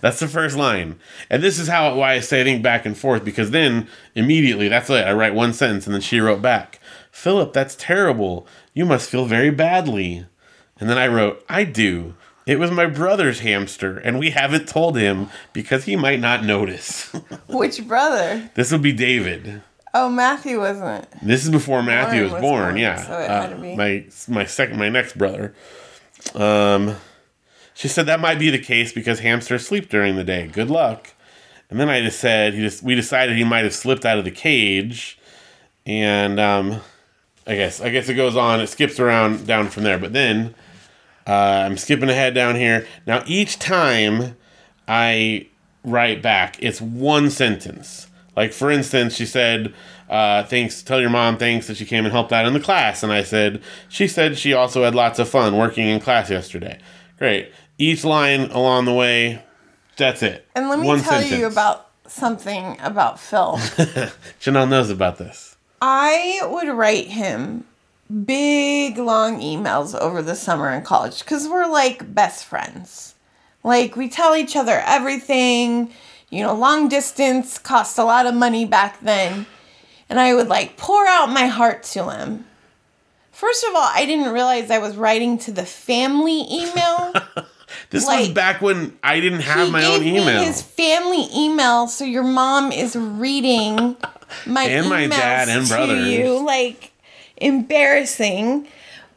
that's 0.01 0.21
the 0.21 0.29
first 0.29 0.57
line. 0.57 0.99
And 1.29 1.43
this 1.43 1.59
is 1.59 1.69
how 1.69 1.95
why 1.95 2.15
I 2.15 2.21
say 2.21 2.43
think 2.43 2.63
back 2.63 2.87
and 2.87 2.97
forth 2.97 3.25
because 3.25 3.51
then 3.51 3.87
immediately 4.15 4.69
that's 4.69 4.89
it. 4.89 5.07
I 5.07 5.13
write 5.13 5.35
one 5.35 5.53
sentence 5.53 5.87
and 5.87 5.93
then 5.95 6.01
she 6.01 6.19
wrote 6.19 6.41
back, 6.41 6.81
Philip, 7.11 7.53
that's 7.53 7.75
terrible. 7.75 8.47
You 8.73 8.87
must 8.87 9.11
feel 9.11 9.27
very 9.27 9.51
badly. 9.51 10.25
And 10.81 10.89
then 10.89 10.97
I 10.97 11.09
wrote, 11.09 11.45
I 11.49 11.65
do. 11.65 12.15
It 12.49 12.59
was 12.59 12.71
my 12.71 12.87
brother's 12.87 13.41
hamster, 13.41 13.99
and 13.99 14.19
we 14.19 14.31
haven't 14.31 14.67
told 14.67 14.97
him 14.97 15.29
because 15.53 15.85
he 15.85 15.97
might 15.97 16.19
not 16.19 16.45
notice. 16.45 17.13
Which 17.49 17.87
brother? 17.87 18.51
this 18.55 18.73
would 18.73 18.81
be 18.83 18.93
David. 18.93 19.63
Oh, 19.95 20.09
Matthew 20.09 20.59
wasn't. 20.59 21.07
This 21.23 21.45
is 21.45 21.51
before 21.51 21.83
Matthew 21.83 22.23
was, 22.23 22.33
was 22.33 22.41
born. 22.41 22.63
born, 22.71 22.77
Yeah, 22.79 22.97
so 22.97 23.13
it 23.19 23.31
Uh, 23.31 23.41
had 23.43 23.51
to 23.51 23.57
be. 23.57 23.77
my 23.77 24.07
my 24.29 24.45
second 24.47 24.79
my 24.79 24.89
next 24.89 25.17
brother. 25.19 25.55
Um, 26.35 26.97
she 27.75 27.87
said 27.87 28.07
that 28.07 28.19
might 28.21 28.39
be 28.39 28.51
the 28.51 28.59
case 28.59 28.93
because 28.93 29.21
hamsters 29.21 29.67
sleep 29.67 29.89
during 29.89 30.17
the 30.17 30.25
day. 30.25 30.47
Good 30.47 30.71
luck. 30.71 31.13
And 31.71 31.79
then 31.79 31.89
I 31.91 32.01
just 32.01 32.19
said 32.19 32.55
he 32.55 32.61
just 32.61 32.83
we 32.83 32.95
decided 32.95 33.37
he 33.37 33.45
might 33.45 33.65
have 33.65 33.75
slipped 33.75 34.07
out 34.07 34.19
of 34.19 34.25
the 34.25 34.31
cage, 34.31 35.19
and 35.85 36.41
um, 36.41 36.81
I 37.47 37.57
guess 37.57 37.81
I 37.83 37.91
guess 37.91 38.09
it 38.09 38.15
goes 38.15 38.37
on. 38.37 38.61
It 38.61 38.69
skips 38.69 38.99
around 38.99 39.47
down 39.47 39.69
from 39.69 39.83
there, 39.85 39.99
but 39.99 40.13
then 40.15 40.55
uh, 41.29 41.63
I'm 41.67 41.77
skipping 41.77 42.09
ahead 42.09 42.35
down 42.35 42.57
here. 42.57 42.87
Now 43.07 43.23
each 43.27 43.59
time 43.59 44.37
I 44.89 45.47
write 45.85 46.23
back, 46.23 46.57
it's 46.61 46.81
one 46.81 47.31
sentence. 47.31 48.07
Like 48.37 48.53
for 48.53 48.71
instance, 48.71 49.15
she 49.17 49.27
said, 49.27 49.75
uh, 50.09 50.45
"Thanks. 50.45 50.83
Tell 50.83 51.01
your 51.01 51.11
mom 51.11 51.37
thanks 51.39 51.67
that 51.67 51.77
she 51.77 51.85
came 51.85 52.05
and 52.05 52.13
helped 52.13 52.33
out 52.33 52.47
in 52.47 52.53
the 52.53 52.61
class." 52.61 53.03
And 53.03 53.13
I 53.13 53.25
said, 53.25 53.61
"She 53.89 54.07
said 54.09 54.39
she 54.39 54.53
also 54.55 54.85
had 54.85 54.95
lots 54.95 55.19
of 55.19 55.29
fun 55.29 55.57
working 55.57 55.89
in 55.89 55.99
class 56.01 56.31
yesterday." 56.31 56.79
Great. 57.19 57.53
Each 57.79 58.05
line 58.05 58.43
along 58.53 58.85
the 58.85 58.95
way, 58.95 59.43
that's 59.97 60.23
it. 60.23 60.47
And 60.55 60.69
let 60.69 60.79
me 60.79 60.87
One 60.87 61.01
tell 61.01 61.21
you 61.21 61.29
sentence. 61.29 61.53
about 61.53 61.89
something 62.07 62.77
about 62.81 63.19
Phil. 63.21 63.59
Chanel 64.39 64.67
knows 64.69 64.91
about 64.91 65.19
this. 65.19 65.57
I 65.83 66.41
would 66.45 66.69
write 66.69 67.09
him 67.09 67.65
big 68.25 68.99
long 68.99 69.41
emails 69.41 69.99
over 69.99 70.23
the 70.23 70.35
summer 70.35 70.71
in 70.71 70.83
college 70.83 71.21
because 71.21 71.49
we're 71.49 71.67
like 71.67 72.15
best 72.15 72.45
friends. 72.45 73.15
Like 73.63 73.97
we 73.97 74.09
tell 74.09 74.35
each 74.37 74.57
other 74.57 74.83
everything. 74.87 75.91
You 76.31 76.43
know, 76.43 76.55
long 76.55 76.89
distance 76.89 77.59
cost 77.59 77.99
a 77.99 78.05
lot 78.05 78.27
of 78.27 78.35
money 78.35 78.65
back 78.65 79.01
then. 79.01 79.47
And 80.11 80.19
I 80.21 80.35
would 80.35 80.49
like 80.49 80.77
pour 80.77 81.07
out 81.07 81.27
my 81.31 81.47
heart 81.47 81.83
to 81.85 82.11
him. 82.11 82.45
First 83.33 83.65
of 83.65 83.75
all, 83.75 83.89
I 83.95 84.05
didn't 84.05 84.33
realize 84.33 84.71
I 84.71 84.79
was 84.79 84.97
writing 84.97 85.39
to 85.39 85.53
the 85.53 85.65
family 85.65 86.45
email. 86.51 87.13
This 87.91 88.07
was 88.07 88.29
back 88.31 88.63
when 88.63 88.99
I 89.03 89.21
didn't 89.21 89.41
have 89.41 89.71
my 89.71 89.85
own 89.85 90.03
email. 90.03 90.43
his 90.43 90.63
family 90.63 91.27
email, 91.35 91.87
so 91.87 92.05
your 92.05 92.23
mom 92.23 92.73
is 92.73 92.97
reading 92.97 93.97
my 94.47 94.65
And 94.65 94.89
my 94.89 95.07
dad 95.07 95.49
and 95.49 95.67
to 95.67 95.73
brothers. 95.75 96.09
you, 96.09 96.45
like 96.45 96.88
embarrassing. 97.41 98.69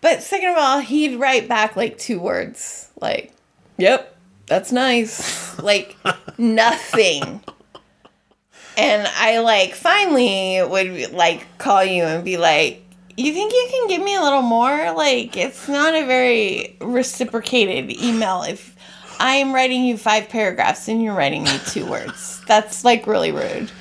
But 0.01 0.23
second 0.23 0.49
of 0.49 0.57
all, 0.57 0.79
he'd 0.79 1.19
write 1.19 1.47
back 1.47 1.75
like 1.75 1.97
two 1.97 2.19
words, 2.19 2.89
like, 2.99 3.33
"Yep, 3.77 4.17
that's 4.47 4.71
nice. 4.71 5.39
Like 5.61 5.95
nothing. 6.39 7.41
And 8.77 9.07
I 9.15 9.39
like 9.41 9.75
finally 9.75 10.59
would 10.63 11.11
like 11.11 11.45
call 11.59 11.83
you 11.83 12.03
and 12.03 12.23
be 12.25 12.37
like, 12.37 12.81
"You 13.15 13.31
think 13.31 13.53
you 13.53 13.67
can 13.69 13.87
give 13.87 14.01
me 14.01 14.15
a 14.15 14.21
little 14.21 14.41
more? 14.41 14.91
Like 14.93 15.37
it's 15.37 15.67
not 15.67 15.93
a 15.93 16.05
very 16.07 16.77
reciprocated 16.81 17.91
email 18.01 18.41
if 18.41 18.75
I 19.19 19.35
am 19.35 19.53
writing 19.53 19.85
you 19.85 19.97
five 19.97 20.29
paragraphs 20.29 20.87
and 20.87 21.03
you're 21.03 21.13
writing 21.13 21.43
me 21.43 21.59
two 21.67 21.85
words. 21.85 22.41
That's 22.47 22.83
like 22.83 23.05
really 23.05 23.31
rude." 23.31 23.71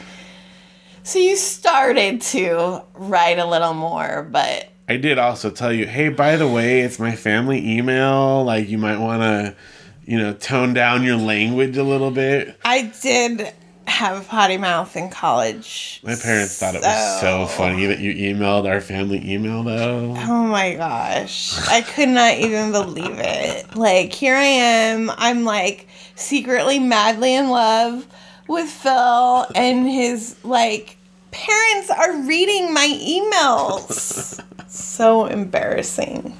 So 1.03 1.19
you 1.19 1.37
started 1.37 2.21
to 2.23 2.83
write 2.95 3.39
a 3.39 3.47
little 3.47 3.75
more, 3.75 4.29
but 4.31 4.71
I 4.89 4.97
did 4.97 5.19
also 5.19 5.51
tell 5.51 5.73
you, 5.73 5.87
hey, 5.87 6.09
by 6.09 6.37
the 6.37 6.49
way, 6.49 6.81
it's 6.81 6.99
my 6.99 7.15
family 7.15 7.77
email. 7.79 8.45
Like, 8.45 8.69
you 8.69 8.77
might 8.77 8.99
want 8.99 9.23
to, 9.23 9.57
you 10.05 10.19
know, 10.19 10.35
tone 10.35 10.75
down 10.75 11.05
your 11.05 11.17
language 11.17 11.77
a 11.77 11.85
little 11.85 12.11
bit. 12.11 12.59
I 12.65 12.93
did 13.01 13.53
have 13.87 14.21
a 14.21 14.25
potty 14.25 14.57
mouth 14.57 14.97
in 14.97 15.09
college. 15.09 16.01
My 16.05 16.17
parents 16.17 16.59
thought 16.59 16.75
it 16.75 16.83
was 16.83 17.21
so 17.21 17.47
funny 17.47 17.87
that 17.87 17.99
you 17.99 18.13
emailed 18.13 18.69
our 18.69 18.81
family 18.81 19.33
email, 19.33 19.63
though. 19.63 20.15
Oh 20.17 20.45
my 20.45 20.75
gosh. 20.75 21.59
I 21.69 21.83
could 21.83 22.09
not 22.09 22.35
even 22.35 22.73
believe 22.73 23.19
it. 23.19 23.77
Like, 23.77 24.13
here 24.13 24.35
I 24.37 24.43
am. 24.43 25.11
I'm 25.11 25.45
like 25.45 25.89
secretly 26.15 26.79
madly 26.79 27.35
in 27.35 27.49
love 27.49 28.07
with 28.51 28.69
Phil, 28.69 29.47
and 29.55 29.87
his 29.87 30.37
like 30.45 30.97
parents 31.31 31.91
are 31.91 32.23
reading 32.23 32.75
my 32.75 32.87
emails. 32.87 34.41
so 34.69 35.27
embarrassing. 35.27 36.37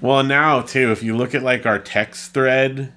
Well, 0.00 0.22
now, 0.22 0.60
too, 0.62 0.92
if 0.92 1.02
you 1.02 1.16
look 1.16 1.34
at 1.34 1.42
like 1.42 1.66
our 1.66 1.78
text 1.78 2.32
thread, 2.32 2.92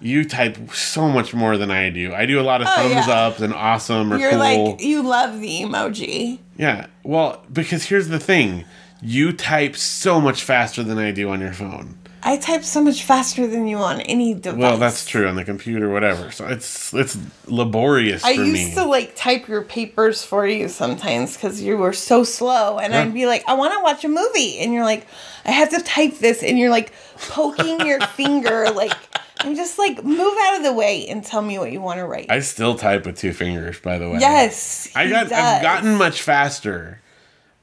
you 0.00 0.24
type 0.24 0.70
so 0.72 1.08
much 1.08 1.34
more 1.34 1.56
than 1.56 1.70
I 1.70 1.90
do. 1.90 2.14
I 2.14 2.26
do 2.26 2.40
a 2.40 2.42
lot 2.42 2.60
of 2.62 2.68
Oh, 2.70 2.76
thumbs 2.76 3.06
yeah. 3.06 3.26
ups 3.26 3.40
and 3.40 3.52
awesome 3.54 4.12
or 4.12 4.18
You're 4.18 4.30
cool. 4.30 4.38
like, 4.72 4.80
you 4.82 5.02
love 5.02 5.40
the 5.40 5.60
emoji. 5.62 6.38
yeah. 6.56 6.86
Well, 7.02 7.42
because 7.52 7.84
here's 7.84 8.08
the 8.08 8.18
thing 8.20 8.64
you 9.02 9.32
type 9.32 9.76
so 9.76 10.18
much 10.20 10.42
faster 10.42 10.82
than 10.82 10.96
I 10.98 11.10
do 11.10 11.28
on 11.30 11.40
your 11.40 11.52
phone. 11.52 11.98
I 12.26 12.38
type 12.38 12.64
so 12.64 12.82
much 12.82 13.02
faster 13.02 13.46
than 13.46 13.66
you 13.66 13.76
on 13.76 14.00
any 14.00 14.32
device. 14.32 14.58
Well, 14.58 14.78
that's 14.78 15.04
true 15.04 15.28
on 15.28 15.36
the 15.36 15.44
computer, 15.44 15.90
whatever. 15.90 16.30
So 16.30 16.46
it's 16.46 16.92
it's 16.94 17.18
laborious 17.46 18.24
I 18.24 18.30
used 18.30 18.52
me. 18.70 18.74
to 18.74 18.84
like 18.84 19.14
type 19.14 19.46
your 19.46 19.62
papers 19.62 20.24
for 20.24 20.46
you 20.46 20.68
sometimes 20.68 21.34
because 21.36 21.60
you 21.60 21.76
were 21.76 21.92
so 21.92 22.24
slow, 22.24 22.78
and 22.78 22.92
Yeah. 22.92 23.02
I'd 23.02 23.12
be 23.14 23.26
like, 23.26 23.44
"I 23.46 23.54
want 23.54 23.74
to 23.74 23.80
watch 23.82 24.04
a 24.04 24.08
movie," 24.08 24.58
and 24.60 24.72
you're 24.72 24.84
like, 24.84 25.06
"I 25.44 25.50
have 25.50 25.70
to 25.70 25.80
type 25.82 26.18
this," 26.18 26.42
and 26.42 26.58
you're 26.58 26.70
like 26.70 26.92
poking 27.28 27.86
your 27.86 28.00
finger, 28.16 28.70
like 28.70 28.92
I'm 29.40 29.54
just 29.56 29.78
like, 29.78 30.02
move 30.02 30.34
out 30.44 30.56
of 30.56 30.62
the 30.62 30.72
way 30.72 31.06
and 31.08 31.22
tell 31.22 31.42
me 31.42 31.58
what 31.58 31.70
you 31.72 31.80
want 31.82 31.98
to 31.98 32.06
write. 32.06 32.26
I 32.30 32.40
still 32.40 32.76
type 32.76 33.04
with 33.04 33.18
two 33.18 33.34
fingers, 33.34 33.78
by 33.80 33.98
the 33.98 34.08
way. 34.08 34.18
yes, 34.20 34.88
I 34.96 35.08
got. 35.10 35.30
I've 35.30 35.60
gotten 35.60 35.96
much 35.96 36.22
faster, 36.22 37.00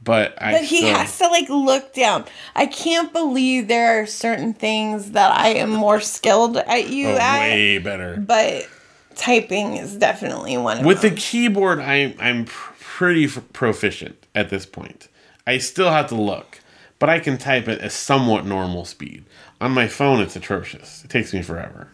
but 0.04 0.34
I. 0.41 0.54
But 0.54 0.64
he 0.64 0.78
still- 0.78 0.95
has 0.95 1.18
to 1.20 1.28
like 1.28 1.49
look 1.49 1.93
down. 1.93 2.26
I 2.56 2.66
can't 2.66 3.12
believe 3.14 3.68
there 3.68 4.02
are 4.02 4.06
certain 4.06 4.54
things 4.54 5.12
that 5.12 5.32
I 5.32 5.49
am 5.49 5.70
more 5.70 5.99
skilled 6.02 6.58
at 6.58 6.89
you 6.89 7.10
Oh, 7.10 7.18
at, 7.18 7.39
way 7.41 7.78
better. 7.78 8.18
but 8.18 8.68
typing 9.16 9.78
is 9.78 9.95
definitely 9.95 10.58
one 10.58 10.80
of 10.80 10.86
With 10.86 11.02
the 11.02 11.12
keyboard, 11.12 11.80
I'm 11.80 12.16
I'm 12.20 12.45
pretty 12.45 13.26
f- 13.26 13.43
proficient 13.54 14.26
at 14.36 14.49
this 14.49 14.66
point. 14.66 15.08
I 15.47 15.58
still 15.58 15.89
have 15.89 16.08
to 16.08 16.16
look, 16.16 16.60
but 16.99 17.10
I 17.10 17.20
can 17.20 17.38
type 17.38 17.68
at 17.68 17.80
a 17.82 17.89
somewhat 17.89 18.45
normal 18.45 18.86
speed. 18.86 19.26
On 19.60 19.72
my 19.72 19.88
phone, 19.88 20.22
it's 20.22 20.36
atrocious. 20.36 21.04
It 21.04 21.10
takes 21.10 21.34
me 21.34 21.41
forever. 21.41 21.88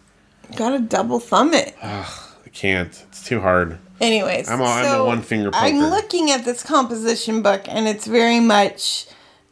Gotta 0.56 0.78
double 0.78 1.18
thumb 1.20 1.52
it. 1.52 1.74
I 1.82 2.06
can't. 2.54 3.04
It's 3.08 3.22
too 3.24 3.40
hard. 3.40 3.78
Anyways, 4.00 4.48
I'm 4.48 4.60
a- 4.60 4.64
I'm 4.64 4.84
a 4.84 4.88
so 4.88 5.04
one-finger 5.06 5.50
I'm 5.52 5.78
looking 5.78 6.30
at 6.30 6.44
this 6.44 6.62
composition 6.62 7.42
book, 7.42 7.62
and 7.66 7.88
it's 7.88 8.06
very 8.06 8.40
much 8.40 9.06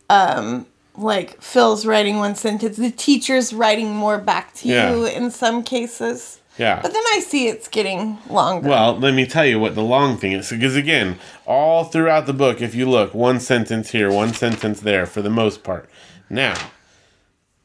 um, 0.08 0.66
like 0.96 1.40
Phil's 1.42 1.84
writing 1.84 2.16
one 2.18 2.36
sentence. 2.36 2.76
The 2.76 2.90
teacher's 2.90 3.52
writing 3.52 3.94
more 3.94 4.18
back 4.18 4.54
to 4.54 4.68
Yeah. 4.68 4.90
you 4.94 5.06
in 5.06 5.30
some 5.30 5.62
cases. 5.64 6.40
Yeah. 6.58 6.80
But 6.80 6.92
then 6.94 7.02
I 7.12 7.20
see 7.20 7.48
it's 7.48 7.68
getting 7.68 8.16
longer. 8.30 8.68
Well, 8.70 8.96
let 8.96 9.12
me 9.12 9.26
tell 9.26 9.44
you 9.44 9.58
what 9.60 9.74
the 9.74 9.82
long 9.82 10.16
thing 10.16 10.32
is. 10.32 10.48
Because 10.48 10.74
again, 10.74 11.18
all 11.44 11.84
throughout 11.84 12.24
the 12.26 12.32
book, 12.32 12.62
if 12.62 12.74
you 12.74 12.88
look, 12.88 13.12
one 13.14 13.40
sentence 13.40 13.90
here, 13.90 14.10
one 14.10 14.32
sentence 14.32 14.80
there, 14.80 15.04
for 15.04 15.20
the 15.20 15.28
most 15.28 15.62
part. 15.64 15.86
Now, 16.30 16.54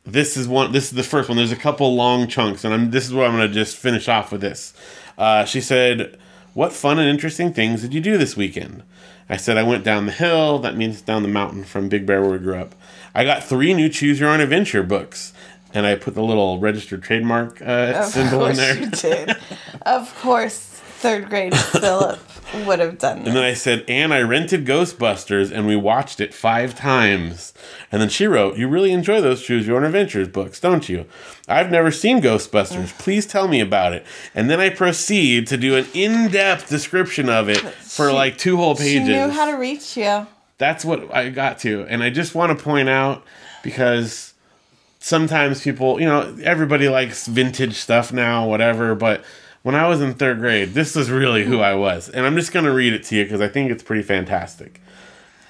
this 0.05 0.35
is 0.35 0.47
one. 0.47 0.71
This 0.73 0.85
is 0.85 0.91
the 0.91 1.03
first 1.03 1.29
one. 1.29 1.37
There's 1.37 1.51
a 1.53 1.55
couple 1.55 1.95
long 1.95 2.27
chunks, 2.27 2.65
and 2.65 2.73
I'm. 2.73 2.91
This 2.91 3.05
is 3.05 3.13
where 3.13 3.25
I'm 3.27 3.35
going 3.37 3.47
to 3.47 3.53
just 3.53 3.77
finish 3.77 4.09
off 4.09 4.31
with 4.31 4.41
this. 4.41 4.73
Uh, 5.17 5.45
she 5.45 5.61
said, 5.61 6.17
"What 6.53 6.73
fun 6.73 6.99
and 6.99 7.09
interesting 7.09 7.53
things 7.53 7.81
did 7.81 7.93
you 7.93 8.01
do 8.01 8.17
this 8.17 8.35
weekend?" 8.37 8.83
I 9.29 9.37
said, 9.37 9.57
"I 9.57 9.63
went 9.63 9.83
down 9.83 10.05
the 10.05 10.11
hill. 10.11 10.59
That 10.59 10.75
means 10.75 11.01
down 11.01 11.23
the 11.23 11.29
mountain 11.29 11.63
from 11.63 11.89
Big 11.89 12.05
Bear, 12.05 12.21
where 12.21 12.31
we 12.31 12.37
grew 12.39 12.57
up. 12.57 12.75
I 13.15 13.23
got 13.23 13.43
three 13.43 13.73
new 13.73 13.89
Choose 13.89 14.19
Your 14.19 14.29
Own 14.29 14.41
Adventure 14.41 14.83
books." 14.83 15.33
And 15.73 15.85
I 15.85 15.95
put 15.95 16.15
the 16.15 16.23
little 16.23 16.59
registered 16.59 17.01
trademark 17.01 17.61
uh, 17.61 18.03
symbol 18.03 18.45
in 18.45 18.55
course 18.55 18.57
there. 18.57 18.77
you 18.77 18.89
did. 18.89 19.37
of 19.83 20.13
course, 20.19 20.57
third 20.57 21.29
grade 21.29 21.55
Philip 21.55 22.19
would 22.65 22.79
have 22.79 22.97
done 22.97 23.19
And 23.19 23.27
then 23.27 23.43
I 23.43 23.53
said, 23.53 23.85
and 23.87 24.13
I 24.13 24.21
rented 24.21 24.65
Ghostbusters 24.65 25.51
and 25.51 25.65
we 25.65 25.75
watched 25.75 26.19
it 26.19 26.33
five 26.33 26.75
times. 26.75 27.53
And 27.91 28.01
then 28.01 28.09
she 28.09 28.27
wrote, 28.27 28.57
You 28.57 28.67
really 28.67 28.91
enjoy 28.91 29.21
those 29.21 29.41
Choose 29.43 29.65
Your 29.67 29.77
Own 29.77 29.83
Adventures 29.83 30.27
books, 30.27 30.59
don't 30.59 30.87
you? 30.89 31.05
I've 31.47 31.71
never 31.71 31.91
seen 31.91 32.21
Ghostbusters. 32.21 32.97
Please 32.99 33.25
tell 33.25 33.47
me 33.47 33.59
about 33.61 33.93
it. 33.93 34.05
And 34.35 34.49
then 34.49 34.59
I 34.59 34.69
proceed 34.69 35.47
to 35.47 35.57
do 35.57 35.75
an 35.75 35.85
in 35.93 36.29
depth 36.31 36.69
description 36.69 37.29
of 37.29 37.49
it 37.49 37.59
for 37.59 38.09
She- 38.09 38.15
like 38.15 38.37
two 38.37 38.57
whole 38.57 38.75
pages. 38.75 39.07
She 39.07 39.13
knew 39.13 39.29
how 39.29 39.49
to 39.49 39.57
reach 39.57 39.95
you. 39.97 40.27
That's 40.57 40.85
what 40.85 41.13
I 41.13 41.29
got 41.29 41.59
to. 41.59 41.85
And 41.89 42.03
I 42.03 42.09
just 42.09 42.35
want 42.35 42.57
to 42.57 42.63
point 42.63 42.87
out 42.89 43.23
because 43.63 44.33
sometimes 44.99 45.61
people, 45.63 45.99
you 45.99 46.05
know, 46.05 46.37
everybody 46.43 46.87
likes 46.87 47.27
vintage 47.27 47.75
stuff 47.75 48.13
now, 48.13 48.47
whatever. 48.47 48.93
But 48.95 49.23
when 49.63 49.75
I 49.75 49.87
was 49.87 50.01
in 50.01 50.13
third 50.13 50.39
grade, 50.39 50.73
this 50.73 50.95
is 50.95 51.11
really 51.11 51.45
who 51.45 51.59
I 51.59 51.75
was. 51.75 52.09
And 52.09 52.25
I'm 52.25 52.35
just 52.35 52.51
going 52.51 52.65
to 52.65 52.71
read 52.71 52.93
it 52.93 53.03
to 53.05 53.15
you 53.15 53.23
because 53.23 53.41
I 53.41 53.47
think 53.47 53.71
it's 53.71 53.83
pretty 53.83 54.03
fantastic. 54.03 54.81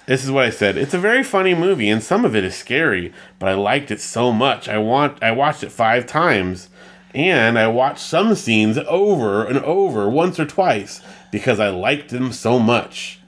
This 0.05 0.23
is 0.23 0.31
what 0.31 0.45
I 0.45 0.49
said. 0.49 0.77
It's 0.77 0.93
a 0.93 0.99
very 0.99 1.23
funny 1.23 1.53
movie, 1.53 1.89
and 1.89 2.03
some 2.03 2.25
of 2.25 2.35
it 2.35 2.43
is 2.43 2.55
scary, 2.55 3.13
but 3.39 3.47
I 3.47 3.53
liked 3.53 3.91
it 3.91 4.01
so 4.01 4.31
much. 4.31 4.67
I 4.67 4.77
want 4.77 5.21
I 5.23 5.31
watched 5.31 5.63
it 5.63 5.71
five 5.71 6.05
times, 6.05 6.69
and 7.13 7.57
I 7.57 7.67
watched 7.67 7.99
some 7.99 8.35
scenes 8.35 8.77
over 8.79 9.45
and 9.45 9.59
over, 9.59 10.09
once 10.09 10.39
or 10.39 10.45
twice, 10.45 11.01
because 11.31 11.59
I 11.59 11.69
liked 11.69 12.09
them 12.09 12.31
so 12.31 12.59
much. 12.59 13.19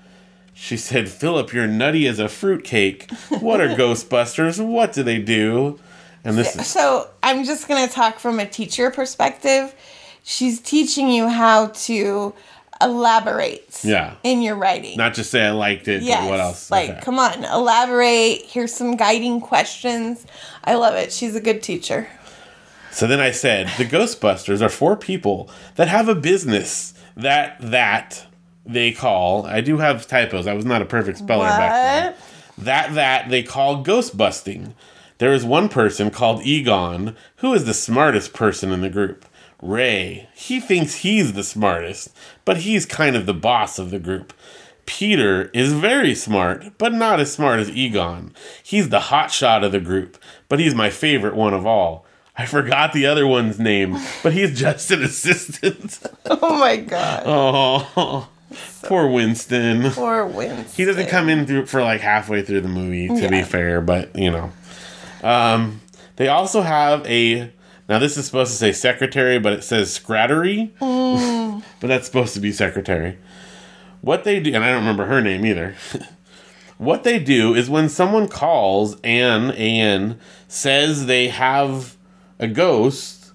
She 0.53 0.77
said, 0.77 1.09
Philip, 1.09 1.53
you're 1.53 1.67
nutty 1.67 2.07
as 2.07 2.19
a 2.19 2.27
fruitcake. 2.27 3.11
What 3.29 3.61
are 3.61 3.67
Ghostbusters? 3.77 4.65
What 4.65 4.93
do 4.93 5.03
they 5.03 5.19
do? 5.19 5.79
And 6.23 6.38
this 6.38 6.55
is 6.55 6.67
So 6.67 7.09
I'm 7.21 7.43
just 7.43 7.67
going 7.67 7.86
to 7.88 7.93
talk 7.93 8.19
from 8.19 8.39
a 8.39 8.45
teacher 8.45 8.89
perspective. 8.89 9.75
She's 10.24 10.59
teaching 10.59 11.09
you 11.09 11.28
how 11.30 11.67
to 11.67 12.34
elaborate 12.82 13.80
Yeah. 13.84 14.13
in 14.24 14.41
your 14.41 14.55
writing. 14.55 14.97
not 14.97 15.13
just 15.13 15.32
say 15.32 15.45
I 15.45 15.51
liked 15.51 15.88
it, 15.88 16.01
yes. 16.01 16.21
but 16.21 16.30
what 16.30 16.39
else? 16.39 16.71
Like, 16.71 16.89
Okay. 16.89 16.99
come 17.01 17.19
on, 17.19 17.43
elaborate. 17.45 18.43
Here's 18.47 18.74
some 18.74 18.95
guiding 18.95 19.39
questions. 19.41 20.26
I 20.63 20.76
love 20.76 20.95
it. 20.95 21.11
She's 21.11 21.36
a 21.36 21.41
good 21.41 21.61
teacher. 21.63 22.07
So 22.91 23.07
then 23.07 23.19
I 23.19 23.32
said, 23.32 23.69
the 23.78 23.86
Ghostbusters 23.86 24.61
are 24.61 24.69
four 24.69 24.95
people 24.95 25.49
that 25.76 25.88
have 25.88 26.07
a 26.07 26.15
business 26.15 26.93
that 27.17 27.57
that 27.59 28.26
they 28.65 28.91
call. 28.91 29.45
I 29.45 29.61
do 29.61 29.78
have 29.78 30.07
typos. 30.07 30.47
I 30.47 30.53
was 30.53 30.65
not 30.65 30.82
a 30.82 30.86
perfect 30.86 31.17
speller 31.17 31.47
back 31.47 31.71
then. 31.71 32.05
What? 32.13 32.65
That 32.65 32.93
that 32.95 33.30
they 33.30 33.43
call 33.43 33.82
ghost 33.82 34.15
busting. 34.15 34.74
There 35.17 35.34
is 35.34 35.43
one 35.45 35.69
person 35.69 36.11
called 36.11 36.43
Egon 36.45 37.15
who 37.38 37.53
is 37.53 37.65
the 37.65 37.74
smartest 37.74 38.34
person 38.34 38.71
in 38.71 38.82
the 38.82 38.89
group. 38.89 39.26
Ray. 39.64 40.28
He 40.34 40.59
thinks 40.59 40.95
he's 40.95 41.34
the 41.34 41.43
smartest, 41.43 42.09
but 42.45 42.57
he's 42.57 42.86
kind 42.86 43.16
of 43.16 43.26
the 43.26 43.34
boss 43.34 43.80
of 43.80 43.91
the 43.91 43.99
group. 43.99 44.34
Peter 44.86 45.49
is 45.53 45.72
very 45.72 46.14
smart, 46.14 46.78
but 46.78 46.93
not 46.93 47.20
as 47.22 47.32
smart 47.32 47.59
as 47.61 47.70
Egon. 47.70 48.34
He's 48.61 48.89
the 48.89 48.99
hotshot 48.99 49.64
of 49.64 49.72
the 49.72 49.80
group, 49.80 50.18
but 50.49 50.59
he's 50.59 50.76
my 50.76 50.89
favorite 50.89 51.36
one 51.36 51.53
of 51.53 51.66
all. 51.66 52.05
I 52.36 52.45
forgot 52.45 52.91
the 52.91 53.05
other 53.05 53.26
one's 53.26 53.59
name, 53.59 53.97
but 54.22 54.34
he's 54.34 54.59
just 54.59 54.91
an 54.91 55.03
assistant. 55.03 55.99
Oh 56.26 56.57
my 56.57 56.78
God. 56.78 57.24
oh, 57.26 58.30
poor 58.84 59.07
Winston. 59.07 59.91
Poor 59.91 60.26
Winston. 60.26 60.66
He 60.76 60.86
doesn't 60.86 61.07
come 61.07 61.30
in 61.30 61.45
through 61.45 61.66
for 61.68 61.82
like 61.82 62.01
halfway 62.01 62.41
through 62.41 62.61
the 62.61 62.70
movie, 62.70 63.07
to 63.07 63.30
be 63.30 63.43
fair, 63.43 63.82
but 63.82 64.16
you 64.16 64.32
know. 64.32 64.51
Um, 65.22 65.82
they 66.16 66.28
also 66.28 66.61
have 66.61 67.05
a 67.07 67.51
now 67.93 67.99
this 67.99 68.17
is 68.17 68.25
supposed 68.25 68.49
to 68.49 68.57
say 68.57 68.71
secretary, 68.71 69.37
but 69.37 69.53
it 69.53 69.63
says 69.63 69.95
scrattery. 69.95 70.71
but 71.79 71.85
that's 71.87 72.07
supposed 72.07 72.33
to 72.33 72.39
be 72.39 72.51
secretary. 72.51 73.19
What 74.01 74.23
they 74.23 74.39
do, 74.39 74.51
and 74.55 74.63
I 74.63 74.71
don't 74.71 74.79
remember 74.79 75.05
her 75.05 75.21
name 75.21 75.45
either. 75.45 75.75
what 76.79 77.03
they 77.03 77.19
do 77.19 77.53
is 77.53 77.69
when 77.69 77.89
someone 77.89 78.27
calls 78.27 78.99
and 79.03 79.51
and 79.51 80.19
says 80.47 81.05
they 81.05 81.27
have 81.27 81.95
a 82.39 82.47
ghost, 82.47 83.31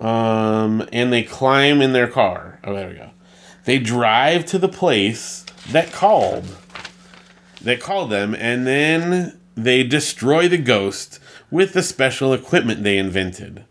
Um, 0.00 0.88
and 0.90 1.12
they 1.12 1.22
climb 1.22 1.82
in 1.82 1.92
their 1.92 2.08
car. 2.08 2.60
Oh, 2.64 2.74
there 2.74 2.88
we 2.88 2.94
go. 2.94 3.10
They 3.66 3.78
drive 3.78 4.46
to 4.46 4.58
the 4.58 4.70
place 4.70 5.44
that 5.70 5.92
called. 5.92 6.46
That 7.60 7.80
called 7.80 8.08
them, 8.08 8.34
and 8.34 8.66
then 8.66 9.38
they 9.54 9.84
destroy 9.84 10.48
the 10.48 10.56
ghost 10.56 11.18
with 11.50 11.74
the 11.74 11.82
special 11.82 12.32
equipment 12.32 12.84
they 12.84 12.96
invented. 12.96 13.66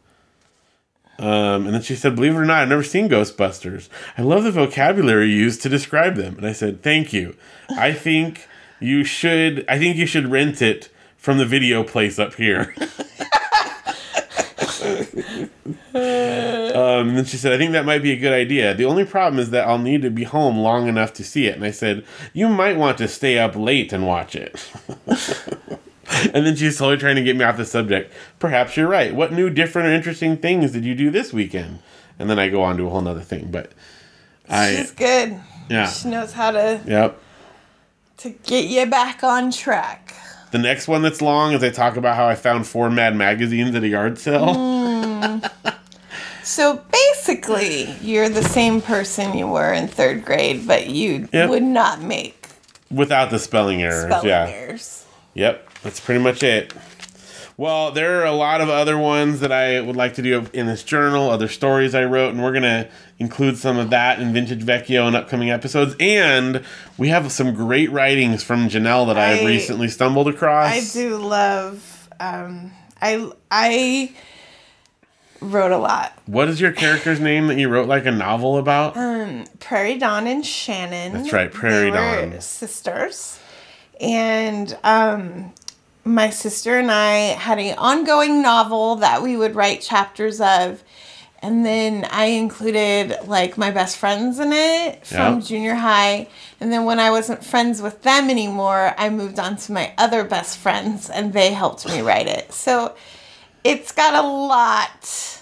Um, 1.21 1.67
and 1.67 1.75
then 1.75 1.81
she 1.81 1.95
said, 1.95 2.15
Believe 2.15 2.33
it 2.33 2.39
or 2.39 2.45
not, 2.45 2.63
I've 2.63 2.69
never 2.69 2.83
seen 2.83 3.07
Ghostbusters. 3.07 3.89
I 4.17 4.23
love 4.23 4.43
the 4.43 4.51
vocabulary 4.51 5.31
used 5.31 5.61
to 5.61 5.69
describe 5.69 6.15
them. 6.15 6.35
And 6.37 6.47
I 6.47 6.53
said, 6.53 6.81
Thank 6.81 7.13
you. 7.13 7.35
I 7.69 7.93
think 7.93 8.47
you 8.79 9.03
should 9.03 9.63
I 9.69 9.77
think 9.77 9.97
you 9.97 10.07
should 10.07 10.31
rent 10.31 10.61
it 10.61 10.89
from 11.17 11.37
the 11.37 11.45
video 11.45 11.83
place 11.83 12.17
up 12.17 12.35
here. 12.35 12.75
Um, 15.93 17.09
and 17.09 17.17
then 17.17 17.25
she 17.25 17.37
said, 17.37 17.51
I 17.51 17.57
think 17.57 17.73
that 17.73 17.85
might 17.85 18.01
be 18.01 18.11
a 18.11 18.17
good 18.17 18.31
idea. 18.31 18.73
The 18.73 18.85
only 18.85 19.05
problem 19.05 19.39
is 19.39 19.49
that 19.51 19.67
I'll 19.67 19.77
need 19.77 20.01
to 20.03 20.09
be 20.09 20.23
home 20.23 20.57
long 20.57 20.87
enough 20.87 21.13
to 21.13 21.23
see 21.23 21.47
it. 21.47 21.55
And 21.55 21.65
I 21.65 21.71
said, 21.71 22.05
You 22.33 22.47
might 22.47 22.77
want 22.77 22.97
to 22.99 23.07
stay 23.07 23.37
up 23.37 23.55
late 23.55 23.91
and 23.91 24.07
watch 24.07 24.35
it. 24.35 24.71
and 26.33 26.45
then 26.45 26.55
she's 26.55 26.77
slowly 26.77 26.97
trying 26.97 27.15
to 27.15 27.23
get 27.23 27.35
me 27.35 27.43
off 27.45 27.57
the 27.57 27.65
subject. 27.65 28.13
Perhaps 28.39 28.75
you're 28.77 28.87
right. 28.87 29.13
What 29.13 29.31
new, 29.31 29.49
different, 29.49 29.87
or 29.87 29.91
interesting 29.91 30.37
things 30.37 30.71
did 30.71 30.83
you 30.85 30.95
do 30.95 31.09
this 31.09 31.31
weekend? 31.33 31.79
And 32.19 32.29
then 32.29 32.37
I 32.39 32.49
go 32.49 32.61
on 32.61 32.77
to 32.77 32.85
a 32.87 32.89
whole 32.89 33.01
nother 33.01 33.21
thing. 33.21 33.49
But 33.51 33.71
I, 34.49 34.75
She's 34.75 34.91
good. 34.91 35.39
yeah. 35.69 35.87
She 35.89 36.09
knows 36.09 36.33
how 36.33 36.51
to 36.51 36.81
Yep. 36.85 37.19
to 38.17 38.29
get 38.29 38.65
you 38.65 38.85
back 38.85 39.23
on 39.23 39.51
track. 39.51 40.13
The 40.51 40.57
next 40.57 40.87
one 40.89 41.01
that's 41.01 41.21
long 41.21 41.53
is 41.53 41.63
I 41.63 41.69
talk 41.69 41.95
about 41.95 42.17
how 42.17 42.27
I 42.27 42.35
found 42.35 42.67
four 42.67 42.89
Mad 42.89 43.15
magazines 43.15 43.73
at 43.73 43.83
a 43.83 43.87
yard 43.87 44.17
sale. 44.17 44.53
Hmm. 44.53 45.39
So 46.43 46.81
basically, 46.91 47.83
you're 48.01 48.27
the 48.27 48.41
same 48.43 48.81
person 48.81 49.37
you 49.37 49.47
were 49.47 49.71
in 49.71 49.87
third 49.87 50.25
grade, 50.25 50.65
but 50.67 50.87
you 50.87 51.29
Yep. 51.31 51.49
would 51.51 51.61
not 51.63 52.01
make 52.01 52.47
Without 52.89 53.29
the 53.29 53.37
spelling 53.37 53.83
errors. 53.83 54.05
spelling 54.05 54.27
yeah. 54.27 54.47
errors. 54.49 55.05
Yep, 55.35 55.69
that's 55.83 55.99
pretty 55.99 56.21
much 56.21 56.43
it. 56.43 56.73
Well, 57.57 57.91
there 57.91 58.21
are 58.21 58.25
a 58.25 58.31
lot 58.31 58.61
of 58.61 58.69
other 58.69 58.97
ones 58.97 59.39
that 59.41 59.51
I 59.51 59.81
would 59.81 59.95
like 59.95 60.15
to 60.15 60.21
do 60.23 60.47
in 60.51 60.65
this 60.65 60.83
journal, 60.83 61.29
other 61.29 61.47
stories 61.47 61.93
I 61.93 62.05
wrote, 62.05 62.33
and 62.33 62.41
we're 62.41 62.53
going 62.53 62.63
to 62.63 62.89
include 63.19 63.57
some 63.57 63.77
of 63.77 63.91
that 63.91 64.19
in 64.19 64.33
Vintage 64.33 64.63
Vecchio 64.63 65.07
in 65.07 65.15
upcoming 65.15 65.51
episodes. 65.51 65.95
And 65.99 66.63
we 66.97 67.09
have 67.09 67.31
some 67.31 67.53
great 67.53 67.91
writings 67.91 68.41
from 68.41 68.67
Janelle 68.67 69.05
that 69.07 69.17
I, 69.17 69.41
I- 69.41 69.45
recently 69.45 69.89
stumbled 69.89 70.27
across. 70.27 70.71
I 70.73 70.81
do 70.93 71.17
love. 71.17 72.09
Um, 72.19 72.71
I 72.99 73.31
I 73.51 74.15
wrote 75.39 75.71
a 75.71 75.77
lot. 75.77 76.13
What 76.25 76.47
is 76.49 76.59
your 76.61 76.71
character's 76.71 77.19
name 77.19 77.47
that 77.47 77.57
you 77.59 77.67
wrote 77.69 77.87
like 77.87 78.05
a 78.05 78.11
novel 78.11 78.57
about? 78.57 78.93
Prairie 79.59 79.97
Dawn 79.97 80.25
and 80.25 80.43
Shannon. 80.45 81.13
That's 81.13 81.33
right, 81.33 81.51
Prairie 81.51 81.91
they 81.91 81.97
Dawn. 82.31 82.41
sisters, 82.41 83.39
and 83.99 84.75
um, 84.83 85.53
my 86.03 86.29
sister 86.29 86.77
and 86.79 86.91
I 86.91 87.13
had 87.37 87.59
an 87.59 87.77
ongoing 87.77 88.41
novel 88.41 88.95
that 88.97 89.21
we 89.21 89.37
would 89.37 89.55
write 89.55 89.81
chapters 89.81 90.41
of. 90.41 90.83
And 91.43 91.65
then 91.65 92.07
I 92.11 92.25
included 92.25 93.15
like 93.25 93.57
my 93.57 93.71
best 93.71 93.97
friends 93.97 94.39
in 94.39 94.51
it 94.53 95.05
from 95.07 95.35
Yeah. 95.35 95.39
junior 95.45 95.73
high. 95.75 96.27
And 96.59 96.71
then 96.71 96.85
when 96.85 96.99
I 96.99 97.09
wasn't 97.09 97.43
friends 97.43 97.81
with 97.81 98.03
them 98.03 98.29
anymore, 98.29 98.93
I 98.97 99.09
moved 99.09 99.39
on 99.39 99.57
to 99.57 99.71
my 99.71 99.91
other 99.97 100.23
best 100.23 100.57
friends 100.59 101.09
and 101.09 101.33
they 101.33 101.51
helped 101.51 101.87
me 101.87 102.01
write 102.01 102.27
it. 102.27 102.53
So 102.53 102.93
it's 103.63 103.91
got 103.91 104.13
a 104.23 104.27
lot 104.27 105.39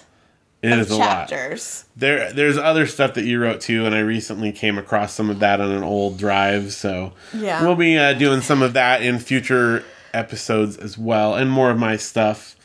It 0.62 0.72
of 0.72 0.78
is 0.80 0.90
a 0.90 0.96
lot. 0.96 1.28
chapters. 1.28 1.84
There, 1.96 2.32
there's 2.32 2.56
other 2.56 2.86
stuff 2.86 3.12
that 3.14 3.24
you 3.24 3.38
wrote 3.40 3.60
too, 3.60 3.84
and 3.84 3.94
I 3.94 4.00
recently 4.00 4.52
came 4.52 4.78
across 4.78 5.12
some 5.12 5.28
of 5.28 5.38
that 5.40 5.60
on 5.60 5.70
an 5.70 5.82
old 5.82 6.16
drive. 6.18 6.72
So 6.72 7.12
Yeah. 7.34 7.62
we'll 7.62 7.76
be 7.76 7.98
uh, 7.98 8.14
doing 8.14 8.40
some 8.40 8.62
of 8.62 8.72
that 8.72 9.02
in 9.02 9.18
future 9.18 9.84
episodes 10.12 10.76
as 10.76 10.96
well, 10.98 11.34
and 11.34 11.50
more 11.50 11.70
of 11.70 11.78
my 11.78 11.96
stuff. 11.96 12.56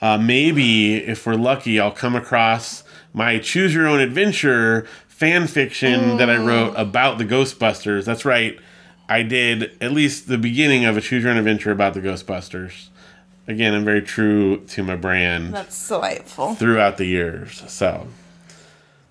Uh, 0.00 0.18
maybe 0.18 0.96
if 0.96 1.26
we're 1.26 1.34
lucky, 1.34 1.80
I'll 1.80 1.90
come 1.90 2.14
across 2.14 2.84
my 3.12 3.38
choose 3.38 3.74
your 3.74 3.86
own 3.86 4.00
adventure 4.00 4.86
fan 5.08 5.46
fiction 5.46 6.16
that 6.16 6.28
I 6.28 6.36
wrote 6.36 6.74
about 6.76 7.18
the 7.18 7.24
Ghostbusters. 7.24 8.04
That's 8.04 8.24
right, 8.24 8.58
I 9.08 9.22
did 9.22 9.70
at 9.80 9.92
least 9.92 10.28
the 10.28 10.36
beginning 10.38 10.84
of 10.84 10.96
a 10.96 11.00
choose 11.00 11.22
your 11.22 11.32
own 11.32 11.38
adventure 11.38 11.70
about 11.70 11.94
the 11.94 12.00
Ghostbusters. 12.00 12.88
Again, 13.46 13.74
I'm 13.74 13.84
very 13.84 14.02
true 14.02 14.64
to 14.68 14.82
my 14.82 14.96
brand 14.96 15.52
That's 15.54 15.88
delightful. 15.88 16.54
throughout 16.54 16.96
the 16.96 17.04
years. 17.04 17.62
So 17.68 18.08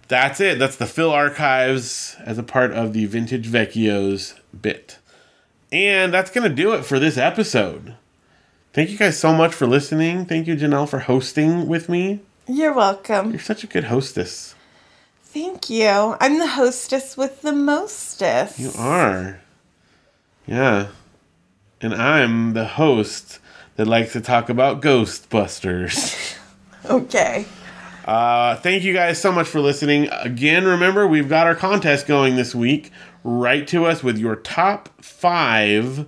that's 0.07 0.39
it. 0.39 0.59
That's 0.59 0.76
the 0.76 0.88
Phil 0.88 1.11
Archives 1.11 2.15
as 2.26 2.38
a 2.38 2.43
part 2.43 2.71
of 2.71 2.93
the 2.93 3.05
Vintage 3.05 3.47
Vecchios 3.47 4.38
bit. 4.59 4.97
And 5.74 6.13
that's 6.13 6.30
going 6.30 6.47
to 6.47 6.55
do 6.55 6.74
it 6.74 6.86
for 6.86 6.99
this 6.99 7.17
episode. 7.17 7.95
Thank 8.74 8.91
you 8.91 8.97
guys 8.97 9.17
so 9.19 9.34
much 9.34 9.55
for 9.55 9.65
listening. 9.65 10.26
Thank 10.26 10.45
you, 10.45 10.55
Janelle, 10.55 10.88
for 10.88 10.99
hosting 10.99 11.67
with 11.67 11.89
me. 11.89 12.19
You're 12.47 12.74
welcome. 12.74 13.32
You're 13.32 13.39
such 13.39 13.63
a 13.63 13.67
good 13.67 13.86
hostess. 13.86 14.53
Thank 15.24 15.71
you. 15.71 16.15
I'm 16.21 16.38
the 16.38 16.47
hostess 16.47 17.17
with 17.17 17.41
the 17.41 17.53
mostest. 17.53 18.59
You 18.59 18.71
are. 18.78 19.41
Yeah. 20.45 20.89
And 21.82 21.95
I'm 21.95 22.53
the 22.53 22.65
host 22.65 23.39
that 23.76 23.88
likes 23.88 24.13
to 24.13 24.21
talk 24.21 24.49
about 24.49 24.82
Ghostbusters. 24.82 26.38
Okay. 26.86 27.45
Uh, 28.05 28.57
thank 28.57 28.84
you 28.84 28.93
guys 28.93 29.17
so 29.21 29.32
much 29.32 29.47
for 29.47 29.61
listening. 29.61 30.09
Again, 30.11 30.65
remember, 30.65 31.07
we've 31.07 31.30
got 31.30 31.47
our 31.47 31.55
contest 31.55 32.07
going 32.07 32.36
this 32.36 32.53
week. 32.53 32.91
Write 33.24 33.67
to 33.69 33.86
us 33.86 34.03
with 34.03 34.17
your 34.17 34.36
top 34.36 34.89
five 35.01 36.07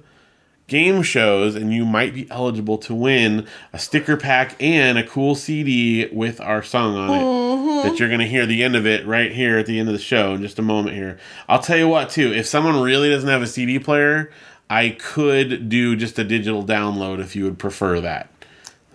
game 0.67 1.03
shows, 1.03 1.55
and 1.55 1.73
you 1.73 1.85
might 1.85 2.13
be 2.13 2.29
eligible 2.29 2.77
to 2.79 2.93
win 2.93 3.47
a 3.71 3.79
sticker 3.79 4.17
pack 4.17 4.55
and 4.61 4.97
a 4.97 5.05
cool 5.05 5.35
CD 5.35 6.07
with 6.11 6.41
our 6.41 6.63
song 6.63 6.95
on 6.95 7.09
it 7.09 7.23
mm-hmm. 7.23 7.87
that 7.87 7.99
you're 7.99 8.09
going 8.09 8.19
to 8.19 8.27
hear 8.27 8.45
the 8.45 8.63
end 8.63 8.75
of 8.75 8.85
it 8.85 9.05
right 9.05 9.31
here 9.31 9.57
at 9.57 9.65
the 9.65 9.79
end 9.79 9.87
of 9.87 9.93
the 9.93 9.99
show 9.99 10.33
in 10.33 10.41
just 10.41 10.59
a 10.59 10.63
moment 10.63 10.95
here. 10.95 11.17
I'll 11.47 11.61
tell 11.61 11.77
you 11.77 11.87
what, 11.87 12.09
too, 12.09 12.33
if 12.33 12.47
someone 12.47 12.81
really 12.81 13.09
doesn't 13.09 13.29
have 13.29 13.41
a 13.41 13.47
CD 13.47 13.79
player, 13.79 14.31
I 14.69 14.89
could 14.99 15.69
do 15.69 15.95
just 15.95 16.17
a 16.17 16.23
digital 16.23 16.63
download 16.63 17.19
if 17.19 17.35
you 17.35 17.43
would 17.43 17.59
prefer 17.59 18.01
that. 18.01 18.29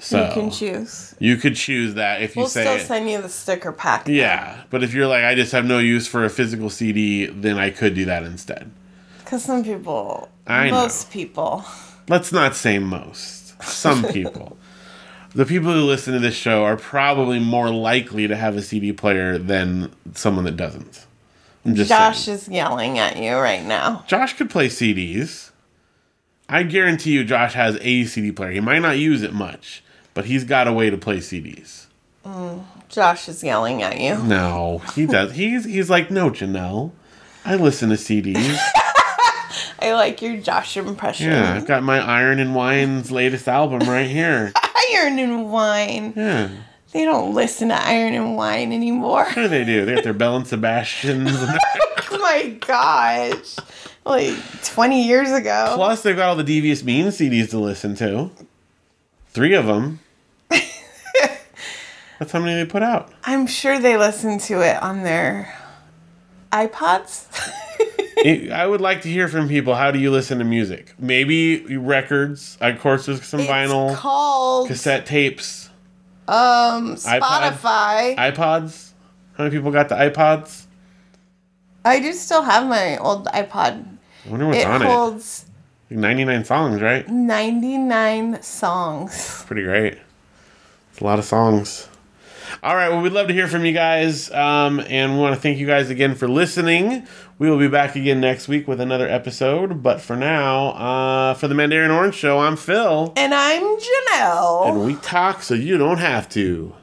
So 0.01 0.27
You 0.27 0.33
can 0.33 0.51
choose. 0.51 1.15
you 1.19 1.37
could 1.37 1.55
choose 1.57 1.95
that 1.95 2.23
if 2.23 2.35
you 2.35 2.41
We'll 2.43 2.49
say 2.49 2.63
still 2.65 2.87
send 2.87 3.09
you 3.11 3.21
the 3.21 3.29
sticker 3.29 3.71
pack. 3.71 4.09
yeah, 4.09 4.63
but 4.71 4.83
if 4.83 4.95
you're 4.95 5.07
like 5.07 5.25
I 5.25 5.35
just 5.35 5.53
have 5.53 5.65
no 5.67 5.79
use 5.79 6.07
for 6.07 6.25
a 6.25 6.31
physical 6.31 6.71
CD, 6.71 7.27
then 7.27 7.59
I 7.59 7.71
could 7.71 7.95
do 7.95 8.07
that 8.07 8.23
instead. 8.23 8.71
Because 9.19 9.45
some 9.45 9.63
people, 9.63 10.29
I 10.47 10.71
know. 10.71 10.77
most 10.83 11.11
people, 11.11 11.65
Let's 12.09 12.33
not 12.33 12.57
say 12.57 12.79
most. 12.79 13.63
Some 13.63 14.05
people. 14.13 14.57
the 15.35 15.45
people 15.47 15.73
who 15.73 15.83
listen 15.83 16.15
to 16.15 16.19
this 16.19 16.35
show 16.35 16.65
are 16.65 16.77
probably 16.77 17.39
more 17.39 17.71
likely 17.71 18.27
to 18.27 18.35
have 18.37 18.57
a 18.57 18.63
CD 18.63 18.93
player 18.93 19.37
than 19.39 19.93
someone 20.15 20.45
that 20.47 20.57
doesn't. 20.57 21.07
I'm 21.65 21.75
just 21.75 21.91
Josh 21.91 22.21
saying. 22.21 22.39
is 22.39 22.49
yelling 22.49 22.99
at 22.99 23.19
you 23.19 23.35
right 23.37 23.63
now. 23.65 24.03
Josh 24.09 24.33
could 24.33 24.49
play 24.49 24.69
CDs. 24.69 25.51
I 26.49 26.63
guarantee 26.65 27.13
you 27.13 27.23
Josh 27.23 27.53
has 27.53 27.77
a 27.83 28.05
CD 28.07 28.33
player. 28.33 28.51
He 28.53 28.61
might 28.61 28.81
not 28.81 28.99
use 28.99 29.23
it 29.23 29.33
much, 29.35 29.85
but 30.15 30.25
he's 30.25 30.45
got 30.45 30.69
a 30.69 30.73
way 30.73 30.91
to 30.91 30.97
play 30.97 31.19
CDs. 31.19 31.87
Mm, 32.25 32.65
Josh 32.89 33.29
is 33.29 33.43
yelling 33.43 33.83
at 33.83 33.99
you. 33.99 34.19
No, 34.19 34.83
he 34.95 35.07
does. 35.07 35.33
He's 35.33 35.65
he's 35.65 35.89
like, 35.89 36.11
no, 36.11 36.31
Janelle. 36.31 36.93
I 37.45 37.57
listen 37.57 37.89
to 37.89 37.95
CDs. 37.95 38.59
I 39.83 39.93
like 39.95 40.21
your 40.21 40.37
Josh 40.37 40.77
impression. 40.77 41.31
Yeah, 41.31 41.55
I've 41.55 41.67
got 41.67 41.83
my 41.83 41.99
Iron 41.99 42.39
and 42.39 42.55
Wine's 42.55 43.11
latest 43.11 43.49
album 43.49 43.89
right 43.89 44.09
here. 44.09 44.53
Iron 44.93 45.19
and 45.19 45.51
Wine. 45.51 46.13
Yeah. 46.15 46.51
They 46.93 47.05
don't 47.05 47.35
listen 47.35 47.69
to 47.69 47.75
Iron 47.75 48.15
and 48.15 48.37
Wine 48.37 48.73
anymore. 48.73 49.25
What 49.25 49.35
do 49.35 49.49
they 49.49 49.65
do? 49.65 49.85
They 49.85 49.95
got 49.95 50.05
their 50.05 50.13
Belle 50.13 50.37
and 50.37 50.47
Sebastians. 50.47 51.31
oh 51.35 52.19
my 52.19 52.59
gosh. 52.61 53.57
Like 54.05 54.37
20 54.65 55.07
years 55.07 55.31
ago. 55.31 55.73
Plus, 55.77 56.03
they've 56.03 56.17
got 56.17 56.31
all 56.31 56.37
the 56.37 56.45
Devious 56.45 56.83
Mean 56.83 57.07
CDs 57.07 57.51
to 57.51 57.59
listen 57.59 57.95
to. 57.97 58.31
Three 59.33 59.55
of 59.55 59.67
them. 59.67 60.01
That's 62.19 62.33
how 62.33 62.41
many 62.41 62.55
they 62.55 62.67
put 62.69 62.83
out. 62.83 63.11
I'm 63.25 63.47
sure 63.47 63.79
they 63.79 63.97
listen 63.97 64.39
to 64.41 64.61
it 64.61 64.83
on 64.83 65.03
their 65.03 65.53
iPods. 66.53 67.27
It- 68.23 68.53
I 68.53 68.67
would 68.67 68.83
like 68.83 69.01
to 69.03 69.09
hear 69.09 69.29
from 69.29 69.49
people. 69.49 69.75
How 69.75 69.91
do 69.91 69.99
you 69.99 70.11
listen 70.11 70.41
to 70.41 70.45
music? 70.45 70.93
Maybe 70.99 71.65
records. 71.79 72.59
Of 72.61 72.79
course, 72.79 73.07
there's 73.07 73.25
some 73.25 73.41
vinyl, 73.41 73.95
called 73.97 74.69
cassette 74.69 75.07
tapes, 75.07 75.71
um 76.29 76.97
iPod? 76.97 77.21
Spotify. 77.23 78.17
iPods. 78.17 78.91
How 79.39 79.45
many 79.45 79.57
people 79.57 79.71
got 79.71 79.89
the 79.89 79.95
iPods? 79.95 80.67
I 81.83 81.99
do 82.01 82.13
still 82.13 82.43
have 82.43 82.69
my 82.69 82.99
old 82.99 83.25
iPod. 83.29 83.87
I 84.27 84.29
wonder 84.29 84.49
what's 84.49 84.59
it 84.59 84.67
on 84.67 84.83
holds 84.83 85.47
it. 85.49 85.50
99 85.91 86.45
songs, 86.45 86.81
right? 86.81 87.09
99 87.09 88.43
songs. 88.43 89.45
Pretty 89.47 89.65
great. 89.65 89.99
It's 90.93 91.01
a 91.01 91.05
lot 91.05 91.19
of 91.19 91.25
songs. 91.25 91.89
All 92.63 92.75
right. 92.75 92.89
Well, 92.89 93.01
we'd 93.01 93.13
love 93.13 93.29
to 93.29 93.33
hear 93.33 93.49
from 93.49 93.65
you 93.65 93.73
guys. 93.73 94.31
Um, 94.31 94.81
and 94.81 95.15
we 95.15 95.19
want 95.21 95.35
to 95.35 95.41
thank 95.41 95.59
you 95.59 95.67
guys 95.67 95.89
again 95.91 96.15
for 96.15 96.29
listening. 96.29 97.07
We 97.39 97.49
will 97.51 97.59
be 97.59 97.69
back 97.69 97.97
again 97.97 98.21
next 98.21 98.49
week 98.49 98.69
with 98.69 98.81
another 98.81 99.09
episode. 99.09 99.83
But 99.83 100.01
for 100.01 100.17
now, 100.17 100.69
uh, 100.71 101.35
for 101.35 101.49
the 101.49 101.55
Mandarin 101.55 101.91
Orange 101.91 102.15
Show, 102.15 102.39
I'm 102.39 102.57
Phil. 102.57 103.13
And 103.17 103.33
I'm 103.33 103.63
Janelle. 103.63 104.69
And 104.69 104.85
we 104.85 104.97
talk 104.97 105.43
so 105.43 105.55
you 105.55 105.79
don't 105.79 105.99
have 105.99 106.29
to. 106.31 106.75